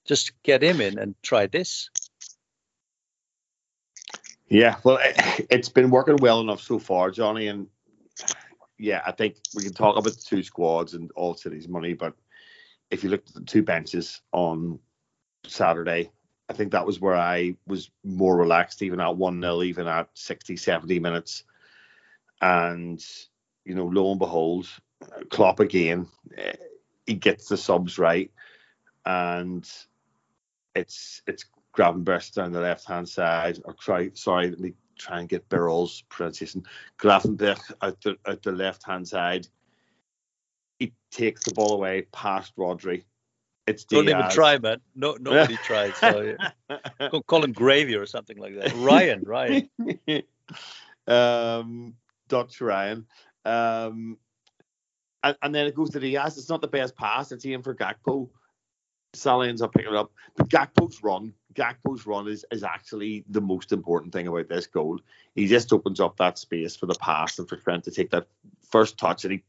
Just 0.07 0.33
get 0.43 0.63
him 0.63 0.81
in 0.81 0.99
and 0.99 1.15
try 1.23 1.47
this. 1.47 1.91
Yeah, 4.49 4.77
well, 4.85 4.99
it, 5.01 5.47
it's 5.51 5.69
been 5.69 5.91
working 5.91 6.17
well 6.17 6.41
enough 6.41 6.61
so 6.61 6.79
far, 6.79 7.11
Johnny, 7.11 7.47
and 7.47 7.69
yeah, 8.79 9.01
I 9.07 9.13
think 9.13 9.37
we 9.55 9.63
can 9.63 9.73
talk 9.73 9.97
about 9.97 10.13
the 10.13 10.23
two 10.23 10.43
squads 10.43 10.95
and 10.95 11.11
all 11.13 11.35
cities' 11.35 11.69
money, 11.69 11.95
but 11.95 12.15
if 12.91 13.03
you 13.03 13.11
look 13.11 13.23
at 13.27 13.35
the 13.35 13.41
two 13.41 13.63
benches 13.63 14.21
on 14.33 14.79
Saturday, 15.47 16.11
I 16.49 16.53
think 16.53 16.73
that 16.73 16.85
was 16.85 17.01
where 17.01 17.17
I 17.17 17.57
was 17.67 17.91
more 18.05 18.37
relaxed, 18.37 18.83
even 18.83 19.01
at 19.01 19.17
1 19.17 19.41
0, 19.41 19.63
even 19.63 19.87
at 19.87 20.09
60, 20.15 20.57
70 20.57 21.01
minutes. 21.01 21.45
And 22.43 23.03
you 23.65 23.75
know, 23.75 23.87
lo 23.87 24.11
and 24.11 24.19
behold, 24.19 24.69
Klopp 25.31 25.61
again, 25.61 26.09
eh, 26.37 26.53
he 27.07 27.15
gets 27.15 27.49
the 27.49 27.57
subs 27.57 27.99
right, 27.99 28.31
and 29.07 29.67
it's 30.75 31.23
it's 31.27 31.45
Gravenberch 31.77 32.35
down 32.35 32.53
the 32.53 32.61
left 32.61 32.87
hand 32.87 33.09
side. 33.09 33.59
Or 33.65 33.75
try, 33.75 34.11
sorry, 34.15 34.51
let 34.51 34.61
me 34.61 34.75
try 34.99 35.21
and 35.21 35.29
get 35.29 35.49
Birol's 35.49 36.03
pronunciation. 36.09 36.65
Gravenberch 36.99 37.73
out 37.81 38.01
the 38.03 38.17
out 38.27 38.43
the 38.43 38.53
left 38.53 38.85
hand 38.85 39.09
side. 39.09 39.49
He 40.79 40.93
takes 41.11 41.45
the 41.45 41.55
ball 41.55 41.75
away 41.75 42.03
past 42.13 42.57
Rodri. 42.57 43.05
It's 43.67 43.85
Diaz. 43.85 44.05
Don't 44.05 44.19
even 44.19 44.31
try, 44.31 44.59
man. 44.59 44.79
No, 44.95 45.17
nobody 45.21 45.57
tried. 45.65 45.95
So 45.97 46.35
yeah. 46.69 47.09
call 47.27 47.45
him 47.45 47.53
Gravy 47.53 47.95
or 47.95 48.07
something 48.07 48.37
like 48.37 48.57
that. 48.57 48.75
Ryan, 48.75 49.23
Ryan. 49.23 49.71
um, 51.07 51.95
Dutch 52.29 52.61
Ryan. 52.61 53.07
Um, 53.45 54.19
and, 55.23 55.37
and, 55.43 55.55
then 55.55 55.67
it 55.67 55.77
goes 55.77 55.91
to 55.91 56.01
Diaz. 56.01 56.39
It's 56.39 56.49
not 56.49 56.61
the 56.61 56.69
best 56.69 56.97
pass. 56.97 57.31
It's 57.31 57.45
in 57.45 57.63
for 57.63 57.75
Gakpo. 57.75 58.29
Salah 59.15 59.49
ends 59.49 59.63
up 59.63 59.75
picking 59.75 59.93
it 59.93 59.97
up. 59.97 60.13
But 60.37 60.49
Gakpo's 60.49 61.03
run, 61.03 61.35
Gakpo's 61.55 62.07
run 62.07 62.29
is, 62.29 62.45
is 62.51 62.65
actually 62.65 63.25
the 63.29 63.41
most 63.41 63.73
important 63.73 64.13
thing 64.13 64.27
about 64.27 64.49
this 64.49 64.67
goal. 64.67 65.01
He 65.35 65.47
just 65.47 65.73
opens 65.73 66.01
up 66.01 66.17
that 66.17 66.39
space 66.39 66.77
for 66.77 66.87
the 66.87 66.95
pass 66.95 67.39
and 67.39 67.49
for 67.49 67.57
Trent 67.57 67.85
to 67.85 67.91
take 67.91 68.11
that 68.11 68.27
first 68.71 68.99
touch, 68.99 69.25
and 69.25 69.33
he 69.33 69.43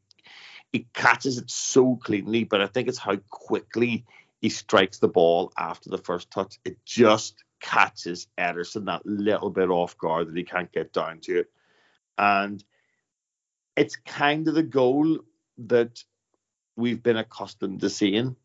he 0.74 0.88
catches 0.94 1.38
it 1.38 1.50
so 1.50 1.96
cleanly. 1.96 2.44
But 2.44 2.62
I 2.62 2.68
think 2.68 2.88
it's 2.88 2.98
how 2.98 3.16
quickly 3.30 4.06
he 4.42 4.50
strikes 4.50 4.98
the 5.00 5.08
ball 5.08 5.54
after 5.58 5.90
the 5.90 6.00
first 6.00 6.32
touch. 6.32 6.60
It 6.66 6.84
just 6.84 7.44
catches 7.62 8.28
Ederson 8.38 8.86
that 8.86 9.06
little 9.06 9.52
bit 9.52 9.70
off 9.70 9.98
guard 9.98 10.28
that 10.28 10.36
he 10.36 10.44
can't 10.44 10.72
get 10.72 10.92
down 10.92 11.20
to 11.22 11.40
it. 11.40 11.52
And 12.18 12.62
it's 13.78 13.96
kind 13.96 14.48
of 14.48 14.56
the 14.56 14.64
goal 14.64 15.20
that 15.60 16.04
we've 16.76 17.02
been 17.02 17.18
accustomed 17.18 17.82
to 17.82 17.90
seeing. 17.90 18.36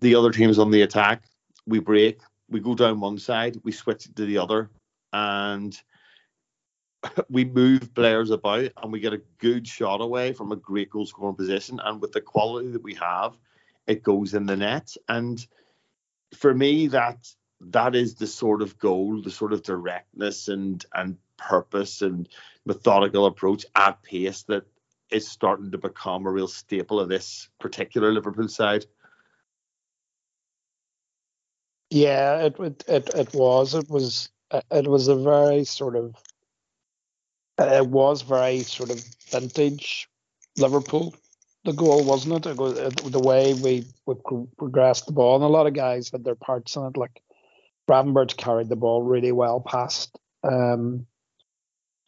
The 0.00 0.14
other 0.14 0.30
teams 0.30 0.58
on 0.58 0.70
the 0.70 0.82
attack, 0.82 1.24
we 1.66 1.78
break, 1.78 2.20
we 2.48 2.60
go 2.60 2.74
down 2.74 3.00
one 3.00 3.18
side, 3.18 3.60
we 3.64 3.72
switch 3.72 4.08
to 4.14 4.24
the 4.26 4.38
other, 4.38 4.70
and 5.12 5.78
we 7.28 7.44
move 7.44 7.94
players 7.94 8.30
about 8.30 8.70
and 8.82 8.92
we 8.92 9.00
get 9.00 9.12
a 9.12 9.22
good 9.38 9.66
shot 9.66 10.00
away 10.00 10.32
from 10.32 10.52
a 10.52 10.56
great 10.56 10.90
goal 10.90 11.06
scoring 11.06 11.36
position. 11.36 11.80
And 11.82 12.00
with 12.00 12.12
the 12.12 12.20
quality 12.20 12.70
that 12.70 12.82
we 12.82 12.94
have, 12.94 13.36
it 13.86 14.02
goes 14.02 14.34
in 14.34 14.46
the 14.46 14.56
net. 14.56 14.94
And 15.08 15.44
for 16.34 16.54
me, 16.54 16.88
that 16.88 17.28
that 17.60 17.94
is 17.94 18.14
the 18.14 18.26
sort 18.26 18.62
of 18.62 18.78
goal, 18.78 19.22
the 19.22 19.30
sort 19.30 19.52
of 19.52 19.62
directness 19.62 20.48
and 20.48 20.84
and 20.94 21.16
purpose 21.36 22.02
and 22.02 22.28
methodical 22.64 23.26
approach 23.26 23.66
at 23.74 24.02
pace 24.02 24.42
that 24.44 24.64
is 25.10 25.28
starting 25.28 25.70
to 25.72 25.78
become 25.78 26.26
a 26.26 26.30
real 26.30 26.48
staple 26.48 27.00
of 27.00 27.08
this 27.08 27.48
particular 27.58 28.12
Liverpool 28.12 28.48
side. 28.48 28.86
Yeah, 31.92 32.38
it 32.46 32.58
it 32.88 33.10
it 33.14 33.34
was 33.34 33.74
it 33.74 33.90
was 33.90 34.30
it 34.70 34.88
was 34.88 35.08
a 35.08 35.14
very 35.14 35.64
sort 35.64 35.94
of 35.94 36.16
it 37.58 37.86
was 37.86 38.22
very 38.22 38.60
sort 38.60 38.90
of 38.90 39.04
vintage 39.28 40.08
Liverpool. 40.56 41.14
The 41.66 41.74
goal 41.74 42.02
wasn't 42.02 42.46
it? 42.46 42.50
It 42.52 42.56
was 42.56 43.12
the 43.12 43.20
way 43.20 43.52
we 43.52 43.84
we 44.06 44.14
progressed 44.56 45.04
the 45.04 45.12
ball, 45.12 45.36
and 45.36 45.44
a 45.44 45.48
lot 45.48 45.66
of 45.66 45.74
guys 45.74 46.08
had 46.10 46.24
their 46.24 46.34
parts 46.34 46.76
in 46.76 46.84
it. 46.86 46.96
Like 46.96 47.20
Gravenberch 47.86 48.38
carried 48.38 48.70
the 48.70 48.76
ball 48.76 49.02
really 49.02 49.32
well 49.32 49.60
past 49.60 50.18
um, 50.44 51.06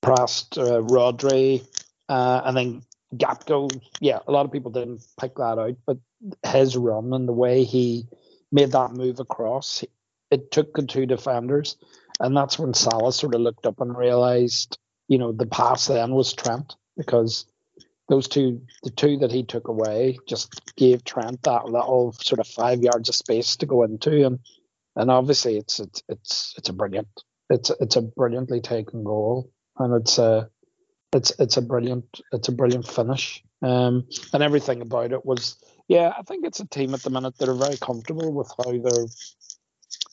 past 0.00 0.56
uh, 0.56 0.80
Rodri, 0.80 1.62
uh, 2.08 2.40
and 2.46 2.56
then 2.56 2.82
Gakpo. 3.16 3.68
Yeah, 4.00 4.20
a 4.26 4.32
lot 4.32 4.46
of 4.46 4.52
people 4.52 4.70
didn't 4.70 5.04
pick 5.20 5.34
that 5.34 5.58
out, 5.58 5.76
but 5.84 5.98
his 6.42 6.74
run 6.74 7.12
and 7.12 7.28
the 7.28 7.34
way 7.34 7.64
he 7.64 8.06
made 8.54 8.72
that 8.72 8.92
move 8.92 9.20
across, 9.20 9.84
it 10.30 10.50
took 10.50 10.74
the 10.74 10.86
two 10.86 11.06
defenders, 11.06 11.76
and 12.20 12.36
that's 12.36 12.58
when 12.58 12.72
Salah 12.72 13.12
sort 13.12 13.34
of 13.34 13.40
looked 13.40 13.66
up 13.66 13.80
and 13.80 13.96
realised, 13.96 14.78
you 15.08 15.18
know, 15.18 15.32
the 15.32 15.46
pass 15.46 15.86
then 15.86 16.12
was 16.12 16.32
Trent 16.32 16.76
because 16.96 17.46
those 18.08 18.28
two, 18.28 18.62
the 18.84 18.90
two 18.90 19.18
that 19.18 19.32
he 19.32 19.42
took 19.42 19.68
away, 19.68 20.18
just 20.28 20.74
gave 20.76 21.04
Trent 21.04 21.42
that 21.42 21.66
little 21.66 22.12
sort 22.12 22.38
of 22.38 22.46
five 22.46 22.80
yards 22.80 23.08
of 23.08 23.16
space 23.16 23.56
to 23.56 23.66
go 23.66 23.82
into, 23.82 24.24
and 24.24 24.38
and 24.96 25.10
obviously 25.10 25.58
it's 25.58 25.80
it's 25.80 26.02
it's 26.08 26.54
it's 26.56 26.68
a 26.68 26.72
brilliant, 26.72 27.08
it's 27.50 27.70
it's 27.80 27.96
a 27.96 28.02
brilliantly 28.02 28.60
taken 28.60 29.02
goal 29.02 29.50
and 29.78 29.94
it's 30.00 30.18
a 30.18 30.48
it's 31.12 31.32
it's 31.38 31.56
a 31.56 31.62
brilliant 31.62 32.20
it's 32.32 32.48
a 32.48 32.52
brilliant 32.52 32.86
finish. 32.86 33.42
Um, 33.62 34.06
and 34.32 34.42
everything 34.42 34.82
about 34.82 35.12
it 35.12 35.24
was 35.24 35.56
yeah. 35.88 36.12
I 36.16 36.22
think 36.22 36.46
it's 36.46 36.60
a 36.60 36.66
team 36.66 36.94
at 36.94 37.02
the 37.02 37.10
minute 37.10 37.38
that 37.38 37.48
are 37.48 37.54
very 37.54 37.76
comfortable 37.76 38.32
with 38.32 38.52
how 38.56 38.72
they're 38.72 39.06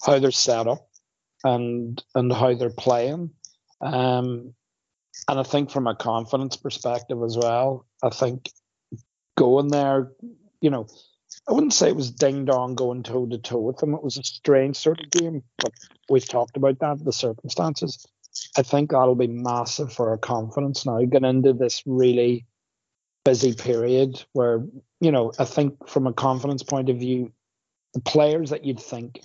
how 0.05 0.19
they're 0.19 0.31
set 0.31 0.67
up 0.67 0.87
and 1.43 2.03
and 2.15 2.31
how 2.31 2.53
they're 2.53 2.69
playing. 2.69 3.31
Um, 3.81 4.53
and 5.27 5.39
I 5.39 5.43
think 5.43 5.71
from 5.71 5.87
a 5.87 5.95
confidence 5.95 6.57
perspective 6.57 7.21
as 7.23 7.37
well, 7.37 7.85
I 8.03 8.09
think 8.09 8.49
going 9.37 9.69
there, 9.69 10.11
you 10.61 10.69
know, 10.69 10.87
I 11.47 11.53
wouldn't 11.53 11.73
say 11.73 11.89
it 11.89 11.95
was 11.95 12.11
ding 12.11 12.45
dong 12.45 12.75
going 12.75 13.03
toe 13.03 13.25
to 13.25 13.37
toe 13.37 13.59
with 13.59 13.77
them. 13.77 13.93
It 13.93 14.03
was 14.03 14.17
a 14.17 14.23
strange 14.23 14.77
sort 14.77 14.99
of 14.99 15.09
game, 15.09 15.43
but 15.57 15.73
we've 16.09 16.27
talked 16.27 16.57
about 16.57 16.79
that, 16.79 17.03
the 17.03 17.13
circumstances. 17.13 18.05
I 18.57 18.61
think 18.61 18.91
that'll 18.91 19.15
be 19.15 19.27
massive 19.27 19.91
for 19.91 20.09
our 20.09 20.17
confidence 20.17 20.85
now, 20.85 21.03
getting 21.03 21.29
into 21.29 21.53
this 21.53 21.83
really 21.85 22.45
busy 23.23 23.53
period 23.53 24.23
where, 24.33 24.63
you 24.99 25.11
know, 25.11 25.31
I 25.37 25.45
think 25.45 25.87
from 25.87 26.07
a 26.07 26.13
confidence 26.13 26.63
point 26.63 26.89
of 26.89 26.97
view, 26.97 27.31
the 27.93 28.01
players 28.01 28.49
that 28.49 28.65
you'd 28.65 28.79
think 28.79 29.21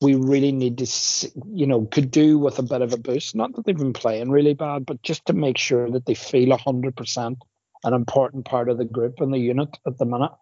we 0.00 0.14
really 0.16 0.50
need 0.50 0.78
to, 0.78 1.32
you 1.52 1.66
know, 1.66 1.86
could 1.86 2.10
do 2.10 2.38
with 2.38 2.58
a 2.58 2.62
bit 2.62 2.82
of 2.82 2.92
a 2.92 2.96
boost. 2.96 3.36
Not 3.36 3.54
that 3.54 3.64
they've 3.64 3.76
been 3.76 3.92
playing 3.92 4.30
really 4.30 4.54
bad, 4.54 4.84
but 4.84 5.02
just 5.02 5.24
to 5.26 5.32
make 5.32 5.56
sure 5.56 5.88
that 5.90 6.06
they 6.06 6.14
feel 6.14 6.56
100% 6.56 7.36
an 7.84 7.94
important 7.94 8.44
part 8.44 8.68
of 8.68 8.78
the 8.78 8.84
group 8.84 9.20
and 9.20 9.32
the 9.32 9.38
unit 9.38 9.76
at 9.86 9.98
the 9.98 10.04
minute. 10.04 10.32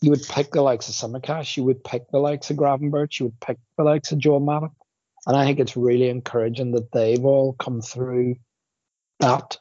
You 0.00 0.10
would 0.10 0.26
pick 0.28 0.50
the 0.50 0.62
likes 0.62 0.88
of 0.88 0.94
Tsimikas, 0.94 1.56
you 1.56 1.64
would 1.64 1.84
pick 1.84 2.10
the 2.10 2.18
likes 2.18 2.50
of 2.50 2.56
Gravenberch, 2.56 3.20
you 3.20 3.26
would 3.26 3.40
pick 3.40 3.58
the 3.76 3.84
likes 3.84 4.12
of 4.12 4.18
Joe 4.18 4.40
Matip. 4.40 4.72
And 5.26 5.36
I 5.36 5.44
think 5.44 5.60
it's 5.60 5.76
really 5.76 6.08
encouraging 6.08 6.72
that 6.72 6.90
they've 6.90 7.24
all 7.24 7.52
come 7.52 7.82
through 7.82 8.36
that 9.20 9.58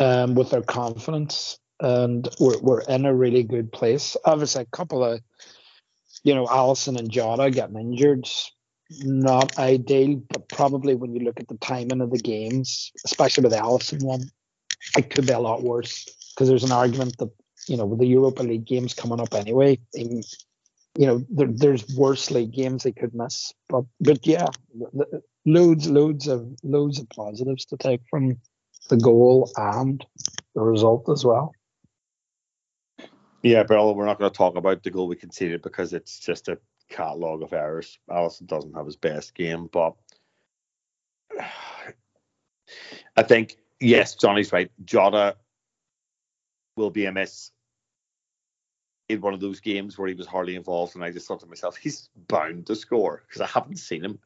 um, 0.00 0.34
with 0.34 0.50
their 0.50 0.62
confidence 0.62 1.58
and 1.80 2.28
we're 2.38 2.58
we're 2.60 2.80
in 2.82 3.06
a 3.06 3.14
really 3.14 3.42
good 3.42 3.72
place. 3.72 4.16
Obviously, 4.24 4.62
a 4.62 4.76
couple 4.76 5.04
of 5.04 5.20
you 6.22 6.34
know 6.34 6.46
Alisson 6.46 6.98
and 6.98 7.10
Jota 7.10 7.50
getting 7.50 7.78
injured, 7.78 8.28
not 9.02 9.58
ideal, 9.58 10.22
but 10.28 10.48
probably 10.48 10.94
when 10.94 11.14
you 11.14 11.20
look 11.20 11.40
at 11.40 11.48
the 11.48 11.58
timing 11.58 12.00
of 12.00 12.10
the 12.10 12.18
games, 12.18 12.92
especially 13.04 13.42
with 13.42 13.52
the 13.52 13.58
Alisson 13.58 14.02
one, 14.02 14.24
it 14.96 15.10
could 15.10 15.26
be 15.26 15.32
a 15.32 15.38
lot 15.38 15.62
worse 15.62 16.04
because 16.34 16.48
there's 16.48 16.64
an 16.64 16.72
argument 16.72 17.16
that 17.18 17.30
you 17.68 17.76
know 17.76 17.86
with 17.86 17.98
the 17.98 18.06
Europa 18.06 18.42
League 18.42 18.66
games 18.66 18.94
coming 18.94 19.20
up 19.20 19.34
anyway, 19.34 19.78
you 19.94 21.06
know 21.06 21.24
there, 21.30 21.48
there's 21.50 21.96
worse 21.96 22.30
league 22.30 22.52
games 22.52 22.82
they 22.82 22.92
could 22.92 23.14
miss. 23.14 23.52
But 23.68 23.84
but 24.00 24.26
yeah, 24.26 24.46
loads 25.44 25.88
loads 25.88 26.28
of 26.28 26.46
loads 26.62 26.98
of 26.98 27.08
positives 27.10 27.64
to 27.66 27.76
take 27.76 28.00
from 28.08 28.36
the 28.90 28.96
goal 28.96 29.50
and 29.56 30.04
the 30.54 30.60
result 30.60 31.08
as 31.08 31.24
well. 31.24 31.52
Yeah, 33.44 33.62
Bill, 33.62 33.94
we're 33.94 34.06
not 34.06 34.18
going 34.18 34.30
to 34.30 34.36
talk 34.36 34.56
about 34.56 34.82
the 34.82 34.90
goal 34.90 35.06
we 35.06 35.16
conceded 35.16 35.60
because 35.60 35.92
it's 35.92 36.18
just 36.18 36.48
a 36.48 36.58
catalogue 36.88 37.42
of 37.42 37.52
errors. 37.52 37.98
Alisson 38.08 38.46
doesn't 38.46 38.72
have 38.72 38.86
his 38.86 38.96
best 38.96 39.34
game, 39.34 39.68
but 39.70 39.92
I 43.16 43.22
think, 43.22 43.58
yes, 43.80 44.14
Johnny's 44.14 44.50
right. 44.50 44.70
Jota 44.86 45.36
will 46.78 46.88
be 46.88 47.04
a 47.04 47.12
miss 47.12 47.50
in 49.10 49.20
one 49.20 49.34
of 49.34 49.40
those 49.40 49.60
games 49.60 49.98
where 49.98 50.08
he 50.08 50.14
was 50.14 50.26
hardly 50.26 50.56
involved, 50.56 50.94
and 50.94 51.04
I 51.04 51.10
just 51.10 51.28
thought 51.28 51.40
to 51.40 51.46
myself, 51.46 51.76
he's 51.76 52.08
bound 52.28 52.64
to 52.68 52.74
score 52.74 53.24
because 53.28 53.42
I 53.42 53.46
haven't 53.46 53.76
seen 53.76 54.02
him. 54.02 54.20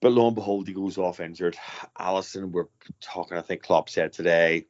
But 0.00 0.12
lo 0.12 0.28
and 0.28 0.34
behold, 0.34 0.66
he 0.66 0.72
goes 0.72 0.96
off 0.96 1.20
injured. 1.20 1.58
Alisson, 2.00 2.52
we're 2.52 2.68
talking, 3.02 3.36
I 3.36 3.42
think 3.42 3.62
Klopp 3.62 3.90
said 3.90 4.14
today, 4.14 4.64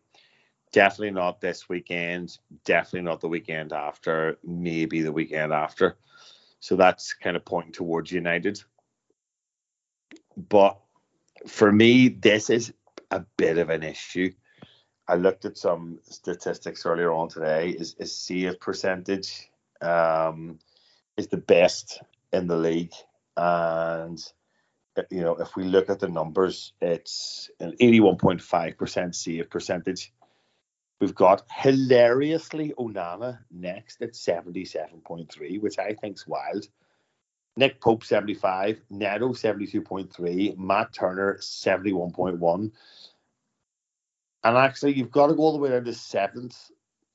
definitely 0.73 1.13
not 1.13 1.41
this 1.41 1.69
weekend, 1.69 2.39
definitely 2.65 3.03
not 3.03 3.21
the 3.21 3.29
weekend 3.29 3.73
after, 3.73 4.39
maybe 4.45 5.03
the 5.03 5.13
weekend 5.13 5.53
after. 5.53 5.97
So 6.61 6.77
that's 6.77 7.13
kind 7.13 7.37
of 7.37 7.45
pointing 7.45 7.73
towards 7.73 8.13
United. 8.13 8.63
But 10.37 10.79
for 11.47 11.71
me, 11.73 12.09
this 12.09 12.51
is 12.51 12.73
a 13.11 13.21
bit 13.37 13.59
of 13.59 13.71
an 13.71 13.83
issue. 13.83 14.33
I 15.07 15.15
looked 15.15 15.45
at 15.45 15.57
some 15.57 15.99
statistics 16.03 16.85
earlier 16.85 17.13
on 17.13 17.29
today. 17.29 17.71
Is, 17.71 17.95
is 17.99 18.15
save 18.15 18.61
percentage 18.61 19.49
um, 19.81 20.59
is 21.17 21.29
the 21.29 21.39
best 21.39 22.03
in 22.33 22.47
the 22.47 22.57
league, 22.57 22.93
and 23.37 24.21
you 25.11 25.23
know 25.23 25.37
if 25.37 25.57
we 25.57 25.65
look 25.65 25.89
at 25.89 26.01
the 26.01 26.09
numbers, 26.09 26.73
it's 26.81 27.51
an 27.61 27.75
81.5% 27.81 29.15
save 29.15 29.51
percentage. 29.51 30.13
We've 31.01 31.15
got 31.15 31.45
hilariously 31.51 32.75
Onana 32.79 33.39
next 33.51 34.03
at 34.03 34.13
77.3, 34.13 35.61
which 35.61 35.79
I 35.79 35.95
think's 35.95 36.27
wild. 36.27 36.67
Nick 37.57 37.81
Pope 37.81 38.05
75, 38.05 38.81
Neto 38.91 39.29
72.3, 39.31 40.57
Matt 40.57 40.93
Turner 40.93 41.39
71.1. 41.41 42.71
And 44.45 44.57
actually, 44.57 44.95
you've 44.95 45.11
got 45.11 45.29
to 45.29 45.35
go 45.35 45.43
all 45.43 45.53
the 45.53 45.59
way 45.59 45.71
down 45.71 45.85
to 45.85 45.93
seventh 45.93 46.71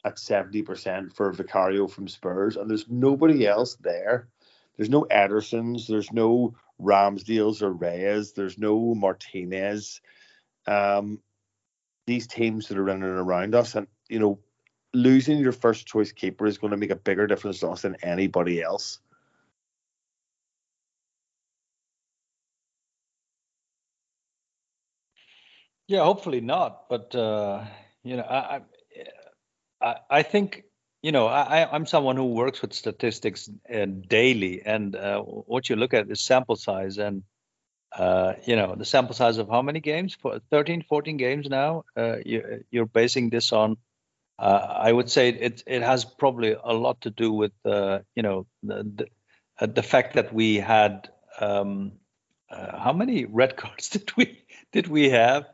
at 0.05 0.17
70% 0.17 1.13
for 1.13 1.31
Vicario 1.31 1.87
from 1.87 2.07
Spurs, 2.07 2.57
and 2.57 2.69
there's 2.69 2.89
nobody 2.89 3.47
else 3.47 3.75
there. 3.75 4.27
There's 4.75 4.89
no 4.89 5.05
Edersons, 5.11 5.87
there's 5.87 6.11
no 6.11 6.55
Ramsdales 6.81 7.61
or 7.61 7.73
Rayas, 7.73 8.33
there's 8.33 8.57
no 8.57 8.95
Martinez. 8.95 10.01
Um, 10.67 11.21
these 12.05 12.27
teams 12.27 12.67
that 12.67 12.77
are 12.77 12.83
running 12.83 13.03
around 13.03 13.55
us, 13.55 13.75
and 13.75 13.87
you 14.09 14.19
know, 14.19 14.39
losing 14.93 15.39
your 15.39 15.51
first 15.51 15.87
choice 15.87 16.11
keeper 16.11 16.45
is 16.45 16.57
going 16.57 16.71
to 16.71 16.77
make 16.77 16.91
a 16.91 16.95
bigger 16.95 17.27
difference 17.27 17.59
to 17.59 17.69
us 17.69 17.81
than 17.81 17.95
anybody 18.03 18.61
else. 18.61 18.99
Yeah, 25.87 26.03
hopefully 26.03 26.41
not. 26.41 26.89
But 26.89 27.13
uh, 27.15 27.65
you 28.03 28.17
know, 28.17 28.23
I, 28.23 28.61
I, 29.81 29.95
I 30.09 30.23
think 30.23 30.63
you 31.01 31.11
know, 31.11 31.27
I, 31.27 31.69
I'm 31.69 31.85
someone 31.85 32.15
who 32.15 32.27
works 32.27 32.61
with 32.61 32.73
statistics 32.73 33.49
uh, 33.73 33.85
daily, 34.07 34.61
and 34.65 34.95
uh, 34.95 35.21
what 35.21 35.69
you 35.69 35.75
look 35.75 35.93
at 35.93 36.09
is 36.09 36.21
sample 36.21 36.55
size, 36.55 36.97
and 36.97 37.23
uh, 37.97 38.33
you 38.45 38.55
know, 38.55 38.75
the 38.75 38.85
sample 38.85 39.15
size 39.15 39.37
of 39.37 39.49
how 39.49 39.61
many 39.61 39.79
games? 39.79 40.15
For 40.15 40.39
13, 40.51 40.83
14 40.87 41.17
games 41.17 41.49
now. 41.49 41.85
Uh, 41.95 42.17
you, 42.25 42.63
you're 42.71 42.85
basing 42.85 43.29
this 43.29 43.51
on. 43.51 43.77
Uh, 44.39 44.77
I 44.81 44.91
would 44.91 45.11
say 45.11 45.29
it 45.29 45.63
it 45.67 45.83
has 45.83 46.05
probably 46.05 46.55
a 46.61 46.73
lot 46.73 47.01
to 47.01 47.11
do 47.11 47.31
with 47.31 47.51
uh, 47.65 47.99
you 48.15 48.23
know 48.23 48.47
the 48.63 49.07
the, 49.59 49.67
the, 49.67 49.83
fact 49.83 50.15
that 50.15 50.33
we 50.33 50.55
had 50.55 51.09
um, 51.39 51.93
how 52.49 52.93
many 52.93 53.25
red 53.25 53.55
cards 53.57 53.89
did 53.89 54.11
we 54.17 54.43
did 54.71 54.87
we 54.87 55.11
have? 55.11 55.45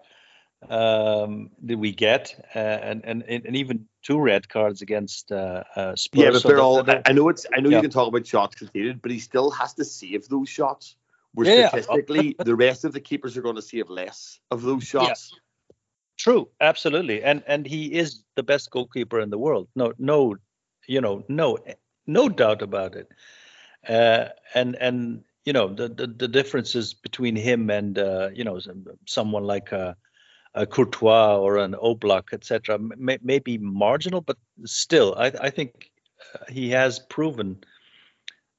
um, 0.67 1.51
did 1.63 1.79
we 1.79 1.93
get, 1.93 2.35
uh, 2.55 2.59
and, 2.59 3.05
and 3.05 3.23
and 3.23 3.55
even 3.55 3.85
two 4.03 4.19
red 4.19 4.49
cards 4.49 4.81
against 4.81 5.31
uh, 5.31 5.63
uh, 5.75 5.95
Spurs. 5.95 6.21
Yeah, 6.21 6.31
but 6.31 6.43
they're 6.43 6.57
so 6.57 6.63
all. 6.63 6.83
They're, 6.83 7.01
I 7.05 7.13
know 7.13 7.29
it's. 7.29 7.45
I 7.55 7.61
know 7.61 7.69
yeah. 7.69 7.77
you 7.77 7.81
can 7.83 7.91
talk 7.91 8.07
about 8.07 8.27
shots 8.27 8.55
conceded, 8.55 9.01
but 9.01 9.11
he 9.11 9.19
still 9.19 9.51
has 9.51 9.73
to 9.75 9.85
save 9.85 10.27
those 10.27 10.49
shots. 10.49 10.95
Where 11.33 11.47
yeah, 11.47 11.69
statistically, 11.69 12.35
yeah. 12.37 12.43
the 12.43 12.55
rest 12.55 12.85
of 12.85 12.93
the 12.93 12.99
keepers 12.99 13.37
are 13.37 13.41
going 13.41 13.55
to 13.55 13.61
save 13.61 13.89
less 13.89 14.39
of 14.51 14.63
those 14.63 14.83
shots. 14.83 15.31
Yeah. 15.31 15.39
True, 16.17 16.49
absolutely, 16.59 17.23
and 17.23 17.43
and 17.47 17.65
he 17.65 17.93
is 17.93 18.23
the 18.35 18.43
best 18.43 18.71
goalkeeper 18.71 19.19
in 19.19 19.29
the 19.29 19.37
world. 19.37 19.69
No, 19.75 19.93
no, 19.97 20.35
you 20.87 20.99
know, 20.99 21.23
no, 21.29 21.57
no 22.07 22.27
doubt 22.27 22.61
about 22.61 22.95
it. 22.95 23.07
Uh, 23.87 24.29
and 24.53 24.75
and 24.75 25.23
you 25.45 25.53
know 25.53 25.73
the, 25.73 25.87
the 25.87 26.07
the 26.07 26.27
differences 26.27 26.93
between 26.93 27.35
him 27.35 27.69
and 27.69 27.97
uh, 27.97 28.29
you 28.33 28.43
know 28.43 28.59
someone 29.05 29.43
like. 29.43 29.71
Uh, 29.71 29.93
a 30.55 30.65
Courtois 30.65 31.37
or 31.37 31.57
an 31.57 31.75
Oblak, 31.75 32.33
etc., 32.33 32.79
may, 32.79 33.19
may 33.21 33.39
be 33.39 33.57
marginal, 33.59 34.21
but 34.21 34.37
still, 34.65 35.13
I, 35.15 35.31
I 35.39 35.49
think 35.51 35.91
uh, 36.33 36.51
he 36.51 36.71
has 36.71 36.99
proven 36.99 37.63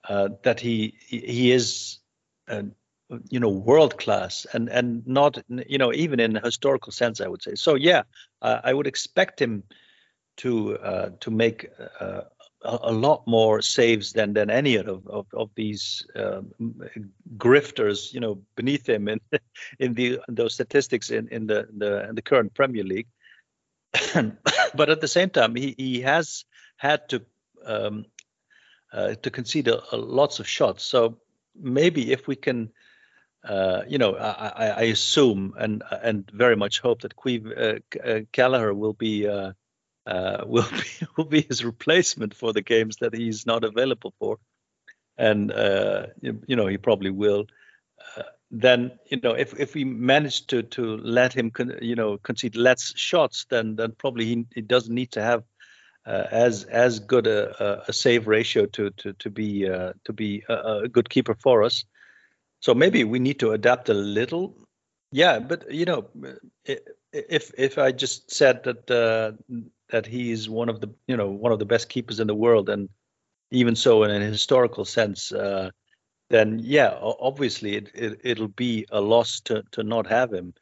uh, 0.09 0.31
that 0.43 0.61
he 0.61 0.95
he 1.07 1.53
is, 1.53 1.99
uh, 2.51 2.63
you 3.29 3.41
know, 3.41 3.49
world 3.49 3.99
class, 3.99 4.47
and 4.53 4.69
and 4.69 5.07
not 5.07 5.43
you 5.49 5.79
know 5.79 5.93
even 5.93 6.21
in 6.21 6.37
a 6.37 6.45
historical 6.45 6.93
sense, 6.93 7.21
I 7.21 7.29
would 7.29 7.43
say. 7.43 7.55
So 7.55 7.75
yeah, 7.75 8.03
I 8.43 8.73
would 8.73 8.87
expect 8.87 9.41
him 9.41 9.65
to 10.39 10.79
uh, 10.79 11.11
to 11.21 11.31
make 11.31 11.69
uh, 12.01 12.23
a, 12.63 12.79
a, 12.85 12.93
lot 12.93 13.27
more 13.27 13.61
saves 13.63 14.13
than 14.13 14.33
than 14.33 14.51
any 14.51 14.77
of 14.77 15.07
of, 15.07 15.27
of 15.35 15.51
these 15.55 16.07
um, 16.17 16.51
grifters, 17.37 18.13
you 18.13 18.21
know, 18.21 18.43
beneath 18.57 18.89
him 18.89 19.09
in 19.09 19.21
in 19.79 19.95
the 19.95 20.21
those 20.29 20.55
statistics 20.55 21.11
in 21.11 21.29
in 21.29 21.47
the 21.47 21.69
the, 21.77 22.09
in 22.09 22.15
the 22.15 22.23
current 22.23 22.55
Premier 22.55 22.85
League. 22.85 23.09
but 24.75 24.89
at 24.89 25.01
the 25.01 25.09
same 25.09 25.31
time, 25.31 25.55
he 25.55 25.75
he 25.77 26.01
has 26.01 26.45
had 26.77 27.09
to 27.09 27.23
um, 27.67 28.07
uh, 28.93 29.15
to 29.23 29.31
concede 29.31 29.69
a, 29.69 29.83
a 29.95 29.97
lots 29.97 30.41
of 30.41 30.49
shots. 30.49 30.85
So 30.85 31.19
maybe 31.55 32.13
if 32.13 32.27
we 32.27 32.37
can. 32.37 32.71
Uh, 33.43 33.85
you 33.89 33.97
know, 33.97 34.17
I, 34.17 34.67
I, 34.67 34.83
assume 34.83 35.55
and 35.59 35.83
and 36.03 36.31
very 36.31 36.57
much 36.57 36.81
hope 36.81 37.01
that 37.01 37.17
Caoimh 37.17 37.47
uh, 37.57 37.99
uh 38.07 38.21
Kelleher 38.33 38.75
will 38.75 38.93
be 38.93 39.27
uh, 39.27 39.53
uh, 40.07 40.45
will 40.47 40.69
be 40.71 41.07
will 41.17 41.25
be 41.25 41.43
his 41.43 41.65
replacement 41.65 42.35
for 42.35 42.53
the 42.53 42.63
games 42.63 42.97
that 43.01 43.15
he's 43.15 43.47
not 43.47 43.65
available 43.65 44.13
for, 44.19 44.39
and 45.17 45.51
uh, 45.53 46.09
you, 46.21 46.43
you, 46.47 46.57
know 46.57 46.67
he 46.67 46.79
probably 46.79 47.11
will. 47.11 47.47
Uh, 48.17 48.23
then 48.51 48.99
you 49.07 49.21
know 49.23 49.33
if 49.33 49.59
if 49.59 49.75
we 49.75 49.85
manage 49.85 50.47
to 50.49 50.63
to 50.63 50.97
let 50.99 51.33
him 51.33 51.51
con- 51.51 51.79
you 51.81 51.95
know 51.95 52.19
concede 52.19 52.57
less 52.57 52.93
shots, 52.97 53.47
then 53.51 53.77
then 53.77 53.93
probably 53.93 54.25
he, 54.27 54.47
he 54.55 54.61
doesn't 54.61 54.95
need 54.95 55.13
to 55.13 55.23
have 55.23 55.41
uh, 55.41 55.45
as 56.31 56.65
as 56.65 56.99
good 56.99 57.27
a, 57.27 57.85
a, 57.89 57.93
save 57.93 58.27
ratio 58.27 58.67
to 58.67 58.91
to 58.91 59.13
to 59.15 59.31
be 59.31 59.69
uh, 59.69 59.93
to 60.05 60.13
be 60.13 60.45
a, 60.49 60.83
a 60.85 60.89
good 60.89 61.09
keeper 61.09 61.35
for 61.35 61.63
us. 61.63 61.85
So 62.61 62.75
maybe 62.75 63.05
we 63.05 63.19
need 63.19 63.39
to 63.41 63.53
adapt 63.53 63.89
a 63.89 63.95
little. 63.95 64.57
Yeah, 65.13 65.39
but 65.39 65.71
you 65.73 65.85
know, 65.85 66.09
if 67.13 67.53
if 67.57 67.79
I 67.79 67.93
just 67.93 68.31
said 68.33 68.65
that 68.65 68.91
uh, 68.91 69.33
that 69.91 70.07
he's 70.07 70.49
one 70.49 70.69
of 70.69 70.81
the 70.81 70.89
you 71.07 71.17
know 71.17 71.31
one 71.31 71.53
of 71.53 71.59
the 71.59 71.67
best 71.67 71.89
keepers 71.89 72.21
in 72.21 72.27
the 72.27 72.35
world, 72.35 72.69
and 72.69 72.89
even 73.51 73.77
so 73.77 74.03
in 74.03 74.11
a 74.11 74.25
historical 74.25 74.85
sense, 74.85 75.33
uh, 75.33 75.71
then 76.29 76.61
yeah, 76.63 76.97
obviously 77.01 77.77
it, 77.77 77.91
it 77.95 78.21
it'll 78.25 78.49
be 78.49 78.87
a 78.91 79.01
loss 79.01 79.41
to 79.41 79.63
to 79.73 79.83
not 79.83 80.07
have 80.07 80.33
him. 80.33 80.55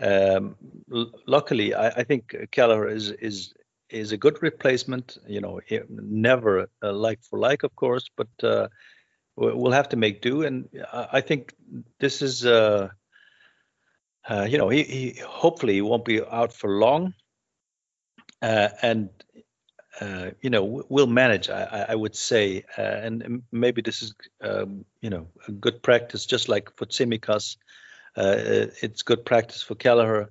Um, 0.00 0.56
l- 0.92 1.12
luckily, 1.26 1.74
I, 1.74 1.88
I 1.88 2.04
think 2.04 2.34
Kelleher 2.50 2.88
is 2.88 3.10
is 3.10 3.54
is 3.90 4.12
a 4.12 4.16
good 4.16 4.42
replacement. 4.42 5.18
You 5.26 5.40
know, 5.40 5.60
never 5.88 6.68
like 6.82 7.22
for 7.22 7.38
like, 7.38 7.62
of 7.62 7.74
course, 7.76 8.10
but 8.16 8.28
uh, 8.42 8.68
we'll 9.36 9.72
have 9.72 9.88
to 9.90 9.96
make 9.96 10.22
do. 10.22 10.42
And 10.42 10.68
I 10.92 11.20
think 11.20 11.54
this 12.00 12.22
is, 12.22 12.44
uh, 12.44 12.88
uh, 14.28 14.46
you 14.48 14.58
know, 14.58 14.68
he, 14.68 14.82
he 14.82 15.20
hopefully 15.24 15.74
he 15.74 15.82
won't 15.82 16.04
be 16.04 16.22
out 16.22 16.52
for 16.52 16.70
long 16.70 17.14
uh, 18.42 18.68
and 18.82 19.10
uh, 20.00 20.30
you 20.42 20.50
know 20.50 20.84
we'll 20.88 21.06
manage. 21.06 21.48
I, 21.48 21.86
I 21.88 21.94
would 21.94 22.14
say, 22.14 22.64
and 22.76 23.42
maybe 23.50 23.82
this 23.82 24.02
is 24.02 24.14
um, 24.42 24.84
you 25.00 25.10
know 25.10 25.28
a 25.48 25.52
good 25.52 25.82
practice, 25.82 26.26
just 26.26 26.48
like 26.48 26.76
for 26.76 26.86
Tsimikas. 26.86 27.56
It's 28.16 29.02
good 29.02 29.24
practice 29.24 29.62
for 29.62 29.74
Kelleher, 29.74 30.30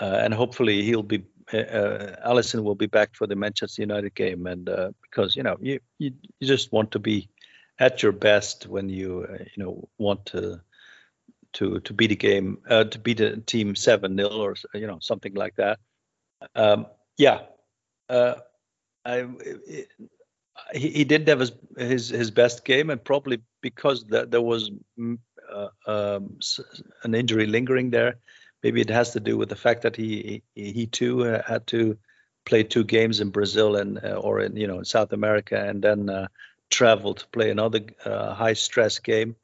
and 0.00 0.32
hopefully 0.32 0.82
he'll 0.82 1.02
be. 1.02 1.24
Alisson 1.52 2.62
will 2.62 2.74
be 2.74 2.86
back 2.86 3.14
for 3.14 3.26
the 3.26 3.36
Manchester 3.36 3.82
United 3.82 4.14
game, 4.14 4.46
and 4.46 4.68
because 5.02 5.36
you 5.36 5.42
know 5.42 5.56
you, 5.60 5.80
you 5.98 6.12
you 6.40 6.46
just 6.46 6.72
want 6.72 6.90
to 6.92 6.98
be 6.98 7.28
at 7.78 8.02
your 8.02 8.12
best 8.12 8.66
when 8.66 8.88
you 8.88 9.26
you 9.54 9.62
know 9.62 9.88
want 9.98 10.26
to 10.26 10.60
to 11.52 11.80
to 11.80 11.92
beat 11.92 12.12
a 12.12 12.16
game 12.16 12.58
uh, 12.68 12.84
to 12.84 12.98
beat 12.98 13.20
a 13.20 13.36
team 13.38 13.74
seven 13.74 14.16
0 14.16 14.28
or 14.30 14.54
you 14.74 14.86
know 14.86 14.98
something 15.00 15.34
like 15.34 15.56
that. 15.56 15.78
Um, 16.54 16.86
yeah, 17.16 17.40
uh, 18.08 18.34
I, 19.04 19.26
it, 19.66 19.88
he, 20.74 20.90
he 20.90 21.04
did 21.04 21.26
have 21.28 21.40
his, 21.40 21.52
his 21.76 22.08
his 22.08 22.30
best 22.30 22.64
game, 22.64 22.90
and 22.90 23.02
probably 23.02 23.40
because 23.62 24.04
that 24.04 24.30
there 24.30 24.42
was 24.42 24.70
mm, 24.98 25.18
uh, 25.50 25.68
um, 25.86 26.38
an 27.04 27.14
injury 27.14 27.46
lingering 27.46 27.90
there. 27.90 28.16
Maybe 28.66 28.80
it 28.80 28.90
has 28.90 29.12
to 29.12 29.20
do 29.20 29.36
with 29.38 29.48
the 29.48 29.54
fact 29.54 29.82
that 29.82 29.94
he 29.94 30.42
he, 30.56 30.86
too 30.88 31.24
uh, 31.24 31.40
had 31.46 31.68
to 31.68 31.98
play 32.44 32.64
two 32.64 32.82
games 32.82 33.20
in 33.20 33.30
Brazil 33.30 33.76
and 33.76 34.04
uh, 34.04 34.18
or 34.26 34.40
in 34.40 34.56
you 34.56 34.66
know 34.66 34.78
in 34.78 34.84
South 34.84 35.12
America, 35.12 35.56
and 35.56 35.80
then 35.80 36.10
uh, 36.10 36.26
travel 36.68 37.14
to 37.14 37.26
play 37.28 37.50
another 37.50 37.82
uh, 38.04 38.34
high 38.34 38.54
stress 38.54 38.98
game. 38.98 39.36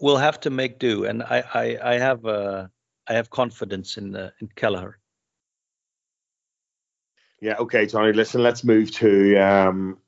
We'll 0.00 0.16
have 0.16 0.40
to 0.40 0.50
make 0.50 0.80
do, 0.80 1.04
and 1.04 1.22
I 1.22 1.44
I, 1.54 1.92
I 1.92 1.98
have 1.98 2.26
I 2.26 2.68
have 3.06 3.30
confidence 3.30 3.96
in 3.96 4.16
in 4.40 4.48
Kelleher. 4.56 4.98
Yeah. 7.40 7.58
Okay, 7.60 7.86
Tony. 7.86 8.12
Listen, 8.12 8.42
let's 8.42 8.64
move 8.64 8.90
to 9.02 9.36
um, 9.36 9.98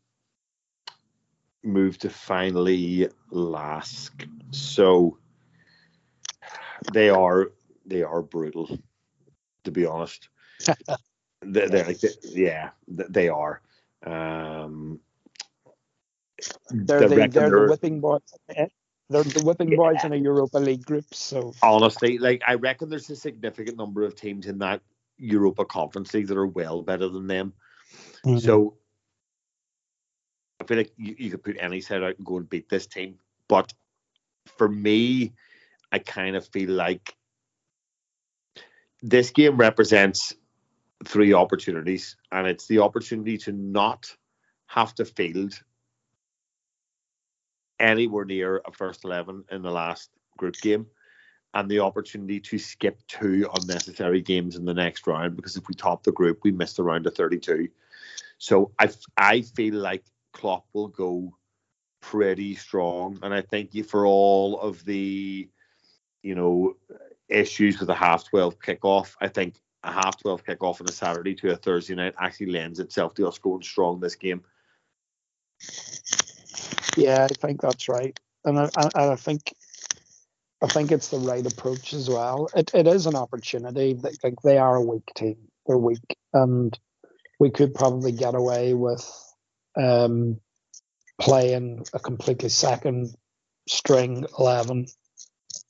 move 1.63 1.99
to 1.99 2.11
finally 2.11 3.11
LASK. 3.31 4.27
So 4.51 5.19
they 6.93 7.11
are 7.11 7.53
they 7.87 8.03
are 8.03 8.23
brutal, 8.23 8.79
to 9.65 9.71
be 9.71 9.87
honest. 9.87 10.29
they, 10.67 11.67
they're 11.67 11.85
like, 11.85 12.01
yeah, 12.25 12.71
they 12.89 13.29
are. 13.29 13.61
Um, 14.05 15.01
they're 16.71 17.09
the, 17.09 17.15
they're, 17.15 17.29
they're 17.29 17.51
the 17.51 17.67
whipping 17.69 18.01
boys. 18.01 18.21
They're 19.09 19.23
the 19.23 19.45
whipping 19.45 19.71
yeah. 19.71 19.77
boys 19.77 20.05
in 20.05 20.13
a 20.13 20.17
Europa 20.17 20.59
League 20.59 20.85
group. 20.85 21.05
So 21.13 21.53
honestly, 21.63 22.19
like 22.19 22.43
I 22.47 22.55
reckon 22.55 22.89
there's 22.89 23.11
a 23.11 23.17
significant 23.17 23.77
number 23.77 24.03
of 24.03 24.17
teams 24.17 24.47
in 24.47 24.59
that 24.59 24.81
Europa 25.19 25.65
Conference 25.65 26.15
League 26.15 26.29
that 26.29 26.37
are 26.37 26.47
well 26.47 26.83
better 26.83 27.09
than 27.09 27.27
them. 27.27 27.53
Mm-hmm. 28.25 28.39
So 28.39 28.77
I 30.61 30.65
feel 30.65 30.79
like 30.79 30.93
you, 30.97 31.15
you 31.19 31.31
could 31.31 31.43
put 31.43 31.57
any 31.61 31.81
side 31.81 32.03
out 32.03 32.17
and 32.17 32.27
go 32.27 32.39
and 32.39 32.49
beat 32.49 32.69
this 32.69 32.87
team. 32.87 33.19
But 33.49 33.73
for 34.57 34.69
me, 34.69 35.33
I 35.91 35.99
kind 35.99 36.37
of 36.37 36.47
feel 36.49 36.71
like 36.71 37.15
this 39.03 39.31
game 39.31 39.57
represents 39.57 40.35
three 41.05 41.33
opportunities, 41.33 42.17
and 42.31 42.47
it's 42.47 42.67
the 42.67 42.79
opportunity 42.79 43.37
to 43.39 43.53
not 43.53 44.15
have 44.67 44.95
to 44.95 45.05
field 45.05 45.61
anywhere 47.79 48.25
near 48.25 48.63
a 48.65 48.73
first 48.73 49.05
11 49.05 49.45
in 49.51 49.63
the 49.63 49.71
last 49.71 50.11
group 50.39 50.55
game 50.57 50.87
and 51.55 51.71
the 51.71 51.81
opportunity 51.81 52.41
to 52.41 52.59
skip 52.59 52.99
two 53.09 53.49
unnecessary 53.61 54.23
games 54.23 54.57
in 54.57 54.65
the 54.65 54.73
next 54.73 55.07
round 55.07 55.37
because 55.37 55.57
if 55.57 55.69
we 55.69 55.75
top 55.75 56.03
the 56.03 56.13
group, 56.13 56.39
we 56.43 56.53
miss 56.53 56.75
the 56.75 56.83
round 56.83 57.07
of 57.07 57.15
32. 57.15 57.69
So 58.39 58.73
I, 58.79 58.91
I 59.17 59.43
feel 59.43 59.75
like 59.75 60.05
Klopp 60.33 60.65
will 60.73 60.89
go 60.89 61.37
pretty 62.01 62.55
strong, 62.55 63.19
and 63.23 63.35
I 63.35 63.43
thank 63.43 63.75
you 63.75 63.85
for 63.85 64.07
all 64.07 64.59
of 64.61 64.85
the, 64.85 65.49
you 66.23 66.35
know, 66.35 66.77
issues 67.33 67.81
with 67.81 67.89
a 67.91 67.95
half 67.95 68.29
12 68.29 68.59
kickoff. 68.59 69.15
I 69.21 69.29
think 69.29 69.57
a 69.83 69.93
half 69.93 70.21
12 70.21 70.45
kickoff 70.45 70.81
on 70.81 70.89
a 70.89 70.93
Saturday 70.93 71.35
to 71.37 71.53
a 71.53 71.57
Thursday 71.57 71.95
night 71.95 72.15
actually 72.19 72.47
lends 72.47 72.79
itself 72.79 73.15
to 73.15 73.27
us 73.27 73.39
going 73.39 73.63
strong 73.63 74.01
this 74.01 74.15
game. 74.15 74.43
Yeah, 76.97 77.27
I 77.31 77.35
think 77.35 77.61
that's 77.61 77.89
right. 77.89 78.19
And 78.45 78.59
I, 78.59 78.71
I, 78.77 79.09
I 79.13 79.17
think 79.17 79.55
I 80.63 80.67
think 80.69 80.93
it's 80.93 81.09
the 81.09 81.19
right 81.19 81.45
approach 81.45 81.93
as 81.93 82.09
well. 82.09 82.49
It 82.55 82.71
it 82.75 82.87
is 82.87 83.07
an 83.07 83.17
opportunity. 83.17 83.99
Like 84.23 84.41
they 84.43 84.59
are 84.59 84.77
a 84.77 84.81
weak 84.81 85.11
team. 85.17 85.37
They're 85.67 85.79
weak, 85.79 86.17
and 86.33 86.79
we 87.41 87.51
could 87.51 87.75
probably 87.75 88.13
get 88.13 88.35
away 88.35 88.75
with 88.75 89.05
um, 89.77 90.41
playing 91.21 91.85
a 91.93 91.99
completely 91.99 92.49
second 92.49 93.15
string 93.69 94.27
eleven, 94.39 94.87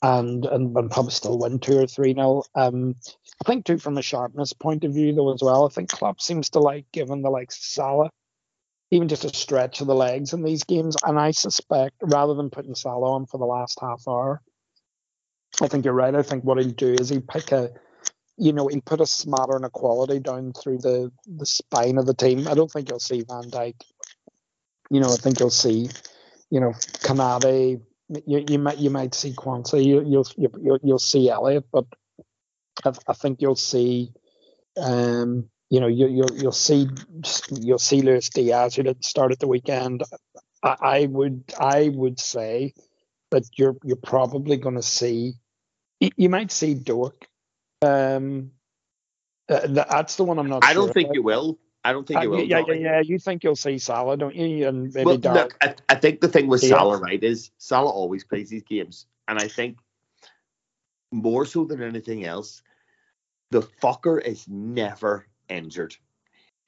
and 0.02 0.44
and, 0.44 0.76
and 0.76 0.90
probably 0.90 1.12
still 1.12 1.38
win 1.38 1.58
two 1.58 1.78
or 1.78 1.86
three 1.86 2.14
nil. 2.14 2.46
Um, 2.54 2.96
I 3.40 3.44
think 3.46 3.64
too 3.64 3.78
from 3.78 3.98
a 3.98 4.02
sharpness 4.02 4.52
point 4.52 4.84
of 4.84 4.92
view 4.92 5.14
though 5.14 5.32
as 5.32 5.42
well. 5.42 5.66
I 5.66 5.68
think 5.68 5.90
Klopp 5.90 6.20
seems 6.20 6.50
to 6.50 6.58
like 6.60 6.86
giving 6.92 7.22
the 7.22 7.30
likes 7.30 7.56
of 7.56 7.64
Salah 7.64 8.10
even 8.92 9.08
just 9.08 9.24
a 9.24 9.34
stretch 9.34 9.80
of 9.80 9.86
the 9.86 9.94
legs 9.94 10.34
in 10.34 10.42
these 10.42 10.64
games. 10.64 10.96
And 11.02 11.18
I 11.18 11.30
suspect 11.30 11.94
rather 12.02 12.34
than 12.34 12.50
putting 12.50 12.74
Salah 12.74 13.14
on 13.14 13.24
for 13.24 13.38
the 13.38 13.46
last 13.46 13.78
half 13.80 14.02
hour, 14.06 14.42
I 15.62 15.68
think 15.68 15.86
you're 15.86 15.94
right. 15.94 16.14
I 16.14 16.22
think 16.22 16.44
what 16.44 16.58
he'll 16.58 16.68
do 16.68 16.92
is 16.92 17.08
he'll 17.08 17.22
pick 17.22 17.52
a, 17.52 17.70
you 18.36 18.52
know, 18.52 18.68
he'll 18.68 18.82
put 18.82 19.00
a 19.00 19.06
smattering 19.06 19.64
of 19.64 19.72
quality 19.72 20.20
down 20.20 20.52
through 20.52 20.78
the 20.78 21.10
the 21.26 21.46
spine 21.46 21.96
of 21.96 22.04
the 22.04 22.14
team. 22.14 22.46
I 22.46 22.52
don't 22.52 22.70
think 22.70 22.90
you'll 22.90 23.00
see 23.00 23.24
Van 23.26 23.44
Dijk. 23.44 23.80
You 24.90 25.00
know, 25.00 25.10
I 25.10 25.16
think 25.16 25.40
you'll 25.40 25.48
see, 25.48 25.88
you 26.50 26.60
know, 26.60 26.72
Konaté. 27.00 27.80
You, 28.08 28.44
you 28.48 28.58
might 28.58 28.78
you 28.78 28.90
might 28.90 29.14
see 29.14 29.32
Quansah. 29.32 29.84
You, 29.84 30.02
you'll 30.04 30.26
you'll 30.36 30.78
you'll 30.82 30.98
see 30.98 31.30
Elliott, 31.30 31.66
but 31.72 31.86
I, 32.84 32.92
I 33.08 33.12
think 33.14 33.40
you'll 33.40 33.56
see, 33.56 34.12
um, 34.76 35.48
you 35.70 35.80
know, 35.80 35.86
you, 35.86 36.08
you'll 36.08 36.36
you'll 36.36 36.52
see 36.52 36.88
you'll 37.50 37.78
see 37.78 38.02
Luis 38.02 38.28
Diaz 38.28 38.74
who 38.76 38.82
didn't 38.82 39.04
start 39.04 39.32
at 39.32 39.38
the 39.38 39.48
weekend. 39.48 40.02
I, 40.62 40.76
I 40.80 41.06
would 41.06 41.44
I 41.58 41.88
would 41.88 42.20
say 42.20 42.74
that 43.30 43.44
you're 43.56 43.76
you're 43.82 43.96
probably 43.96 44.56
going 44.56 44.76
to 44.76 44.82
see 44.82 45.34
you 46.16 46.28
might 46.28 46.50
see 46.50 46.74
Doak. 46.74 47.26
Um, 47.80 48.52
uh, 49.48 49.66
that's 49.66 50.16
the 50.16 50.24
one 50.24 50.38
I'm 50.38 50.48
not. 50.48 50.64
I 50.64 50.72
don't 50.74 50.86
sure 50.86 50.92
think 50.92 51.06
about. 51.06 51.14
you 51.14 51.22
will. 51.22 51.58
I 51.84 51.92
don't 51.92 52.06
think 52.06 52.20
uh, 52.20 52.22
you 52.22 52.30
will. 52.30 52.42
Yeah, 52.42 52.62
yeah, 52.66 52.74
yeah. 52.74 53.00
You 53.00 53.18
think 53.18 53.42
you'll 53.42 53.56
see 53.56 53.78
Salah, 53.78 54.16
don't 54.16 54.34
you? 54.34 54.68
And 54.68 54.92
maybe 54.94 55.04
well, 55.04 55.16
look, 55.16 55.56
I, 55.60 55.74
I, 55.88 55.94
think 55.96 56.20
the 56.20 56.28
thing 56.28 56.46
with 56.46 56.62
yeah. 56.62 56.70
Salah, 56.70 56.98
right, 56.98 57.22
is 57.22 57.50
Salah 57.58 57.90
always 57.90 58.24
plays 58.24 58.50
these 58.50 58.62
games, 58.62 59.06
and 59.26 59.38
I 59.38 59.48
think 59.48 59.78
more 61.10 61.44
so 61.44 61.64
than 61.64 61.82
anything 61.82 62.24
else, 62.24 62.62
the 63.50 63.62
fucker 63.62 64.22
is 64.22 64.46
never 64.48 65.26
injured. 65.48 65.96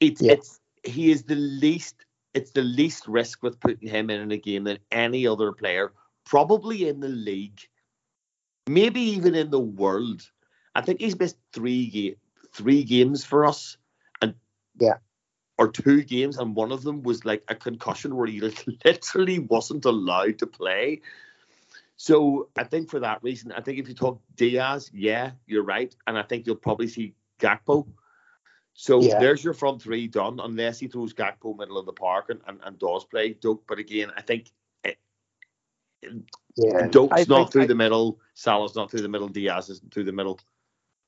It's 0.00 0.20
yeah. 0.20 0.32
it's 0.32 0.60
he 0.82 1.10
is 1.10 1.22
the 1.22 1.36
least. 1.36 2.04
It's 2.34 2.50
the 2.50 2.62
least 2.62 3.06
risk 3.06 3.44
with 3.44 3.60
putting 3.60 3.88
him 3.88 4.10
in, 4.10 4.20
in 4.20 4.32
a 4.32 4.36
game 4.36 4.64
than 4.64 4.78
any 4.90 5.24
other 5.24 5.52
player, 5.52 5.92
probably 6.24 6.88
in 6.88 6.98
the 6.98 7.08
league 7.08 7.60
maybe 8.66 9.00
even 9.00 9.34
in 9.34 9.50
the 9.50 9.60
world. 9.60 10.28
I 10.74 10.80
think 10.80 11.00
he's 11.00 11.18
missed 11.18 11.38
three 11.52 11.86
ga- 11.88 12.16
three 12.52 12.84
games 12.84 13.24
for 13.24 13.44
us, 13.44 13.76
and 14.20 14.34
yeah, 14.78 14.98
or 15.58 15.68
two 15.68 16.02
games, 16.02 16.38
and 16.38 16.54
one 16.54 16.72
of 16.72 16.82
them 16.82 17.02
was 17.02 17.24
like 17.24 17.44
a 17.48 17.54
concussion 17.54 18.16
where 18.16 18.26
he 18.26 18.40
literally 18.84 19.38
wasn't 19.38 19.84
allowed 19.84 20.38
to 20.38 20.46
play. 20.46 21.00
So 21.96 22.48
I 22.56 22.64
think 22.64 22.90
for 22.90 23.00
that 23.00 23.22
reason, 23.22 23.52
I 23.52 23.60
think 23.60 23.78
if 23.78 23.88
you 23.88 23.94
talk 23.94 24.20
Diaz, 24.34 24.90
yeah, 24.92 25.32
you're 25.46 25.64
right, 25.64 25.94
and 26.06 26.18
I 26.18 26.22
think 26.22 26.46
you'll 26.46 26.56
probably 26.56 26.88
see 26.88 27.14
Gakpo. 27.38 27.86
So 28.74 29.00
yeah. 29.00 29.20
there's 29.20 29.44
your 29.44 29.54
front 29.54 29.80
three 29.80 30.08
done, 30.08 30.40
unless 30.42 30.80
he 30.80 30.88
throws 30.88 31.14
Gakpo 31.14 31.56
middle 31.56 31.78
of 31.78 31.86
the 31.86 31.92
park 31.92 32.30
and, 32.30 32.40
and, 32.48 32.58
and 32.64 32.78
does 32.78 33.04
play 33.04 33.34
Doak. 33.34 33.64
But 33.68 33.78
again, 33.78 34.10
I 34.16 34.22
think 34.22 34.50
it, 34.82 34.98
yeah. 36.56 36.88
Doak's 36.88 37.28
not 37.28 37.52
through 37.52 37.62
I, 37.62 37.66
the 37.66 37.76
middle. 37.76 38.18
Salah's 38.34 38.74
not 38.74 38.90
through 38.90 39.02
the 39.02 39.08
middle. 39.08 39.28
Diaz 39.28 39.70
isn't 39.70 39.94
through 39.94 40.04
the 40.04 40.12
middle. 40.12 40.40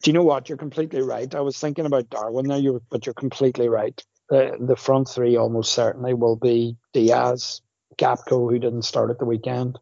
Do 0.03 0.11
you 0.11 0.13
know 0.13 0.23
what? 0.23 0.49
You're 0.49 0.59
completely 0.59 1.03
right. 1.03 1.35
I 1.35 1.41
was 1.41 1.59
thinking 1.59 1.87
about 1.87 2.11
Darwin 2.11 2.47
there, 2.47 2.59
you 2.59 2.81
but 2.91 3.07
you're 3.07 3.15
completely 3.15 3.69
right. 3.69 4.01
The 4.29 4.57
the 4.61 4.77
front 4.77 5.09
three 5.09 5.37
almost 5.37 5.73
certainly 5.73 6.15
will 6.15 6.37
be 6.37 6.77
Diaz, 6.93 7.61
Gakpo, 7.97 8.51
who 8.51 8.59
didn't 8.59 8.83
start 8.83 9.11
at 9.11 9.19
the 9.19 9.25
weekend, 9.25 9.79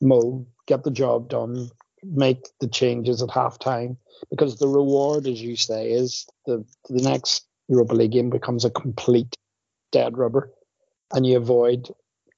Mo, 0.00 0.46
get 0.66 0.82
the 0.82 0.90
job 0.90 1.28
done, 1.28 1.70
make 2.02 2.48
the 2.60 2.68
changes 2.68 3.22
at 3.22 3.28
halftime, 3.28 3.96
because 4.30 4.56
the 4.56 4.68
reward, 4.68 5.26
as 5.26 5.40
you 5.40 5.56
say, 5.56 5.90
is 5.90 6.26
the 6.46 6.64
the 6.88 7.02
next 7.02 7.46
Europa 7.68 7.94
League 7.94 8.12
game 8.12 8.30
becomes 8.30 8.64
a 8.64 8.70
complete 8.70 9.36
dead 9.92 10.18
rubber, 10.18 10.52
and 11.12 11.26
you 11.26 11.36
avoid 11.36 11.88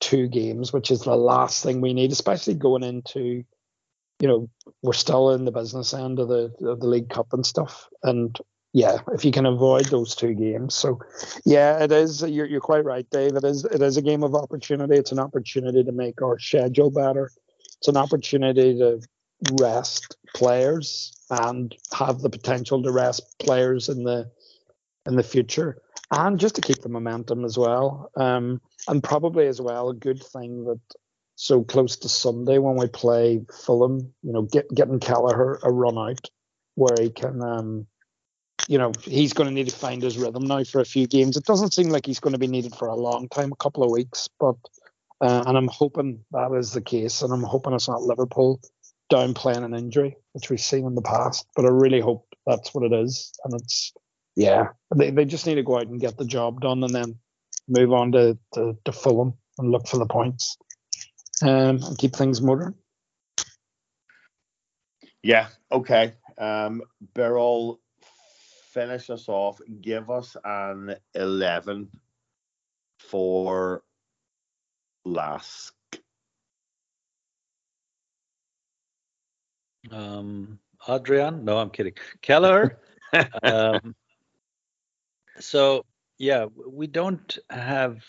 two 0.01 0.29
games, 0.29 0.73
which 0.73 0.91
is 0.91 1.01
the 1.01 1.17
last 1.17 1.63
thing 1.63 1.81
we 1.81 1.93
need, 1.95 2.13
especially 2.13 2.55
going 2.55 2.83
into, 2.85 3.43
you 4.21 4.29
know, 4.29 4.49
we're 4.83 4.93
still 4.93 5.31
in 5.31 5.45
the 5.45 5.51
business 5.51 5.93
end 5.93 6.19
of 6.19 6.29
the 6.29 6.53
of 6.67 6.81
the 6.81 6.87
League 6.87 7.09
Cup 7.09 7.33
and 7.33 7.45
stuff, 7.45 7.89
and 8.03 8.39
yeah, 8.79 8.99
if 9.12 9.24
you 9.24 9.33
can 9.33 9.45
avoid 9.45 9.87
those 9.87 10.14
two 10.14 10.35
games. 10.35 10.74
So, 10.74 11.01
yeah, 11.45 11.83
it 11.83 11.91
is. 11.91 12.22
You're, 12.22 12.47
you're 12.47 12.61
quite 12.61 12.85
right, 12.85 13.09
Dave. 13.11 13.35
It 13.35 13.43
is. 13.43 13.64
It 13.64 13.83
is 13.83 13.97
a 13.97 14.03
game 14.03 14.22
of 14.22 14.37
opportunity. 14.37 14.97
It's 14.97 15.11
an 15.11 15.18
opportunity 15.18 15.83
to 15.83 15.91
make 15.91 16.22
our 16.22 16.39
schedule 16.39 16.91
better. 16.91 17.29
It's 17.79 17.89
an 17.89 17.97
opportunity 17.97 18.79
to 18.79 19.01
rest 19.61 20.16
players 20.35 21.12
and 21.29 21.74
have 21.93 22.20
the 22.20 22.31
potential 22.31 22.81
to 22.83 22.93
rest 22.93 23.39
players 23.41 23.89
in 23.89 24.05
the 24.05 24.31
in 25.07 25.16
the 25.16 25.22
future, 25.24 25.83
and 26.12 26.39
just 26.39 26.55
to 26.55 26.61
keep 26.61 26.81
the 26.83 26.89
momentum 26.89 27.45
as 27.45 27.59
well. 27.59 28.11
Um, 28.16 28.61
and 28.87 29.03
probably 29.03 29.49
as 29.49 29.61
well 29.61 29.89
a 29.89 29.95
good 29.95 30.22
thing 30.22 30.64
that 30.64 30.81
so 31.35 31.64
close 31.64 31.97
to 31.97 32.09
Sunday 32.09 32.59
when 32.59 32.76
we 32.76 32.87
play 32.89 33.45
Fulham, 33.64 34.12
you 34.22 34.33
know, 34.33 34.43
get, 34.43 34.72
getting 34.74 35.01
Kelleher 35.01 35.59
a 35.62 35.70
run 35.70 35.97
out 35.97 36.29
where 36.74 36.97
he 37.01 37.11
can, 37.11 37.43
um, 37.43 37.87
you 38.69 38.77
know, 38.77 38.93
he's 39.03 39.33
going 39.33 39.49
to 39.49 39.55
need 39.55 39.69
to 39.69 39.75
find 39.75 40.03
his 40.03 40.19
rhythm 40.19 40.47
now 40.47 40.62
for 40.62 40.81
a 40.81 40.85
few 40.85 41.07
games. 41.07 41.37
It 41.37 41.45
doesn't 41.45 41.73
seem 41.73 41.89
like 41.89 42.05
he's 42.05 42.21
going 42.21 42.35
to 42.35 42.39
be 42.39 42.47
needed 42.47 42.75
for 42.75 42.87
a 42.87 42.95
long 42.95 43.29
time, 43.31 43.51
a 43.51 43.57
couple 43.57 43.83
of 43.83 43.91
weeks, 43.91 44.29
but 44.39 44.57
uh, 45.21 45.43
and 45.47 45.57
I'm 45.57 45.69
hoping 45.69 46.23
that 46.31 46.53
is 46.53 46.73
the 46.73 46.83
case, 46.83 47.23
and 47.23 47.33
I'm 47.33 47.43
hoping 47.43 47.73
it's 47.73 47.89
not 47.89 48.03
Liverpool 48.03 48.61
downplaying 49.11 49.64
an 49.64 49.75
injury, 49.75 50.16
which 50.35 50.51
we've 50.51 50.61
seen 50.61 50.87
in 50.87 50.95
the 50.95 51.03
past. 51.03 51.47
But 51.57 51.64
I 51.64 51.71
really 51.71 52.01
hope 52.01 52.27
that's 52.47 52.73
what 52.75 52.85
it 52.85 52.93
is, 52.93 53.33
and 53.45 53.55
it's 53.55 53.93
yeah, 54.37 54.69
they 54.95 55.11
they 55.11 55.25
just 55.25 55.47
need 55.47 55.57
to 55.57 55.64
go 55.64 55.79
out 55.79 55.89
and 55.89 55.99
get 55.99 56.19
the 56.19 56.27
job 56.27 56.61
done, 56.61 56.85
and 56.85 56.95
then 56.95 57.19
move 57.69 57.93
on 57.93 58.12
to 58.12 58.39
to, 58.55 58.77
to 58.85 58.93
Fulham 58.93 59.33
and 59.59 59.73
look 59.73 59.89
for 59.89 59.97
the 59.97 60.07
points 60.07 60.59
um, 61.43 61.83
and 61.83 61.99
keep 61.99 62.14
things 62.14 62.43
modern. 62.43 62.75
Yeah, 65.23 65.49
okay. 65.73 66.12
Um, 66.37 66.83
Birol, 67.14 67.79
finish 68.79 69.11
us 69.11 69.29
off. 69.29 69.61
Give 69.81 70.09
us 70.09 70.37
an 70.45 70.95
11 71.14 71.89
for 73.01 73.83
LASK. 75.05 75.74
Um, 79.91 80.61
Adrian? 80.89 81.45
No, 81.45 81.59
I'm 81.59 81.70
kidding. 81.70 81.95
Keller? 82.22 82.79
um, 83.43 83.97
so, 85.41 85.85
yeah, 86.18 86.47
we 86.68 86.87
don't 86.87 87.37
have 87.51 88.05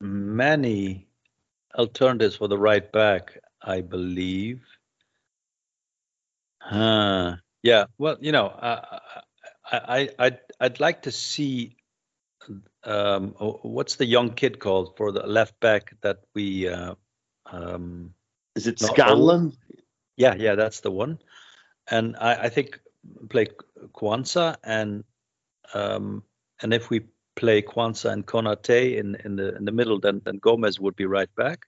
many 0.00 1.06
alternatives 1.76 2.34
for 2.34 2.48
the 2.48 2.58
right 2.58 2.90
back, 2.90 3.38
I 3.62 3.80
believe. 3.80 4.60
Uh, 6.68 7.36
yeah, 7.62 7.84
well, 7.98 8.16
you 8.20 8.32
know, 8.32 8.48
uh, 8.48 8.98
I, 9.70 9.78
I, 9.78 10.08
I'd, 10.18 10.38
I'd 10.60 10.80
like 10.80 11.02
to 11.02 11.12
see 11.12 11.76
um, 12.84 13.30
what's 13.38 13.96
the 13.96 14.04
young 14.04 14.30
kid 14.30 14.58
called 14.58 14.96
for 14.96 15.12
the 15.12 15.26
left 15.26 15.58
back 15.60 15.94
that 16.02 16.18
we. 16.34 16.68
Uh, 16.68 16.94
um, 17.46 18.14
Is 18.54 18.66
it 18.66 18.78
Scanlon? 18.78 19.52
Yeah, 20.16 20.34
yeah, 20.34 20.54
that's 20.54 20.80
the 20.80 20.90
one. 20.90 21.18
And 21.90 22.16
I, 22.16 22.44
I 22.44 22.48
think 22.48 22.80
play 23.28 23.48
Quansah 23.92 24.56
and 24.62 25.04
um, 25.72 26.22
and 26.62 26.72
if 26.72 26.90
we 26.90 27.06
play 27.36 27.62
Quansah 27.62 28.12
and 28.12 28.26
Konate 28.26 28.96
in, 28.96 29.16
in 29.24 29.36
the 29.36 29.56
in 29.56 29.64
the 29.64 29.72
middle, 29.72 30.00
then 30.00 30.22
then 30.24 30.38
Gomez 30.38 30.78
would 30.78 30.96
be 30.96 31.06
right 31.06 31.34
back. 31.34 31.66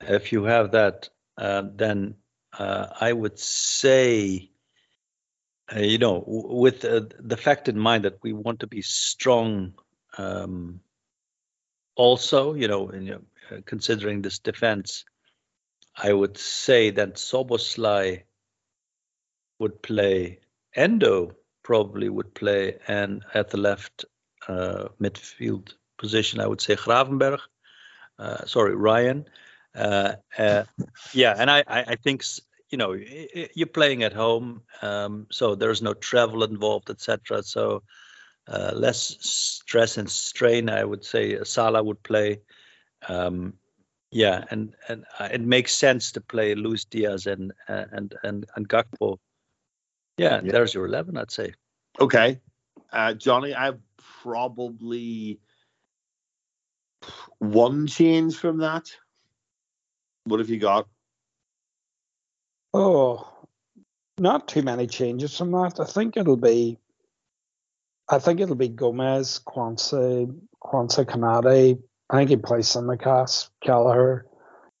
If 0.00 0.32
you 0.32 0.44
have 0.44 0.72
that, 0.72 1.08
uh, 1.36 1.62
then 1.74 2.16
uh, 2.58 2.86
I 3.00 3.12
would 3.12 3.38
say, 3.38 4.50
uh, 5.74 5.80
you 5.80 5.98
know, 5.98 6.24
with 6.26 6.84
uh, 6.84 7.02
the 7.18 7.36
fact 7.36 7.68
in 7.68 7.78
mind 7.78 8.04
that 8.04 8.18
we 8.22 8.32
want 8.32 8.60
to 8.60 8.66
be 8.66 8.82
strong, 8.82 9.74
um, 10.18 10.80
also, 11.94 12.54
you 12.54 12.68
know, 12.68 12.88
in, 12.88 13.10
uh, 13.12 13.18
considering 13.64 14.22
this 14.22 14.38
defense, 14.38 15.04
I 15.96 16.12
would 16.12 16.38
say 16.38 16.90
that 16.90 17.14
Szoboszlai 17.14 18.22
would 19.58 19.82
play 19.82 20.40
Endo 20.74 21.36
probably 21.62 22.08
would 22.08 22.34
play, 22.34 22.78
and 22.88 23.24
at 23.34 23.50
the 23.50 23.58
left 23.58 24.04
uh, 24.48 24.88
midfield 25.00 25.74
position, 25.98 26.40
I 26.40 26.46
would 26.46 26.60
say 26.60 26.74
Gravenberch. 26.74 27.40
Uh, 28.18 28.44
sorry, 28.46 28.74
Ryan. 28.74 29.26
Yeah, 29.76 31.34
and 31.38 31.50
I, 31.50 31.62
I, 31.68 31.96
think 31.96 32.24
you 32.72 32.78
know 32.78 32.96
you're 33.54 33.66
playing 33.66 34.02
at 34.02 34.14
home, 34.14 34.62
um, 34.80 35.26
so 35.30 35.54
there's 35.54 35.82
no 35.82 35.92
travel 35.92 36.42
involved, 36.42 36.88
etc. 36.88 37.42
So 37.42 37.82
uh, 38.48 38.72
less 38.74 39.16
stress 39.20 39.98
and 39.98 40.10
strain. 40.10 40.70
I 40.70 40.82
would 40.82 41.04
say 41.04 41.44
Salah 41.44 41.82
would 41.82 42.02
play. 42.02 42.40
Um, 43.06 43.54
yeah, 44.10 44.44
and 44.50 44.74
and 44.88 45.04
it 45.20 45.42
makes 45.42 45.74
sense 45.74 46.12
to 46.12 46.22
play 46.22 46.54
Luis 46.54 46.86
Diaz 46.86 47.26
and 47.26 47.52
and 47.68 48.14
and 48.22 48.46
and 48.56 48.68
Gakpo. 48.68 49.18
Yeah, 50.16 50.40
yeah. 50.42 50.52
there's 50.52 50.74
your 50.74 50.86
eleven, 50.86 51.18
I'd 51.18 51.30
say. 51.30 51.52
Okay, 52.00 52.40
uh, 52.90 53.12
Johnny, 53.12 53.54
I've 53.54 53.80
probably 54.22 55.40
one 57.38 57.86
change 57.86 58.36
from 58.36 58.58
that. 58.58 58.90
What 60.24 60.40
have 60.40 60.48
you 60.48 60.58
got? 60.58 60.88
Oh, 62.74 63.28
not 64.18 64.48
too 64.48 64.62
many 64.62 64.86
changes 64.86 65.36
from 65.36 65.52
that. 65.52 65.80
I 65.80 65.84
think 65.84 66.16
it'll 66.16 66.36
be. 66.36 66.78
I 68.08 68.18
think 68.18 68.40
it'll 68.40 68.56
be 68.56 68.68
Gomez, 68.68 69.40
Quansah, 69.46 70.34
Quansah 70.62 71.04
Konate. 71.04 71.80
I 72.10 72.16
think 72.16 72.30
he 72.30 72.36
plays 72.36 72.68
Tsimikas, 72.68 73.48
Kelleher. 73.62 74.26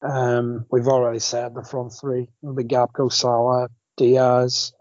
Um, 0.02 0.66
we've 0.70 0.88
already 0.88 1.20
said 1.20 1.54
the 1.54 1.62
front 1.62 1.92
three. 1.92 2.28
It'll 2.42 2.54
be 2.54 2.64
Gakpo, 2.64 3.10
Salah, 3.10 3.68
Diaz 3.96 4.72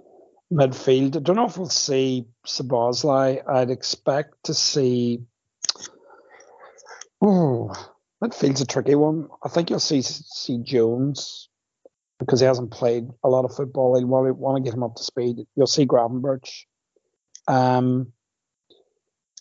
midfield. 0.51 1.15
I 1.15 1.19
don't 1.19 1.35
know 1.35 1.45
if 1.45 1.57
we'll 1.57 1.69
see 1.69 2.25
Szoboszlai. 2.45 3.47
I'd 3.47 3.69
expect 3.69 4.43
to 4.45 4.53
see. 4.53 5.21
Oh, 7.21 7.71
midfield's 8.23 8.61
a 8.61 8.65
tricky 8.65 8.95
one. 8.95 9.29
I 9.43 9.49
think 9.49 9.69
you'll 9.69 9.79
see 9.79 10.01
see 10.01 10.57
Jones 10.57 11.49
because 12.21 12.39
he 12.39 12.45
hasn't 12.45 12.71
played 12.71 13.09
a 13.23 13.29
lot 13.29 13.43
of 13.43 13.53
football. 13.53 13.93
They 13.93 14.05
want, 14.05 14.37
want 14.37 14.57
to 14.57 14.63
get 14.63 14.73
him 14.73 14.83
up 14.83 14.95
to 14.95 15.03
speed. 15.03 15.37
You'll 15.55 15.67
see 15.67 15.85
Gravenberch. 15.85 16.63
Um, 17.47 18.13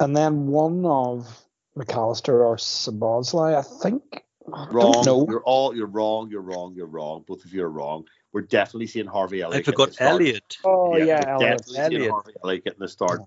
and 0.01 0.17
then 0.17 0.49
one 0.49 0.85
of 0.85 1.45
McAllister 1.79 2.45
or 2.45 2.57
Szoboszlai, 2.57 3.57
I 3.57 3.63
think. 3.83 4.25
Wrong. 4.47 5.05
You're 5.05 5.45
all 5.45 5.77
you're 5.77 5.87
wrong. 5.87 6.29
You're 6.29 6.41
wrong. 6.41 6.75
You're 6.75 6.87
wrong. 6.87 7.25
Both 7.29 7.45
of 7.45 7.53
you 7.53 7.63
are 7.63 7.71
wrong 7.71 8.05
we're 8.33 8.43
definitely 8.43 8.87
seeing 8.87 9.07
Harvey 9.07 9.43
Elliott. 9.43 9.67
I 9.67 9.71
forgot 9.71 9.97
Elliott. 10.01 10.59
Oh 10.65 10.97
yeah, 10.97 11.05
yeah 11.05 11.35
Elliott. 11.35 11.59
definitely 11.59 11.79
Elliott. 11.79 12.01
seeing 12.01 12.11
Harvey 12.11 12.33
Elliott 12.45 12.65
getting 12.65 12.81
the 12.81 12.89
start. 12.89 13.21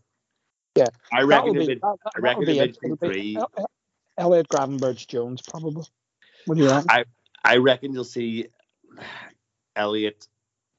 Yeah, 0.75 0.87
I 1.11 1.21
reckon. 1.21 1.53
Be, 1.53 1.65
that, 1.65 1.97
I 2.15 2.19
reckon 2.19 2.45
mid 2.45 2.77
three. 2.99 3.37
Elliott, 4.17 4.47
Gravenberch, 4.47 5.07
Jones, 5.07 5.41
probably. 5.41 5.85
What 6.45 6.57
do 6.57 6.63
you 6.63 6.69
think? 6.69 6.85
I 6.89 7.05
I 7.43 7.57
reckon 7.57 7.93
you'll 7.93 8.03
see 8.03 8.47
Elliott. 9.75 10.27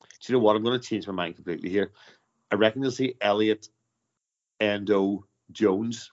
Do 0.00 0.32
you 0.32 0.38
know 0.38 0.44
what? 0.44 0.56
I'm 0.56 0.62
going 0.62 0.78
to 0.78 0.86
change 0.86 1.06
my 1.06 1.12
mind 1.12 1.36
completely 1.36 1.70
here. 1.70 1.92
I 2.50 2.56
reckon 2.56 2.82
you'll 2.82 2.90
see 2.90 3.14
Elliott, 3.20 3.68
Endo, 4.60 5.26
Jones. 5.52 6.12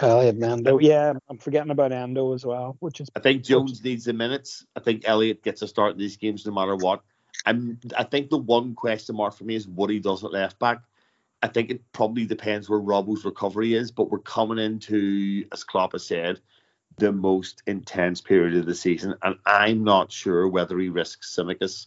Elliott, 0.00 0.42
Endo. 0.42 0.78
Yeah, 0.78 1.14
I'm 1.28 1.38
forgetting 1.38 1.70
about 1.70 1.92
Endo 1.92 2.32
as 2.34 2.44
well, 2.44 2.76
which 2.80 3.00
is. 3.00 3.08
I 3.14 3.20
think 3.20 3.44
Jones 3.44 3.82
needs 3.82 4.04
the 4.04 4.12
minutes. 4.12 4.66
I 4.76 4.80
think 4.80 5.02
Elliott 5.04 5.42
gets 5.42 5.62
a 5.62 5.68
start 5.68 5.92
in 5.92 5.98
these 5.98 6.16
games 6.16 6.46
no 6.46 6.52
matter 6.52 6.76
what. 6.76 7.02
I'm. 7.46 7.78
I 7.96 8.04
think 8.04 8.30
the 8.30 8.38
one 8.38 8.74
question 8.74 9.16
mark 9.16 9.34
for 9.34 9.44
me 9.44 9.54
is 9.54 9.66
what 9.66 9.90
he 9.90 9.98
does 9.98 10.24
at 10.24 10.32
left 10.32 10.58
back. 10.58 10.82
I 11.42 11.48
think 11.48 11.70
it 11.70 11.82
probably 11.92 12.26
depends 12.26 12.68
where 12.68 12.80
Robbo's 12.80 13.24
recovery 13.24 13.74
is, 13.74 13.92
but 13.92 14.10
we're 14.10 14.18
coming 14.18 14.58
into, 14.58 15.44
as 15.52 15.62
Klopp 15.62 15.92
has 15.92 16.04
said, 16.04 16.40
the 16.96 17.12
most 17.12 17.62
intense 17.66 18.20
period 18.20 18.56
of 18.56 18.66
the 18.66 18.74
season, 18.74 19.14
and 19.22 19.36
I'm 19.46 19.84
not 19.84 20.10
sure 20.10 20.48
whether 20.48 20.78
he 20.78 20.88
risks 20.88 21.36
Tsimikas. 21.36 21.86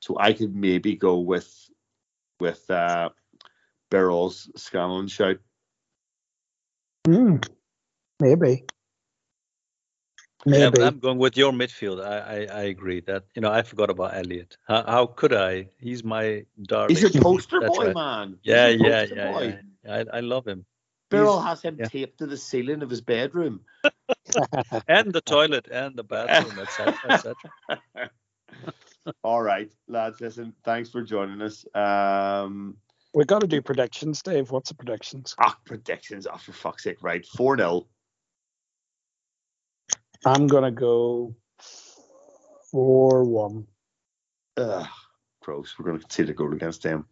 So 0.00 0.16
I 0.18 0.32
could 0.32 0.54
maybe 0.54 0.94
go 0.94 1.18
with 1.18 1.52
with 2.40 2.70
uh, 2.70 3.10
Birol's 3.90 4.50
Scanlon 4.56 5.08
shout. 5.08 5.38
Mm, 7.06 7.46
maybe. 8.20 8.64
Maybe. 10.44 10.78
Yeah, 10.78 10.86
I'm 10.86 11.00
going 11.00 11.18
with 11.18 11.36
your 11.36 11.50
midfield. 11.52 12.04
I, 12.04 12.18
I, 12.18 12.60
I, 12.60 12.62
agree 12.64 13.00
that 13.00 13.24
you 13.34 13.42
know 13.42 13.50
I 13.50 13.62
forgot 13.62 13.90
about 13.90 14.14
Elliott. 14.14 14.56
How, 14.68 14.84
how 14.86 15.06
could 15.06 15.32
I? 15.32 15.70
He's 15.80 16.04
my 16.04 16.46
darling. 16.62 16.90
He's 16.90 17.02
your 17.02 17.20
poster 17.20 17.60
boy, 17.60 17.86
right. 17.86 17.94
man. 17.94 18.38
Yeah, 18.44 18.68
yeah, 18.68 19.06
yeah, 19.12 19.40
yeah, 19.40 19.56
yeah. 19.84 20.04
I, 20.12 20.18
I 20.18 20.20
love 20.20 20.46
him. 20.46 20.64
Beryl 21.10 21.40
has 21.40 21.62
him 21.62 21.76
yeah. 21.78 21.86
taped 21.86 22.18
to 22.18 22.26
the 22.26 22.36
ceiling 22.36 22.82
of 22.82 22.90
his 22.90 23.00
bedroom, 23.00 23.62
and 24.88 25.12
the 25.12 25.20
toilet, 25.20 25.68
and 25.70 25.96
the 25.96 26.04
bathroom, 26.04 26.58
etc., 26.58 26.94
etc. 27.12 28.10
All 29.24 29.42
right, 29.42 29.70
lads. 29.88 30.20
Listen, 30.20 30.52
thanks 30.64 30.90
for 30.90 31.02
joining 31.02 31.40
us. 31.42 31.64
Um, 31.74 32.76
We 33.14 33.24
got 33.24 33.40
to 33.40 33.46
do 33.46 33.62
predictions, 33.62 34.22
Dave. 34.22 34.50
What's 34.50 34.70
the 34.70 34.74
predictions? 34.74 35.34
Ah, 35.38 35.56
predictions. 35.64 36.26
Oh, 36.26 36.36
for 36.36 36.52
fuck's 36.52 36.82
sake. 36.84 37.02
Right. 37.02 37.24
4 37.26 37.56
0. 37.56 37.86
I'm 40.24 40.46
gonna 40.48 40.72
go 40.72 41.36
four 42.70 43.24
one. 43.24 43.66
Ugh, 44.56 44.86
gross. 45.40 45.74
We're 45.78 45.86
going 45.86 45.98
to 45.98 46.02
concede 46.04 46.30
a 46.30 46.34
goal 46.34 46.52
against 46.52 46.82
them. 46.82 47.06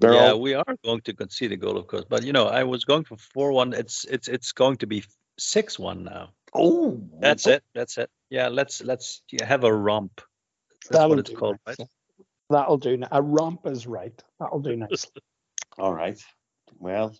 They're 0.00 0.14
yeah, 0.14 0.30
all, 0.32 0.40
we 0.40 0.54
are 0.54 0.76
going 0.84 1.00
to 1.02 1.12
concede 1.12 1.52
a 1.52 1.56
goal, 1.56 1.76
of 1.76 1.86
course. 1.86 2.04
But 2.08 2.24
you 2.24 2.32
know, 2.32 2.46
I 2.46 2.64
was 2.64 2.84
going 2.84 3.04
for 3.04 3.16
four 3.16 3.52
one. 3.52 3.72
It's 3.72 4.04
it's 4.04 4.28
it's 4.28 4.52
going 4.52 4.76
to 4.78 4.86
be 4.86 5.04
six 5.40 5.78
one 5.78 6.04
now. 6.04 6.30
oh, 6.54 7.00
That's 7.20 7.46
oh. 7.46 7.52
it. 7.52 7.62
That's 7.74 7.98
it. 7.98 8.10
Yeah, 8.30 8.48
let's 8.48 8.82
let's 8.82 9.22
yeah, 9.32 9.44
have 9.44 9.64
a 9.64 9.72
romp. 9.72 10.20
That's 10.84 10.98
That'll 10.98 11.10
what 11.10 11.18
it's 11.20 11.30
do 11.30 11.36
called, 11.36 11.56
nicely. 11.66 11.86
right? 12.18 12.26
That'll 12.50 12.78
do. 12.78 12.96
ni- 12.96 13.06
A 13.10 13.22
romp 13.22 13.66
is 13.66 13.86
right. 13.86 14.20
That'll 14.38 14.60
do 14.60 14.76
nicely. 14.76 15.10
All 15.78 15.92
right. 15.92 16.18
Well, 16.78 17.14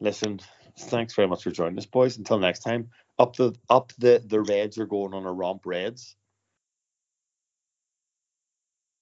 listen. 0.00 0.40
Thanks 0.76 1.14
very 1.14 1.28
much 1.28 1.44
for 1.44 1.50
joining 1.52 1.78
us, 1.78 1.86
boys. 1.86 2.18
Until 2.18 2.38
next 2.38 2.60
time. 2.60 2.90
Up 3.18 3.36
the 3.36 3.54
up 3.70 3.92
the 3.98 4.22
the 4.26 4.40
Reds 4.40 4.78
are 4.78 4.86
going 4.86 5.14
on 5.14 5.24
a 5.24 5.32
romp 5.32 5.66
Reds. 5.66 6.16